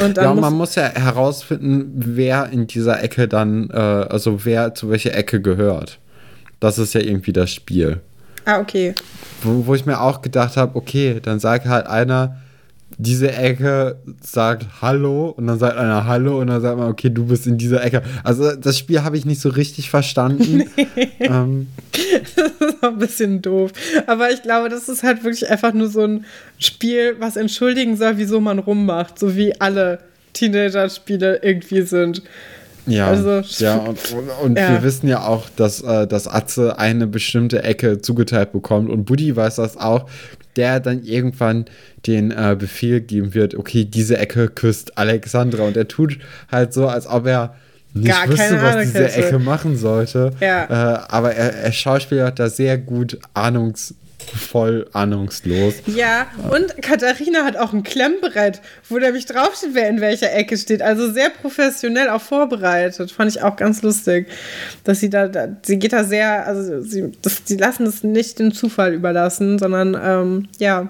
Und 0.00 0.16
dann 0.16 0.24
ja, 0.24 0.30
und 0.30 0.40
man 0.40 0.52
muss 0.54 0.76
ja 0.76 0.84
herausfinden, 0.84 1.90
wer 1.96 2.50
in 2.52 2.68
dieser 2.68 3.02
Ecke 3.02 3.26
dann, 3.26 3.70
äh, 3.70 3.76
also 3.76 4.44
wer 4.44 4.76
zu 4.76 4.90
welcher 4.90 5.16
Ecke 5.16 5.40
gehört. 5.40 5.98
Das 6.60 6.78
ist 6.78 6.94
ja 6.94 7.00
irgendwie 7.00 7.32
das 7.32 7.52
Spiel. 7.52 8.00
Ah, 8.44 8.60
okay. 8.60 8.94
Wo, 9.42 9.66
wo 9.66 9.74
ich 9.74 9.86
mir 9.86 10.00
auch 10.00 10.22
gedacht 10.22 10.56
habe, 10.56 10.76
okay, 10.76 11.18
dann 11.20 11.40
sagt 11.40 11.66
halt 11.66 11.88
einer, 11.88 12.36
diese 13.00 13.32
Ecke 13.32 13.96
sagt 14.20 14.82
Hallo 14.82 15.28
und 15.30 15.46
dann 15.46 15.58
sagt 15.58 15.76
einer 15.76 16.06
Hallo 16.06 16.40
und 16.40 16.48
dann 16.48 16.60
sagt 16.60 16.76
man, 16.76 16.90
okay, 16.90 17.10
du 17.10 17.26
bist 17.26 17.46
in 17.46 17.56
dieser 17.56 17.82
Ecke. 17.82 18.02
Also 18.24 18.56
das 18.56 18.76
Spiel 18.76 19.04
habe 19.04 19.16
ich 19.16 19.24
nicht 19.24 19.40
so 19.40 19.48
richtig 19.48 19.90
verstanden. 19.90 20.64
Nee. 20.96 21.08
Ähm. 21.20 21.68
Das 22.36 22.52
ist 22.68 22.82
auch 22.82 22.88
ein 22.88 22.98
bisschen 22.98 23.42
doof. 23.42 23.72
Aber 24.06 24.30
ich 24.30 24.42
glaube, 24.42 24.68
das 24.68 24.88
ist 24.88 25.02
halt 25.02 25.24
wirklich 25.24 25.48
einfach 25.48 25.72
nur 25.72 25.88
so 25.88 26.04
ein 26.04 26.24
Spiel, 26.58 27.16
was 27.18 27.36
entschuldigen 27.36 27.96
soll, 27.96 28.16
wieso 28.16 28.40
man 28.40 28.58
rummacht. 28.58 29.18
So 29.18 29.36
wie 29.36 29.60
alle 29.60 29.98
Teenager-Spiele 30.32 31.40
irgendwie 31.42 31.82
sind. 31.82 32.22
Ja, 32.88 33.08
also, 33.08 33.42
ja 33.62 33.76
und, 33.78 33.98
und 34.42 34.58
ja. 34.58 34.72
wir 34.72 34.82
wissen 34.82 35.08
ja 35.08 35.26
auch, 35.26 35.48
dass, 35.56 35.82
äh, 35.82 36.06
dass 36.06 36.26
Atze 36.26 36.78
eine 36.78 37.06
bestimmte 37.06 37.62
Ecke 37.62 38.00
zugeteilt 38.00 38.52
bekommt 38.52 38.90
und 38.90 39.04
Buddy 39.04 39.36
weiß 39.36 39.56
das 39.56 39.76
auch, 39.76 40.08
der 40.56 40.80
dann 40.80 41.04
irgendwann 41.04 41.66
den 42.06 42.30
äh, 42.30 42.56
Befehl 42.58 43.00
geben 43.00 43.34
wird, 43.34 43.54
okay, 43.54 43.84
diese 43.84 44.18
Ecke 44.18 44.48
küsst 44.48 44.98
Alexandra 44.98 45.64
und 45.64 45.76
er 45.76 45.88
tut 45.88 46.18
halt 46.50 46.72
so, 46.72 46.88
als 46.88 47.06
ob 47.06 47.26
er 47.26 47.54
nicht 47.94 48.08
Gar 48.08 48.28
wüsste, 48.28 48.62
was 48.62 48.86
diese. 48.86 49.12
Ecke 49.12 49.38
machen 49.38 49.76
sollte. 49.76 50.32
Ja. 50.40 50.64
Äh, 50.64 50.98
aber 51.08 51.34
er, 51.34 51.54
er 51.54 51.72
schauspielert 51.72 52.38
da 52.38 52.48
sehr 52.48 52.78
gut 52.78 53.18
ahnungs 53.34 53.94
voll 54.36 54.88
ahnungslos. 54.92 55.74
Ja, 55.86 56.26
und 56.50 56.82
Katharina 56.82 57.44
hat 57.44 57.56
auch 57.56 57.72
ein 57.72 57.82
Klemmbrett, 57.82 58.60
wo 58.88 58.98
nämlich 58.98 59.26
draufsteht, 59.26 59.70
wer 59.72 59.88
in 59.88 60.00
welcher 60.00 60.32
Ecke 60.32 60.56
steht. 60.56 60.82
Also 60.82 61.10
sehr 61.10 61.30
professionell 61.30 62.08
auch 62.08 62.20
vorbereitet. 62.20 63.10
Fand 63.12 63.30
ich 63.30 63.42
auch 63.42 63.56
ganz 63.56 63.82
lustig, 63.82 64.28
dass 64.84 65.00
sie 65.00 65.10
da, 65.10 65.28
da 65.28 65.48
sie 65.62 65.78
geht 65.78 65.92
da 65.92 66.04
sehr, 66.04 66.46
also 66.46 66.82
sie, 66.82 67.12
das, 67.22 67.42
sie 67.44 67.56
lassen 67.56 67.86
es 67.86 68.02
nicht 68.02 68.38
dem 68.38 68.52
Zufall 68.52 68.92
überlassen, 68.92 69.58
sondern 69.58 69.96
ähm, 70.00 70.48
ja, 70.58 70.88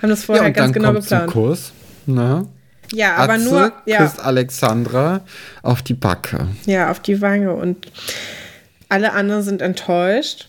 haben 0.00 0.10
das 0.10 0.24
vorher 0.24 0.44
ja, 0.44 0.48
und 0.48 0.54
ganz 0.54 0.66
dann 0.66 0.72
genau 0.72 0.92
kommt 0.92 1.02
geplant. 1.02 1.30
Zum 1.30 1.42
Kurs, 1.42 1.72
ne? 2.06 2.46
Ja, 2.92 3.16
aber 3.16 3.34
Atze 3.34 3.44
nur. 3.44 3.72
Ja. 3.86 4.02
küsst 4.02 4.20
Alexandra 4.20 5.20
auf 5.62 5.82
die 5.82 5.94
Backe. 5.94 6.48
Ja, 6.66 6.90
auf 6.90 7.00
die 7.00 7.20
Wange. 7.22 7.54
Und 7.54 7.90
alle 8.88 9.12
anderen 9.12 9.42
sind 9.42 9.62
enttäuscht. 9.62 10.48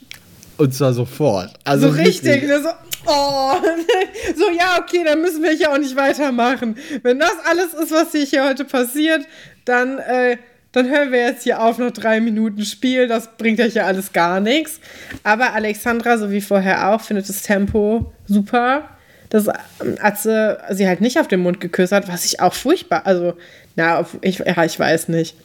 Und 0.64 0.74
zwar 0.74 0.94
sofort. 0.94 1.54
Also 1.66 1.90
so 1.90 1.98
richtig. 1.98 2.42
richtig. 2.42 2.50
So, 2.64 2.70
oh. 3.06 3.52
so, 4.38 4.50
ja, 4.50 4.80
okay, 4.80 5.04
dann 5.04 5.22
müssen 5.22 5.44
wir 5.44 5.52
hier 5.52 5.70
auch 5.70 5.78
nicht 5.78 5.94
weitermachen. 5.98 6.78
Wenn 7.02 7.20
das 7.20 7.34
alles 7.44 7.74
ist, 7.74 7.92
was 7.92 8.14
hier 8.14 8.46
heute 8.46 8.64
passiert, 8.64 9.26
dann, 9.66 10.00
äh, 10.00 10.38
dann 10.72 10.90
hören 10.90 11.12
wir 11.12 11.20
jetzt 11.20 11.44
hier 11.44 11.62
auf, 11.62 11.80
noch 11.80 11.92
drei 11.92 12.22
Minuten 12.22 12.64
Spiel. 12.64 13.10
Das 13.10 13.28
bringt 13.38 13.60
euch 13.60 13.74
ja 13.74 13.88
alles 13.88 14.14
gar 14.14 14.40
nichts. 14.40 14.80
Aber 15.24 15.52
Alexandra, 15.52 16.18
so 16.18 16.32
wie 16.32 16.40
vorher 16.40 16.92
auch, 16.94 17.02
findet 17.02 17.28
das 17.28 17.42
Tempo 17.42 18.14
super. 18.26 18.88
Dass 19.32 19.48
ähm, 19.48 19.98
Atze 20.00 20.60
sie 20.72 20.88
halt 20.88 21.02
nicht 21.02 21.20
auf 21.20 21.28
den 21.28 21.42
Mund 21.42 21.60
geküsst 21.60 21.92
hat, 21.92 22.08
was 22.08 22.24
ich 22.24 22.40
auch 22.40 22.54
furchtbar, 22.54 23.06
also, 23.06 23.34
na, 23.76 24.06
ich, 24.22 24.40
ja, 24.40 24.64
ich 24.64 24.80
weiß 24.80 25.10
nicht. 25.10 25.36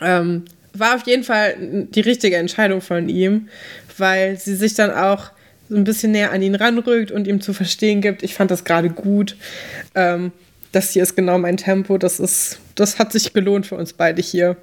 Ähm, 0.00 0.46
war 0.74 0.94
auf 0.94 1.06
jeden 1.06 1.24
Fall 1.24 1.54
die 1.58 2.00
richtige 2.00 2.36
Entscheidung 2.36 2.80
von 2.80 3.08
ihm, 3.08 3.48
weil 3.98 4.38
sie 4.38 4.54
sich 4.54 4.74
dann 4.74 4.90
auch 4.90 5.30
so 5.68 5.76
ein 5.76 5.84
bisschen 5.84 6.12
näher 6.12 6.32
an 6.32 6.42
ihn 6.42 6.54
ranrückt 6.54 7.10
und 7.10 7.26
ihm 7.26 7.40
zu 7.40 7.52
verstehen 7.52 8.00
gibt. 8.00 8.22
Ich 8.22 8.34
fand 8.34 8.50
das 8.50 8.64
gerade 8.64 8.90
gut. 8.90 9.36
Ähm, 9.94 10.32
das 10.72 10.90
hier 10.90 11.02
ist 11.02 11.16
genau 11.16 11.38
mein 11.38 11.56
Tempo. 11.56 11.98
Das 11.98 12.20
ist, 12.20 12.58
das 12.74 12.98
hat 12.98 13.12
sich 13.12 13.32
gelohnt 13.32 13.66
für 13.66 13.76
uns 13.76 13.92
beide 13.92 14.20
hier. 14.22 14.56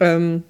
Ähm, 0.00 0.42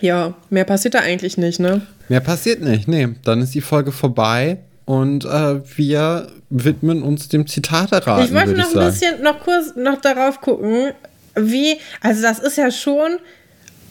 ja, 0.00 0.34
mehr 0.50 0.64
passiert 0.64 0.94
da 0.94 1.00
eigentlich 1.00 1.36
nicht, 1.36 1.60
ne? 1.60 1.82
Mehr 2.08 2.20
passiert 2.20 2.60
nicht, 2.62 2.88
nee. 2.88 3.08
Dann 3.24 3.40
ist 3.42 3.54
die 3.54 3.60
Folge 3.60 3.92
vorbei 3.92 4.58
und 4.84 5.24
äh, 5.24 5.60
wir 5.76 6.28
widmen 6.48 7.02
uns 7.02 7.28
dem 7.28 7.46
Zitat 7.46 7.92
erraten. 7.92 8.24
Ich 8.24 8.34
wollte 8.34 8.52
noch 8.52 8.70
ich 8.70 8.76
ein 8.76 8.86
bisschen 8.86 9.22
noch 9.22 9.40
kurz 9.40 9.76
noch 9.76 10.00
darauf 10.00 10.40
gucken, 10.40 10.92
wie, 11.36 11.76
also 12.00 12.22
das 12.22 12.38
ist 12.38 12.56
ja 12.56 12.70
schon 12.70 13.18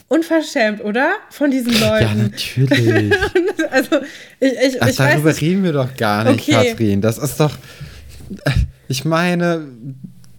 unverschämt, 0.10 0.84
oder? 0.84 1.14
Von 1.30 1.52
diesen 1.52 1.72
Leuten. 1.80 2.32
Ja, 2.58 2.68
natürlich. 2.68 3.14
also, 3.72 3.98
ich, 4.40 4.52
ich, 4.52 4.82
Ach, 4.82 4.90
ich 4.90 4.96
darüber 4.98 5.30
weiß, 5.30 5.42
reden 5.42 5.64
wir 5.64 5.72
doch 5.72 5.96
gar 5.96 6.26
nicht, 6.26 6.50
okay. 6.50 6.70
Kathrin. 6.70 7.02
Das 7.02 7.18
ist 7.18 7.40
doch. 7.40 7.56
Ich 8.88 9.06
meine, 9.06 9.68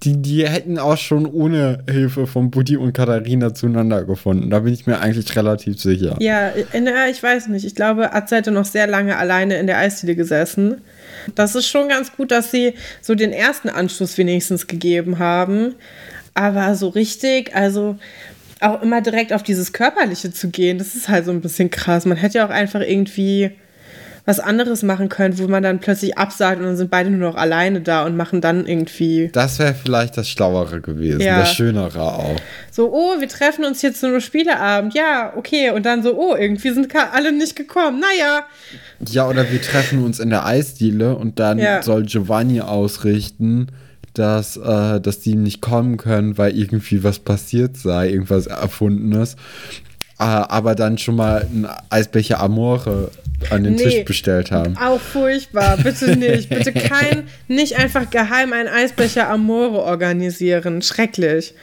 die, 0.02 0.20
die 0.20 0.48
hätten 0.48 0.78
auch 0.78 0.96
schon 0.96 1.26
ohne 1.26 1.84
Hilfe 1.88 2.26
von 2.26 2.50
Buddy 2.50 2.76
und 2.76 2.92
Katharina 2.92 3.52
zueinander 3.54 4.04
gefunden. 4.04 4.50
Da 4.50 4.60
bin 4.60 4.72
ich 4.72 4.86
mir 4.86 4.98
eigentlich 4.98 5.36
relativ 5.36 5.80
sicher. 5.80 6.16
Ja, 6.20 6.52
ich 6.54 7.22
weiß 7.22 7.48
nicht. 7.48 7.64
Ich 7.64 7.74
glaube, 7.74 8.12
Atze 8.12 8.36
hätte 8.36 8.50
noch 8.50 8.64
sehr 8.64 8.86
lange 8.86 9.16
alleine 9.16 9.58
in 9.58 9.66
der 9.66 9.78
Eisdiele 9.78 10.16
gesessen. 10.16 10.80
Das 11.34 11.54
ist 11.54 11.68
schon 11.68 11.88
ganz 11.88 12.12
gut, 12.16 12.30
dass 12.30 12.50
sie 12.50 12.74
so 13.02 13.14
den 13.14 13.32
ersten 13.32 13.68
Anschluss 13.68 14.16
wenigstens 14.16 14.66
gegeben 14.66 15.18
haben. 15.18 15.74
Aber 16.32 16.74
so 16.76 16.88
richtig, 16.88 17.54
also 17.54 17.98
auch 18.60 18.82
immer 18.82 19.00
direkt 19.00 19.32
auf 19.32 19.42
dieses 19.42 19.72
Körperliche 19.72 20.32
zu 20.32 20.48
gehen, 20.48 20.78
das 20.78 20.94
ist 20.94 21.08
halt 21.08 21.24
so 21.24 21.30
ein 21.30 21.40
bisschen 21.40 21.70
krass. 21.70 22.04
Man 22.06 22.16
hätte 22.18 22.38
ja 22.38 22.46
auch 22.46 22.50
einfach 22.50 22.80
irgendwie, 22.80 23.52
was 24.26 24.38
anderes 24.38 24.82
machen 24.82 25.08
können, 25.08 25.38
wo 25.38 25.48
man 25.48 25.62
dann 25.62 25.80
plötzlich 25.80 26.18
absagt 26.18 26.58
und 26.58 26.64
dann 26.66 26.76
sind 26.76 26.90
beide 26.90 27.08
nur 27.10 27.30
noch 27.30 27.36
alleine 27.36 27.80
da 27.80 28.04
und 28.04 28.16
machen 28.16 28.40
dann 28.42 28.66
irgendwie. 28.66 29.30
Das 29.32 29.58
wäre 29.58 29.74
vielleicht 29.74 30.16
das 30.18 30.28
Schlauere 30.28 30.80
gewesen, 30.82 31.20
Ja. 31.22 31.38
das 31.40 31.54
Schönere 31.54 32.02
auch. 32.02 32.36
So, 32.70 32.92
oh, 32.92 33.18
wir 33.20 33.28
treffen 33.28 33.64
uns 33.64 33.80
jetzt 33.82 34.00
zu 34.00 34.06
einem 34.06 34.20
Spieleabend. 34.20 34.92
Ja, 34.94 35.32
okay. 35.36 35.70
Und 35.70 35.86
dann 35.86 36.02
so, 36.02 36.14
oh, 36.18 36.36
irgendwie 36.36 36.70
sind 36.70 36.94
alle 36.94 37.32
nicht 37.32 37.56
gekommen. 37.56 38.00
Naja. 38.00 38.44
Ja, 39.08 39.26
oder 39.26 39.50
wir 39.50 39.60
treffen 39.62 40.04
uns 40.04 40.20
in 40.20 40.28
der 40.30 40.44
Eisdiele 40.44 41.16
und 41.16 41.38
dann 41.40 41.58
Ja. 41.58 41.82
soll 41.82 42.02
Giovanni 42.04 42.60
ausrichten, 42.60 43.68
dass, 44.14 44.56
äh, 44.56 45.00
dass 45.00 45.20
die 45.20 45.34
nicht 45.34 45.60
kommen 45.60 45.96
können, 45.96 46.38
weil 46.38 46.56
irgendwie 46.56 47.02
was 47.04 47.18
passiert 47.18 47.76
sei, 47.76 48.10
irgendwas 48.10 48.46
Erfundenes. 48.46 49.34
Äh, 50.18 50.24
aber 50.24 50.74
dann 50.74 50.98
schon 50.98 51.16
mal 51.16 51.42
einen 51.42 51.66
Eisbecher 51.88 52.40
Amore 52.40 53.10
an 53.48 53.64
den 53.64 53.74
Nee. 53.74 53.84
Tisch 53.84 54.04
bestellt 54.04 54.50
haben. 54.50 54.76
Auch 54.76 55.00
furchtbar. 55.00 55.78
Bitte 55.78 56.14
nicht. 56.16 56.50
Bitte 56.50 56.72
kein, 56.74 57.28
nicht 57.48 57.78
einfach 57.78 58.10
geheim 58.10 58.52
einen 58.52 58.68
Eisbecher 58.68 59.30
Amore 59.30 59.78
organisieren. 59.78 60.82
Schrecklich. 60.82 61.54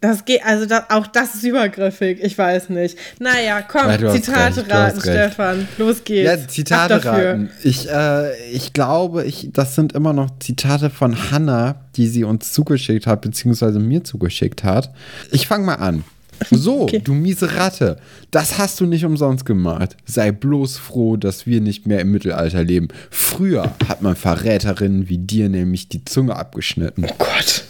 Das 0.00 0.24
geht, 0.24 0.44
also 0.44 0.66
das, 0.66 0.84
auch 0.90 1.06
das 1.06 1.34
ist 1.34 1.44
übergriffig. 1.44 2.18
Ich 2.22 2.36
weiß 2.36 2.68
nicht. 2.68 2.98
Naja, 3.18 3.62
komm, 3.62 3.88
Ja, 3.88 4.10
Zitate 4.12 4.58
recht, 4.60 4.70
raten. 4.70 5.00
Stefan. 5.00 5.68
Los 5.78 6.04
geht's. 6.04 6.30
Ja, 6.30 6.48
Zitate 6.48 7.04
raten. 7.04 7.50
Ich, 7.62 7.88
äh, 7.90 8.36
ich 8.52 8.72
glaube, 8.74 9.24
ich, 9.24 9.48
das 9.52 9.74
sind 9.74 9.94
immer 9.94 10.12
noch 10.12 10.38
Zitate 10.38 10.90
von 10.90 11.30
Hannah, 11.30 11.76
die 11.96 12.08
sie 12.08 12.24
uns 12.24 12.52
zugeschickt 12.52 13.06
hat, 13.06 13.22
beziehungsweise 13.22 13.78
mir 13.78 14.04
zugeschickt 14.04 14.64
hat. 14.64 14.92
Ich 15.32 15.46
fange 15.46 15.64
mal 15.64 15.74
an. 15.76 16.04
So, 16.50 16.82
Okay. 16.82 17.00
du 17.02 17.14
miese 17.14 17.56
Ratte, 17.56 17.96
das 18.30 18.58
hast 18.58 18.78
du 18.80 18.84
nicht 18.86 19.06
umsonst 19.06 19.46
gemacht. 19.46 19.96
Sei 20.04 20.30
bloß 20.30 20.76
froh, 20.76 21.16
dass 21.16 21.46
wir 21.46 21.62
nicht 21.62 21.86
mehr 21.86 22.00
im 22.00 22.12
Mittelalter 22.12 22.62
leben. 22.62 22.88
Früher 23.10 23.72
hat 23.88 24.02
man 24.02 24.14
Verräterinnen 24.14 25.08
wie 25.08 25.16
dir 25.18 25.48
nämlich 25.48 25.88
die 25.88 26.04
Zunge 26.04 26.36
abgeschnitten. 26.36 27.06
Oh 27.08 27.14
Gott. 27.18 27.64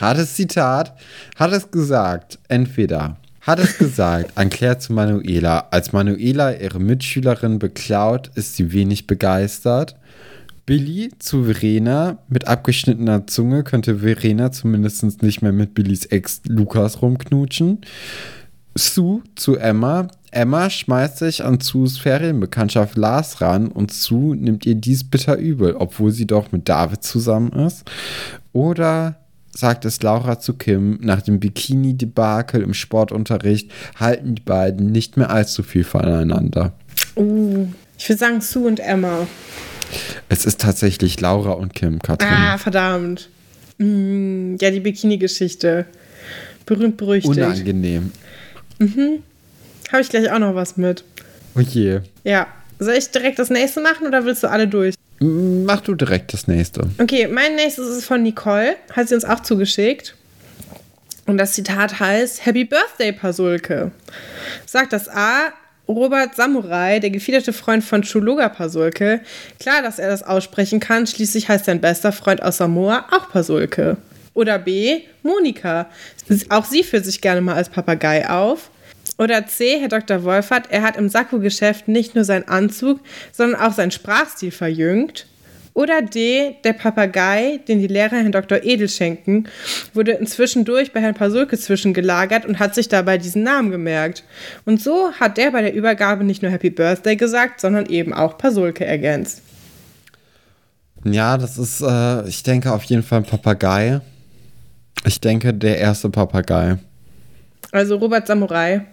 Hat 0.00 0.18
es 0.18 0.34
Zitat, 0.34 0.94
hat 1.36 1.52
es 1.52 1.70
gesagt, 1.70 2.38
entweder 2.48 3.16
hat 3.40 3.58
es 3.58 3.76
gesagt 3.76 4.36
an 4.36 4.48
Claire 4.48 4.78
zu 4.78 4.94
Manuela, 4.94 5.66
als 5.70 5.92
Manuela 5.92 6.54
ihre 6.54 6.80
Mitschülerin 6.80 7.58
beklaut, 7.58 8.30
ist 8.34 8.56
sie 8.56 8.72
wenig 8.72 9.06
begeistert. 9.06 9.96
Billy 10.64 11.10
zu 11.18 11.44
Verena, 11.44 12.16
mit 12.28 12.48
abgeschnittener 12.48 13.26
Zunge 13.26 13.62
könnte 13.62 13.98
Verena 13.98 14.50
zumindest 14.50 15.22
nicht 15.22 15.42
mehr 15.42 15.52
mit 15.52 15.74
Billys 15.74 16.06
Ex 16.06 16.40
Lukas 16.48 17.02
rumknutschen. 17.02 17.82
Sue 18.74 19.22
zu 19.34 19.56
Emma. 19.56 20.08
Emma 20.30 20.70
schmeißt 20.70 21.18
sich 21.18 21.44
an 21.44 21.60
Sues 21.60 21.98
Ferienbekanntschaft 21.98 22.96
Lars 22.96 23.40
ran 23.40 23.68
und 23.68 23.92
Sue 23.92 24.36
nimmt 24.36 24.64
ihr 24.64 24.74
dies 24.74 25.04
bitter 25.04 25.36
übel, 25.36 25.76
obwohl 25.76 26.10
sie 26.10 26.26
doch 26.26 26.50
mit 26.50 26.68
David 26.68 27.04
zusammen 27.04 27.52
ist. 27.52 27.84
Oder 28.52 29.16
sagt 29.56 29.84
es 29.84 30.02
Laura 30.02 30.40
zu 30.40 30.54
Kim, 30.54 30.98
nach 31.00 31.22
dem 31.22 31.40
Bikini-Debakel 31.40 32.62
im 32.62 32.74
Sportunterricht 32.74 33.70
halten 33.96 34.34
die 34.34 34.42
beiden 34.42 34.90
nicht 34.92 35.16
mehr 35.16 35.30
allzu 35.30 35.62
viel 35.62 35.84
voneinander. 35.84 36.72
Uh, 37.16 37.68
ich 37.96 38.08
würde 38.08 38.18
sagen 38.18 38.40
Sue 38.40 38.66
und 38.66 38.80
Emma. 38.80 39.26
Es 40.28 40.44
ist 40.44 40.60
tatsächlich 40.60 41.20
Laura 41.20 41.52
und 41.52 41.74
Kim, 41.74 42.00
Katrin. 42.00 42.28
Ah, 42.28 42.58
verdammt. 42.58 43.28
Mm, 43.78 44.56
ja, 44.60 44.70
die 44.70 44.80
Bikini-Geschichte. 44.80 45.86
Berühmt 46.66 46.96
berüchtigt. 46.96 47.36
Unangenehm. 47.36 48.10
Habe 48.80 50.02
ich 50.02 50.08
gleich 50.08 50.30
auch 50.32 50.38
noch 50.38 50.54
was 50.54 50.76
mit. 50.76 51.04
Oh 51.54 51.60
je. 51.60 52.00
Ja. 52.24 52.46
Soll 52.78 52.94
ich 52.94 53.10
direkt 53.10 53.38
das 53.38 53.50
nächste 53.50 53.80
machen 53.80 54.06
oder 54.06 54.24
willst 54.24 54.42
du 54.42 54.50
alle 54.50 54.66
durch? 54.66 54.94
Mach 55.24 55.80
du 55.80 55.94
direkt 55.94 56.34
das 56.34 56.46
nächste. 56.48 56.82
Okay, 57.00 57.26
mein 57.28 57.54
nächstes 57.54 57.88
ist 57.88 58.04
von 58.04 58.22
Nicole. 58.22 58.76
Hat 58.92 59.08
sie 59.08 59.14
uns 59.14 59.24
auch 59.24 59.40
zugeschickt. 59.40 60.14
Und 61.26 61.38
das 61.38 61.52
Zitat 61.52 61.98
heißt: 61.98 62.44
Happy 62.44 62.64
Birthday, 62.64 63.12
Pasulke. 63.12 63.90
Sagt 64.66 64.92
das 64.92 65.08
A. 65.08 65.52
Robert 65.86 66.34
Samurai, 66.34 66.98
der 66.98 67.10
gefiederte 67.10 67.52
Freund 67.52 67.84
von 67.84 68.02
Chuluga 68.02 68.48
Pasulke. 68.48 69.20
Klar, 69.60 69.82
dass 69.82 69.98
er 69.98 70.08
das 70.08 70.22
aussprechen 70.22 70.80
kann. 70.80 71.06
Schließlich 71.06 71.48
heißt 71.48 71.66
sein 71.66 71.80
bester 71.80 72.12
Freund 72.12 72.42
aus 72.42 72.58
Samoa 72.58 73.06
auch 73.10 73.30
Pasulke. 73.30 73.98
Oder 74.32 74.58
B. 74.58 75.02
Monika. 75.22 75.86
Auch 76.48 76.64
sie 76.64 76.84
führt 76.84 77.04
sich 77.04 77.20
gerne 77.20 77.40
mal 77.40 77.54
als 77.54 77.68
Papagei 77.68 78.28
auf. 78.28 78.70
Oder 79.18 79.46
C. 79.46 79.78
Herr 79.78 79.88
Dr. 79.88 80.24
Wolfert, 80.24 80.66
er 80.70 80.82
hat 80.82 80.96
im 80.96 81.08
Sakko-Geschäft 81.08 81.88
nicht 81.88 82.14
nur 82.14 82.24
seinen 82.24 82.48
Anzug, 82.48 83.00
sondern 83.32 83.60
auch 83.60 83.72
seinen 83.72 83.92
Sprachstil 83.92 84.50
verjüngt. 84.50 85.26
Oder 85.72 86.02
D, 86.02 86.54
der 86.62 86.72
Papagei, 86.72 87.58
den 87.66 87.80
die 87.80 87.88
Lehrer 87.88 88.16
Herrn 88.16 88.30
Dr. 88.30 88.62
Edel 88.62 88.88
schenken, 88.88 89.48
wurde 89.92 90.12
inzwischen 90.12 90.64
durch 90.64 90.92
bei 90.92 91.00
Herrn 91.00 91.14
Pasulke 91.14 91.58
zwischengelagert 91.58 92.46
und 92.46 92.60
hat 92.60 92.76
sich 92.76 92.88
dabei 92.88 93.18
diesen 93.18 93.42
Namen 93.42 93.72
gemerkt. 93.72 94.22
Und 94.64 94.80
so 94.80 95.10
hat 95.18 95.36
der 95.36 95.50
bei 95.50 95.62
der 95.62 95.74
Übergabe 95.74 96.22
nicht 96.22 96.42
nur 96.42 96.52
Happy 96.52 96.70
Birthday 96.70 97.16
gesagt, 97.16 97.60
sondern 97.60 97.86
eben 97.86 98.14
auch 98.14 98.38
Pasulke 98.38 98.84
ergänzt. 98.84 99.42
Ja, 101.04 101.36
das 101.36 101.58
ist, 101.58 101.80
äh, 101.82 102.26
ich 102.28 102.44
denke 102.44 102.72
auf 102.72 102.84
jeden 102.84 103.02
Fall 103.02 103.18
ein 103.18 103.24
Papagei. 103.24 104.00
Ich 105.04 105.20
denke, 105.20 105.52
der 105.52 105.78
erste 105.78 106.08
Papagei. 106.08 106.78
Also 107.72 107.96
Robert 107.96 108.28
Samurai. 108.28 108.86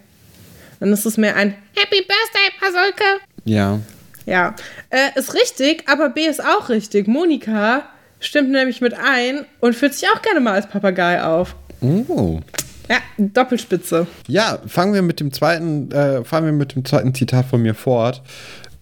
Dann 0.82 0.92
ist 0.92 1.06
es 1.06 1.16
mehr 1.16 1.36
ein 1.36 1.54
Happy 1.76 2.00
Birthday, 2.00 2.50
Pasulke. 2.58 3.04
Ja. 3.44 3.78
Ja, 4.26 4.56
äh, 4.90 5.16
ist 5.16 5.32
richtig, 5.32 5.84
aber 5.88 6.08
B 6.08 6.26
ist 6.26 6.44
auch 6.44 6.70
richtig. 6.70 7.06
Monika 7.06 7.84
stimmt 8.18 8.50
nämlich 8.50 8.80
mit 8.80 8.92
ein 8.92 9.46
und 9.60 9.76
führt 9.76 9.94
sich 9.94 10.08
auch 10.08 10.20
gerne 10.22 10.40
mal 10.40 10.54
als 10.54 10.68
Papagei 10.68 11.22
auf. 11.22 11.54
Oh. 11.80 12.40
Ja, 12.90 12.96
Doppelspitze. 13.16 14.08
Ja, 14.26 14.58
fangen 14.66 14.92
wir 14.92 15.02
mit 15.02 15.20
dem 15.20 15.32
zweiten, 15.32 15.92
äh, 15.92 16.24
fangen 16.24 16.46
wir 16.46 16.52
mit 16.52 16.74
dem 16.74 16.84
zweiten 16.84 17.14
Zitat 17.14 17.46
von 17.46 17.62
mir 17.62 17.76
fort. 17.76 18.20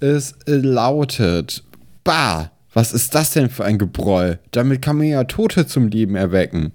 Es 0.01 0.37
lautet: 0.47 1.63
Bah, 2.03 2.51
was 2.73 2.95
ist 2.95 3.15
das 3.15 3.33
denn 3.33 3.51
für 3.51 3.67
ein 3.67 3.77
Gebräu? 3.77 4.37
Damit 4.53 4.81
kann 4.81 4.97
man 4.97 5.07
ja 5.07 5.25
Tote 5.25 5.67
zum 5.67 5.89
Leben 5.89 6.17
erwecken. 6.17 6.73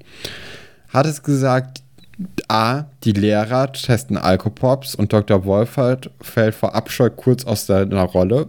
Hat 0.89 1.07
es 1.07 1.23
gesagt, 1.23 1.81
A, 2.47 2.85
die 3.03 3.11
Lehrer 3.11 3.71
testen 3.71 4.17
Alkopops 4.17 4.95
und 4.95 5.11
Dr. 5.11 5.45
Wolfert 5.45 6.09
fällt 6.21 6.55
vor 6.55 6.75
Abscheu 6.75 7.09
kurz 7.09 7.45
aus 7.45 7.65
seiner 7.65 8.03
Rolle. 8.03 8.47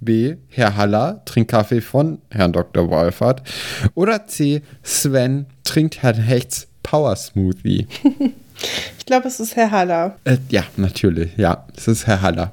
B, 0.00 0.36
Herr 0.48 0.76
Haller 0.76 1.22
trinkt 1.24 1.50
Kaffee 1.50 1.80
von 1.80 2.18
Herrn 2.30 2.52
Dr. 2.52 2.90
Wolfert. 2.90 3.42
Oder 3.94 4.26
C, 4.26 4.62
Sven 4.82 5.46
trinkt 5.64 6.02
Herrn 6.02 6.16
Hechts 6.16 6.68
Power 6.82 7.16
Smoothie. 7.16 7.86
Ich 8.98 9.06
glaube, 9.06 9.26
es 9.26 9.40
ist 9.40 9.56
Herr 9.56 9.72
Haller. 9.72 10.16
Äh, 10.22 10.36
ja, 10.48 10.62
natürlich. 10.76 11.36
Ja, 11.36 11.66
es 11.76 11.88
ist 11.88 12.06
Herr 12.06 12.22
Haller. 12.22 12.52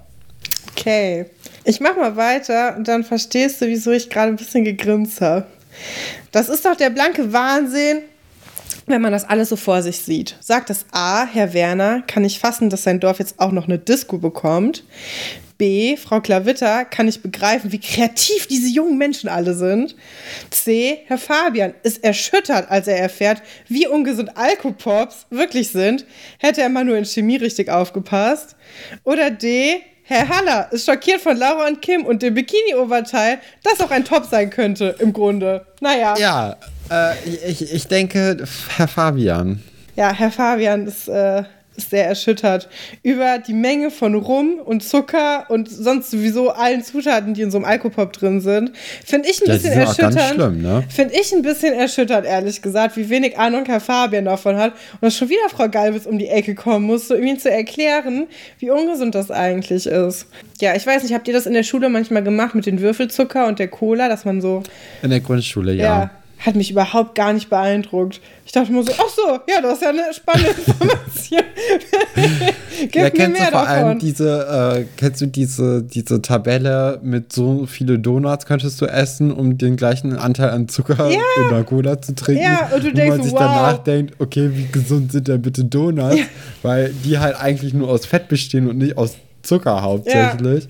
Okay. 0.71 1.27
Ich 1.63 1.79
mach 1.79 1.95
mal 1.95 2.15
weiter 2.15 2.75
und 2.77 2.87
dann 2.87 3.03
verstehst 3.03 3.61
du, 3.61 3.67
wieso 3.67 3.91
ich 3.91 4.09
gerade 4.09 4.29
ein 4.29 4.35
bisschen 4.35 4.65
gegrinst 4.65 5.21
habe. 5.21 5.45
Das 6.31 6.49
ist 6.49 6.65
doch 6.65 6.75
der 6.75 6.89
blanke 6.89 7.31
Wahnsinn, 7.31 7.99
wenn 8.89 9.01
man 9.01 9.11
das 9.11 9.25
alles 9.25 9.49
so 9.49 9.55
vor 9.55 9.81
sich 9.81 9.99
sieht. 9.99 10.35
Sagt 10.39 10.69
das 10.69 10.85
A, 10.91 11.25
Herr 11.25 11.53
Werner, 11.53 12.03
kann 12.07 12.23
nicht 12.23 12.39
fassen, 12.39 12.69
dass 12.69 12.83
sein 12.83 12.99
Dorf 12.99 13.19
jetzt 13.19 13.39
auch 13.39 13.51
noch 13.51 13.65
eine 13.65 13.79
Disco 13.79 14.17
bekommt. 14.17 14.83
B, 15.59 15.97
Frau 15.97 16.21
Klavitter, 16.21 16.85
kann 16.85 17.05
nicht 17.05 17.21
begreifen, 17.21 17.73
wie 17.73 17.79
kreativ 17.79 18.47
diese 18.47 18.69
jungen 18.69 18.97
Menschen 18.97 19.27
alle 19.29 19.53
sind. 19.53 19.95
C, 20.49 21.01
Herr 21.05 21.17
Fabian 21.17 21.73
ist 21.83 22.01
erschüttert, 22.03 22.71
als 22.71 22.87
er 22.87 22.97
erfährt, 22.97 23.41
wie 23.67 23.85
ungesund 23.85 24.37
Alkopops 24.37 25.25
wirklich 25.29 25.69
sind. 25.69 26.05
Hätte 26.37 26.61
er 26.61 26.69
mal 26.69 26.85
nur 26.85 26.97
in 26.97 27.05
Chemie 27.05 27.35
richtig 27.35 27.69
aufgepasst. 27.69 28.55
Oder 29.03 29.31
D, 29.31 29.81
Herr 30.03 30.29
Haller 30.29 30.69
ist 30.71 30.85
schockiert 30.85 31.21
von 31.21 31.37
Laura 31.37 31.67
und 31.67 31.81
Kim 31.81 32.05
und 32.05 32.23
dem 32.23 32.33
Bikini-Oberteil, 32.33 33.39
das 33.63 33.81
auch 33.81 33.91
ein 33.91 34.05
Top 34.05 34.25
sein 34.25 34.49
könnte, 34.49 34.95
im 34.99 35.11
Grunde. 35.11 35.67
Naja. 35.81 36.17
Ja, 36.17 36.57
äh, 36.91 37.13
ich, 37.47 37.73
ich 37.73 37.87
denke, 37.87 38.37
Herr 38.77 38.87
Fabian. 38.87 39.61
Ja, 39.95 40.13
Herr 40.13 40.31
Fabian 40.31 40.87
ist, 40.87 41.07
äh, 41.09 41.43
ist 41.75 41.89
sehr 41.91 42.07
erschüttert 42.07 42.67
über 43.03 43.37
die 43.37 43.53
Menge 43.53 43.89
von 43.91 44.13
Rum 44.15 44.59
und 44.63 44.81
Zucker 44.83 45.45
und 45.49 45.69
sonst 45.69 46.11
sowieso 46.11 46.49
allen 46.51 46.83
Zutaten, 46.83 47.33
die 47.33 47.41
in 47.41 47.51
so 47.51 47.57
einem 47.57 47.65
Alkopop 47.65 48.11
drin 48.13 48.39
sind. 48.41 48.71
Finde 49.05 49.29
ich 49.29 49.41
ein 49.41 49.47
Ja, 49.47 49.53
bisschen 49.55 49.73
ganz 49.75 49.97
erschütternd. 49.97 50.33
schlimm, 50.35 50.61
ne? 50.61 50.83
Finde 50.89 51.13
ich 51.19 51.33
ein 51.33 51.41
bisschen 51.41 51.73
erschüttert, 51.73 52.25
ehrlich 52.25 52.61
gesagt, 52.61 52.97
wie 52.97 53.09
wenig 53.09 53.37
Ahnung 53.37 53.63
Herr 53.65 53.79
Fabian 53.81 54.25
davon 54.25 54.57
hat. 54.57 54.71
Und 54.73 55.01
dass 55.03 55.15
schon 55.17 55.29
wieder 55.29 55.47
Frau 55.49 55.67
Galbitz 55.69 56.05
um 56.05 56.17
die 56.17 56.27
Ecke 56.27 56.55
kommen 56.55 56.85
musste, 56.85 57.15
um 57.15 57.23
ihm 57.23 57.39
zu 57.39 57.49
erklären, 57.51 58.27
wie 58.59 58.69
ungesund 58.71 59.15
das 59.15 59.31
eigentlich 59.31 59.85
ist. 59.87 60.27
Ja, 60.61 60.75
ich 60.75 60.85
weiß 60.85 61.03
nicht, 61.03 61.13
habt 61.13 61.27
ihr 61.27 61.33
das 61.33 61.45
in 61.45 61.53
der 61.53 61.63
Schule 61.63 61.87
manchmal 61.89 62.23
gemacht 62.23 62.55
mit 62.55 62.65
dem 62.65 62.79
Würfelzucker 62.81 63.47
und 63.47 63.59
der 63.59 63.67
Cola, 63.69 64.07
dass 64.09 64.23
man 64.25 64.41
so 64.41 64.63
In 65.01 65.09
der 65.09 65.19
Grundschule, 65.21 65.73
ja. 65.73 65.83
ja. 65.83 66.09
Hat 66.39 66.55
mich 66.55 66.71
überhaupt 66.71 67.15
gar 67.15 67.33
nicht 67.33 67.49
beeindruckt. 67.49 68.21
Ich 68.45 68.53
dachte 68.53 68.71
mir 68.71 68.81
so, 68.83 68.93
ach 68.97 69.09
so, 69.09 69.39
ja, 69.47 69.61
das 69.61 69.73
ist 69.73 69.81
ja 69.81 69.89
eine 69.89 70.13
spannende 70.13 70.51
Information. 70.65 71.41
Gib 72.91 72.95
ja, 72.95 73.03
mir 73.03 73.29
mehr 73.29 73.45
du 73.45 73.51
vor 73.51 73.65
davon. 73.65 73.67
allem 73.67 73.99
diese, 73.99 74.77
äh, 74.77 74.85
kennst 74.95 75.21
du 75.21 75.27
diese, 75.27 75.83
diese 75.83 76.21
Tabelle 76.21 76.99
mit 77.03 77.33
so 77.33 77.65
viele 77.65 77.99
Donuts 77.99 78.45
könntest 78.45 78.79
du 78.79 78.85
essen, 78.85 79.31
um 79.33 79.57
den 79.57 79.75
gleichen 79.75 80.15
Anteil 80.15 80.49
an 80.51 80.69
Zucker 80.69 81.09
ja. 81.09 81.19
in 81.43 81.49
der 81.49 81.63
Cola 81.65 82.01
zu 82.01 82.15
trinken? 82.15 82.43
Ja, 82.43 82.69
und 82.73 82.83
du 82.83 82.93
denkst, 82.93 83.17
man 83.17 83.23
sich 83.23 83.33
wow. 83.33 83.39
danach 83.39 83.77
denkt, 83.79 84.15
okay, 84.19 84.49
wie 84.53 84.67
gesund 84.71 85.11
sind 85.11 85.27
denn 85.27 85.41
bitte 85.41 85.65
Donuts? 85.65 86.17
Ja. 86.17 86.25
Weil 86.63 86.93
die 87.03 87.19
halt 87.19 87.35
eigentlich 87.39 87.73
nur 87.73 87.89
aus 87.89 88.05
Fett 88.05 88.29
bestehen 88.29 88.69
und 88.69 88.77
nicht 88.77 88.97
aus 88.97 89.15
Zucker 89.43 89.81
hauptsächlich. 89.81 90.63
Ja. 90.63 90.69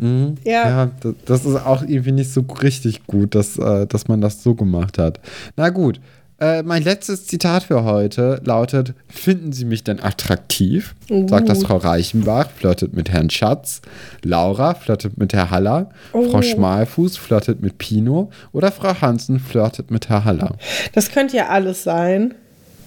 Mhm. 0.00 0.36
Ja. 0.44 0.68
ja, 0.68 0.90
das 1.26 1.44
ist 1.44 1.56
auch 1.56 1.82
irgendwie 1.82 2.12
nicht 2.12 2.32
so 2.32 2.44
richtig 2.62 3.06
gut, 3.06 3.34
dass, 3.34 3.58
äh, 3.58 3.86
dass 3.86 4.08
man 4.08 4.20
das 4.20 4.42
so 4.42 4.54
gemacht 4.54 4.96
hat. 4.96 5.20
Na 5.56 5.68
gut, 5.68 6.00
äh, 6.40 6.62
mein 6.62 6.82
letztes 6.82 7.26
Zitat 7.26 7.64
für 7.64 7.84
heute 7.84 8.40
lautet: 8.44 8.94
Finden 9.08 9.52
Sie 9.52 9.66
mich 9.66 9.84
denn 9.84 10.00
attraktiv? 10.00 10.94
Uh. 11.10 11.28
Sagt 11.28 11.50
das 11.50 11.62
Frau 11.62 11.76
Reichenbach, 11.76 12.48
flirtet 12.50 12.94
mit 12.94 13.10
Herrn 13.10 13.28
Schatz. 13.28 13.82
Laura 14.22 14.72
flirtet 14.74 15.18
mit 15.18 15.34
Herr 15.34 15.50
Haller. 15.50 15.90
Oh. 16.14 16.30
Frau 16.30 16.40
Schmalfuß 16.40 17.18
flirtet 17.18 17.60
mit 17.60 17.76
Pino. 17.76 18.30
Oder 18.52 18.72
Frau 18.72 18.98
Hansen 19.02 19.38
flirtet 19.38 19.90
mit 19.90 20.08
Herr 20.08 20.24
Haller. 20.24 20.56
Das 20.94 21.10
könnte 21.10 21.36
ja 21.36 21.48
alles 21.48 21.84
sein. 21.84 22.34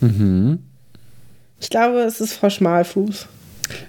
Mhm. 0.01 0.59
Ich 1.59 1.69
glaube, 1.69 1.99
es 1.99 2.21
ist 2.21 2.33
Frau 2.33 2.49
Schmalfuß. 2.49 3.27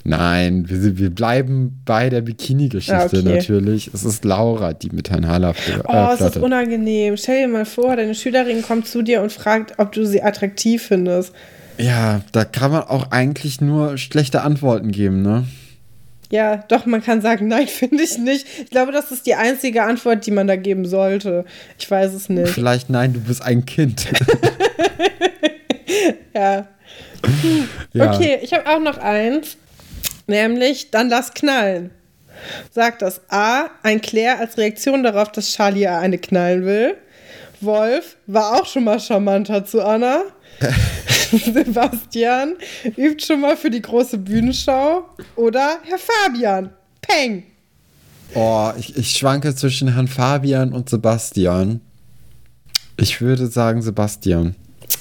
Nein, 0.04 0.66
wir, 0.68 0.98
wir 0.98 1.10
bleiben 1.10 1.80
bei 1.84 2.10
der 2.10 2.20
Bikini-Geschichte 2.20 2.94
ah, 2.94 3.06
okay. 3.06 3.22
natürlich. 3.22 3.90
Es 3.92 4.04
ist 4.04 4.24
Laura, 4.24 4.72
die 4.72 4.90
mit 4.90 5.10
Herrn 5.10 5.26
Haller 5.26 5.50
äh, 5.50 5.80
Oh, 5.84 6.14
es 6.14 6.20
ist 6.20 6.36
unangenehm. 6.36 7.16
Stell 7.16 7.42
dir 7.42 7.48
mal 7.48 7.64
vor, 7.64 7.96
deine 7.96 8.14
Schülerin 8.14 8.62
kommt 8.62 8.86
zu 8.86 9.02
dir 9.02 9.22
und 9.22 9.32
fragt, 9.32 9.78
ob 9.78 9.92
du 9.92 10.06
sie 10.06 10.22
attraktiv 10.22 10.82
findest. 10.82 11.32
Ja, 11.78 12.20
da 12.32 12.44
kann 12.44 12.70
man 12.70 12.82
auch 12.82 13.10
eigentlich 13.10 13.60
nur 13.60 13.98
schlechte 13.98 14.42
Antworten 14.42 14.92
geben, 14.92 15.22
ne? 15.22 15.44
Ja, 16.30 16.64
doch, 16.68 16.86
man 16.86 17.02
kann 17.02 17.20
sagen, 17.20 17.48
nein, 17.48 17.66
finde 17.68 18.02
ich 18.02 18.18
nicht. 18.18 18.46
Ich 18.62 18.70
glaube, 18.70 18.92
das 18.92 19.10
ist 19.10 19.26
die 19.26 19.34
einzige 19.34 19.84
Antwort, 19.84 20.26
die 20.26 20.30
man 20.30 20.46
da 20.46 20.56
geben 20.56 20.86
sollte. 20.86 21.44
Ich 21.78 21.90
weiß 21.90 22.12
es 22.12 22.28
nicht. 22.28 22.48
Vielleicht 22.48 22.90
nein, 22.90 23.12
du 23.12 23.20
bist 23.20 23.42
ein 23.42 23.64
Kind. 23.64 24.04
ja. 26.34 26.66
ja. 27.92 28.12
Okay, 28.12 28.38
ich 28.42 28.52
habe 28.52 28.68
auch 28.68 28.80
noch 28.80 28.98
eins. 28.98 29.56
Nämlich, 30.26 30.90
dann 30.90 31.08
lass 31.08 31.34
knallen. 31.34 31.90
Sagt 32.70 33.02
das 33.02 33.20
A, 33.28 33.70
ein 33.82 34.00
Claire 34.00 34.38
als 34.38 34.58
Reaktion 34.58 35.02
darauf, 35.02 35.30
dass 35.32 35.52
Charlie 35.52 35.86
eine 35.86 36.18
knallen 36.18 36.64
will. 36.64 36.96
Wolf 37.60 38.16
war 38.26 38.60
auch 38.60 38.66
schon 38.66 38.84
mal 38.84 39.00
charmanter 39.00 39.64
zu 39.64 39.82
Anna. 39.82 40.22
Sebastian 41.30 42.56
übt 42.96 43.24
schon 43.24 43.40
mal 43.40 43.56
für 43.56 43.70
die 43.70 43.82
große 43.82 44.18
Bühnenschau. 44.18 45.08
Oder 45.36 45.78
Herr 45.84 45.98
Fabian. 45.98 46.70
Peng. 47.00 47.44
Oh, 48.34 48.72
ich, 48.76 48.96
ich 48.96 49.10
schwanke 49.10 49.54
zwischen 49.54 49.94
Herrn 49.94 50.08
Fabian 50.08 50.72
und 50.72 50.88
Sebastian. 50.88 51.80
Ich 52.96 53.20
würde 53.20 53.46
sagen 53.46 53.82
Sebastian. 53.82 54.54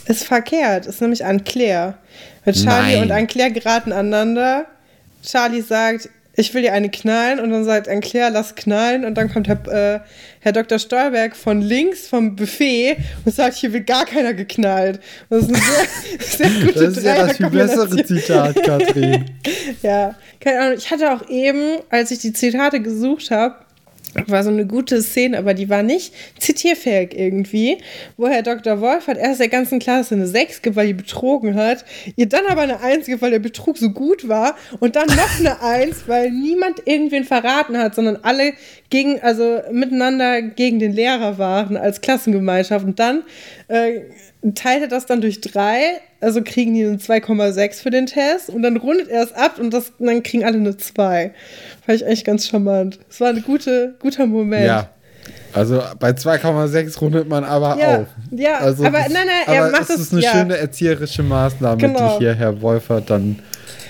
Ist 0.05 0.25
verkehrt, 0.25 0.85
ist 0.85 1.01
nämlich 1.01 1.23
an 1.23 1.43
Claire. 1.43 1.97
Weil 2.43 2.53
Charlie 2.53 2.95
Nein. 2.95 3.03
und 3.03 3.11
an 3.11 3.27
Claire 3.27 3.51
geraten 3.51 3.91
aneinander 3.91 4.65
Charlie 5.23 5.61
sagt, 5.61 6.09
ich 6.35 6.53
will 6.53 6.63
dir 6.63 6.73
eine 6.73 6.89
knallen 6.89 7.39
und 7.39 7.51
dann 7.51 7.63
sagt 7.63 7.87
Claire, 8.01 8.31
lass 8.31 8.55
knallen 8.55 9.05
und 9.05 9.15
dann 9.15 9.31
kommt 9.31 9.47
Herr, 9.47 9.67
äh, 9.67 9.99
Herr 10.39 10.51
Dr. 10.51 10.79
Stolberg 10.79 11.35
von 11.35 11.61
links 11.61 12.07
vom 12.07 12.35
Buffet 12.35 12.97
und 13.23 13.33
sagt, 13.35 13.55
hier 13.55 13.71
wird 13.71 13.85
gar 13.85 14.05
keiner 14.05 14.33
geknallt. 14.33 14.99
das 15.29 15.43
ist 15.43 15.49
eine 15.49 15.59
sehr, 16.19 16.49
sehr 16.49 16.65
gute 16.65 16.73
Das 16.85 16.97
ist 16.97 17.03
ja 17.05 17.27
das 17.27 17.37
viel 17.37 17.49
bessere 17.49 18.03
Zitat, 18.03 18.63
Katrin. 18.63 19.25
ja, 19.83 20.15
keine 20.39 20.59
Ahnung. 20.59 20.77
Ich 20.77 20.89
hatte 20.89 21.13
auch 21.13 21.29
eben, 21.29 21.77
als 21.89 22.09
ich 22.09 22.19
die 22.19 22.33
Zitate 22.33 22.81
gesucht 22.81 23.29
habe, 23.29 23.62
war 24.27 24.43
so 24.43 24.49
eine 24.49 24.65
gute 24.65 25.01
Szene, 25.01 25.37
aber 25.37 25.53
die 25.53 25.69
war 25.69 25.83
nicht 25.83 26.13
zitierfähig 26.39 27.17
irgendwie, 27.17 27.77
wo 28.17 28.27
Herr 28.27 28.43
Dr. 28.43 28.81
Wolf 28.81 29.07
hat 29.07 29.17
erst 29.17 29.39
der 29.39 29.47
ganzen 29.47 29.79
Klasse 29.79 30.15
eine 30.15 30.27
6 30.27 30.61
gibt, 30.61 30.75
weil 30.75 30.87
die 30.87 30.93
betrogen 30.93 31.55
hat, 31.55 31.85
ihr 32.15 32.27
dann 32.27 32.45
aber 32.47 32.61
eine 32.61 32.79
1 32.79 33.05
gibt, 33.05 33.21
weil 33.21 33.31
der 33.31 33.39
Betrug 33.39 33.77
so 33.77 33.89
gut 33.89 34.27
war 34.27 34.55
und 34.79 34.95
dann 34.95 35.07
noch 35.07 35.39
eine 35.39 35.61
1, 35.61 36.03
weil 36.07 36.31
niemand 36.31 36.81
irgendwen 36.85 37.23
verraten 37.23 37.77
hat, 37.77 37.95
sondern 37.95 38.19
alle 38.21 38.53
gegen, 38.89 39.19
also 39.21 39.61
miteinander 39.71 40.41
gegen 40.41 40.79
den 40.79 40.93
Lehrer 40.93 41.37
waren 41.37 41.77
als 41.77 42.01
Klassengemeinschaft 42.01 42.85
und 42.85 42.99
dann 42.99 43.23
äh, 43.67 44.01
teilt 44.55 44.83
er 44.83 44.87
das 44.87 45.05
dann 45.05 45.21
durch 45.21 45.41
drei, 45.41 46.01
also 46.23 46.41
kriegen 46.43 46.73
die 46.73 46.85
eine 46.85 46.97
2,6 46.97 47.81
für 47.81 47.89
den 47.89 48.05
Test 48.05 48.49
und 48.49 48.63
dann 48.63 48.77
rundet 48.77 49.09
er 49.09 49.23
es 49.23 49.33
ab 49.33 49.59
und, 49.59 49.73
das, 49.73 49.91
und 49.99 50.07
dann 50.07 50.23
kriegen 50.23 50.43
alle 50.43 50.57
eine 50.57 50.77
2. 50.77 51.31
Fand 51.85 52.01
ich 52.01 52.07
echt 52.07 52.25
ganz 52.25 52.47
charmant. 52.47 52.99
Es 53.09 53.19
war 53.19 53.29
ein 53.29 53.43
gute, 53.43 53.95
guter 53.99 54.25
Moment. 54.25 54.65
Ja. 54.65 54.89
Also 55.53 55.81
bei 55.99 56.09
2,6 56.09 56.99
rundet 56.99 57.29
man 57.29 57.43
aber 57.43 57.77
ja, 57.79 57.99
auf. 57.99 58.07
Ja, 58.31 58.57
also 58.57 58.85
aber 58.85 58.99
das, 58.99 59.13
nein, 59.13 59.27
nein, 59.27 59.55
er 59.55 59.69
macht 59.69 59.81
das. 59.81 59.87
Das 59.89 59.99
ist 59.99 60.13
eine 60.13 60.21
ja. 60.21 60.31
schöne 60.31 60.57
erzieherische 60.57 61.23
Maßnahme, 61.23 61.77
genau. 61.77 62.17
die 62.17 62.25
hier 62.25 62.33
Herr 62.33 62.61
Wolfert 62.61 63.09
dann. 63.09 63.39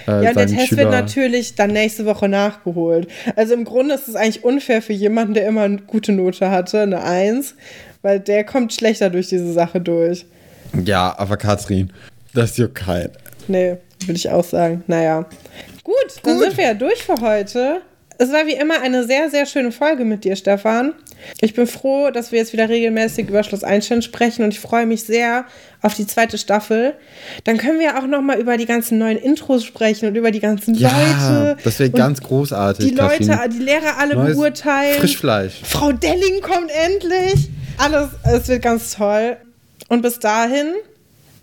Äh, 0.05 0.25
ja, 0.25 0.34
der 0.34 0.47
Test 0.47 0.67
Schüler 0.67 0.84
wird 0.84 0.91
natürlich 0.91 1.55
dann 1.55 1.71
nächste 1.71 2.05
Woche 2.05 2.27
nachgeholt. 2.27 3.07
Also 3.38 3.53
im 3.53 3.63
Grunde 3.63 3.95
ist 3.95 4.09
es 4.09 4.15
eigentlich 4.15 4.43
unfair 4.43 4.81
für 4.81 4.91
jemanden, 4.91 5.34
der 5.34 5.47
immer 5.47 5.61
eine 5.61 5.77
gute 5.77 6.11
Note 6.11 6.49
hatte, 6.49 6.81
eine 6.81 7.01
1, 7.01 7.55
weil 8.01 8.19
der 8.19 8.43
kommt 8.43 8.73
schlechter 8.73 9.09
durch 9.09 9.29
diese 9.29 9.53
Sache 9.53 9.79
durch. 9.79 10.25
Ja, 10.84 11.15
aber 11.17 11.38
Katrin, 11.38 11.93
das 12.34 12.57
juckt 12.57 12.75
kein. 12.75 13.09
Nee, 13.47 13.77
würde 14.01 14.13
ich 14.13 14.29
auch 14.29 14.43
sagen. 14.43 14.84
Naja. 14.88 15.25
Gut, 15.84 15.95
dann 16.23 16.36
Gut. 16.38 16.45
sind 16.45 16.57
wir 16.57 16.65
ja 16.65 16.73
durch 16.73 17.03
für 17.03 17.15
heute. 17.21 17.81
Es 18.17 18.31
war 18.31 18.45
wie 18.45 18.53
immer 18.53 18.81
eine 18.81 19.05
sehr, 19.05 19.29
sehr 19.29 19.45
schöne 19.45 19.71
Folge 19.71 20.05
mit 20.05 20.23
dir, 20.23 20.36
Stefan. 20.36 20.93
Ich 21.41 21.53
bin 21.53 21.67
froh, 21.67 22.11
dass 22.11 22.31
wir 22.31 22.39
jetzt 22.39 22.53
wieder 22.53 22.69
regelmäßig 22.69 23.29
über 23.29 23.43
Schloss 23.43 23.63
Einstein 23.63 24.01
sprechen 24.01 24.43
und 24.43 24.53
ich 24.53 24.59
freue 24.59 24.86
mich 24.86 25.03
sehr 25.03 25.45
auf 25.81 25.95
die 25.95 26.05
zweite 26.05 26.38
Staffel. 26.38 26.93
Dann 27.43 27.57
können 27.57 27.79
wir 27.79 27.97
auch 27.97 28.07
noch 28.07 28.21
mal 28.21 28.39
über 28.39 28.57
die 28.57 28.65
ganzen 28.65 28.97
neuen 28.97 29.17
Intros 29.17 29.63
sprechen 29.63 30.07
und 30.07 30.15
über 30.15 30.31
die 30.31 30.39
ganzen 30.39 30.75
ja, 30.75 30.89
Leute. 30.89 31.57
Das 31.63 31.79
wäre 31.79 31.89
ganz 31.89 32.21
großartig. 32.21 32.89
Die 32.89 32.95
Leute, 32.95 33.25
Kaffin. 33.25 33.51
die 33.51 33.63
Lehrer 33.63 33.97
alle 33.97 34.15
Neues 34.15 34.36
beurteilen. 34.36 34.99
Frischfleisch. 34.99 35.61
Frau 35.63 35.91
Delling 35.91 36.41
kommt 36.41 36.71
endlich. 36.71 37.49
Alles, 37.77 38.09
es 38.23 38.47
wird 38.47 38.61
ganz 38.61 38.95
toll. 38.95 39.38
Und 39.89 40.01
bis 40.01 40.19
dahin 40.19 40.73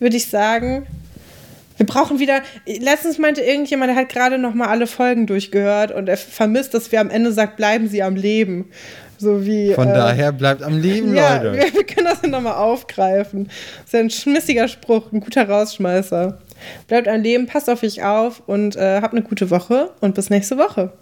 würde 0.00 0.16
ich 0.16 0.28
sagen, 0.28 0.86
wir 1.76 1.86
brauchen 1.86 2.18
wieder. 2.18 2.42
Letztens 2.66 3.18
meinte 3.18 3.40
irgendjemand, 3.40 3.90
der 3.90 3.96
hat 3.96 4.10
gerade 4.10 4.36
noch 4.36 4.52
mal 4.52 4.68
alle 4.68 4.86
Folgen 4.86 5.26
durchgehört 5.26 5.92
und 5.92 6.08
er 6.08 6.18
vermisst, 6.18 6.74
dass 6.74 6.92
wir 6.92 7.00
am 7.00 7.08
Ende 7.08 7.32
sagt, 7.32 7.56
bleiben 7.56 7.88
Sie 7.88 8.02
am 8.02 8.16
Leben. 8.16 8.66
So 9.16 9.46
wie. 9.46 9.72
Von 9.74 9.88
äh, 9.88 9.94
daher 9.94 10.32
bleibt 10.32 10.62
am 10.62 10.78
Leben, 10.78 11.14
ja, 11.16 11.36
Leute. 11.36 11.56
Wir, 11.56 11.74
wir 11.74 11.84
können 11.84 12.06
das 12.06 12.22
noch 12.22 12.40
mal 12.40 12.56
aufgreifen. 12.56 13.44
Das 13.44 13.86
ist 13.86 13.92
ja 13.92 14.00
ein 14.00 14.10
schmissiger 14.10 14.68
Spruch, 14.68 15.12
ein 15.12 15.20
guter 15.20 15.48
Rausschmeißer. 15.48 16.38
Bleibt 16.88 17.08
am 17.08 17.22
Leben, 17.22 17.46
passt 17.46 17.70
auf 17.70 17.82
euch 17.82 18.02
auf 18.02 18.42
und 18.46 18.76
äh, 18.76 19.00
habt 19.00 19.14
eine 19.14 19.22
gute 19.22 19.50
Woche 19.50 19.90
und 20.00 20.14
bis 20.14 20.28
nächste 20.28 20.58
Woche. 20.58 20.92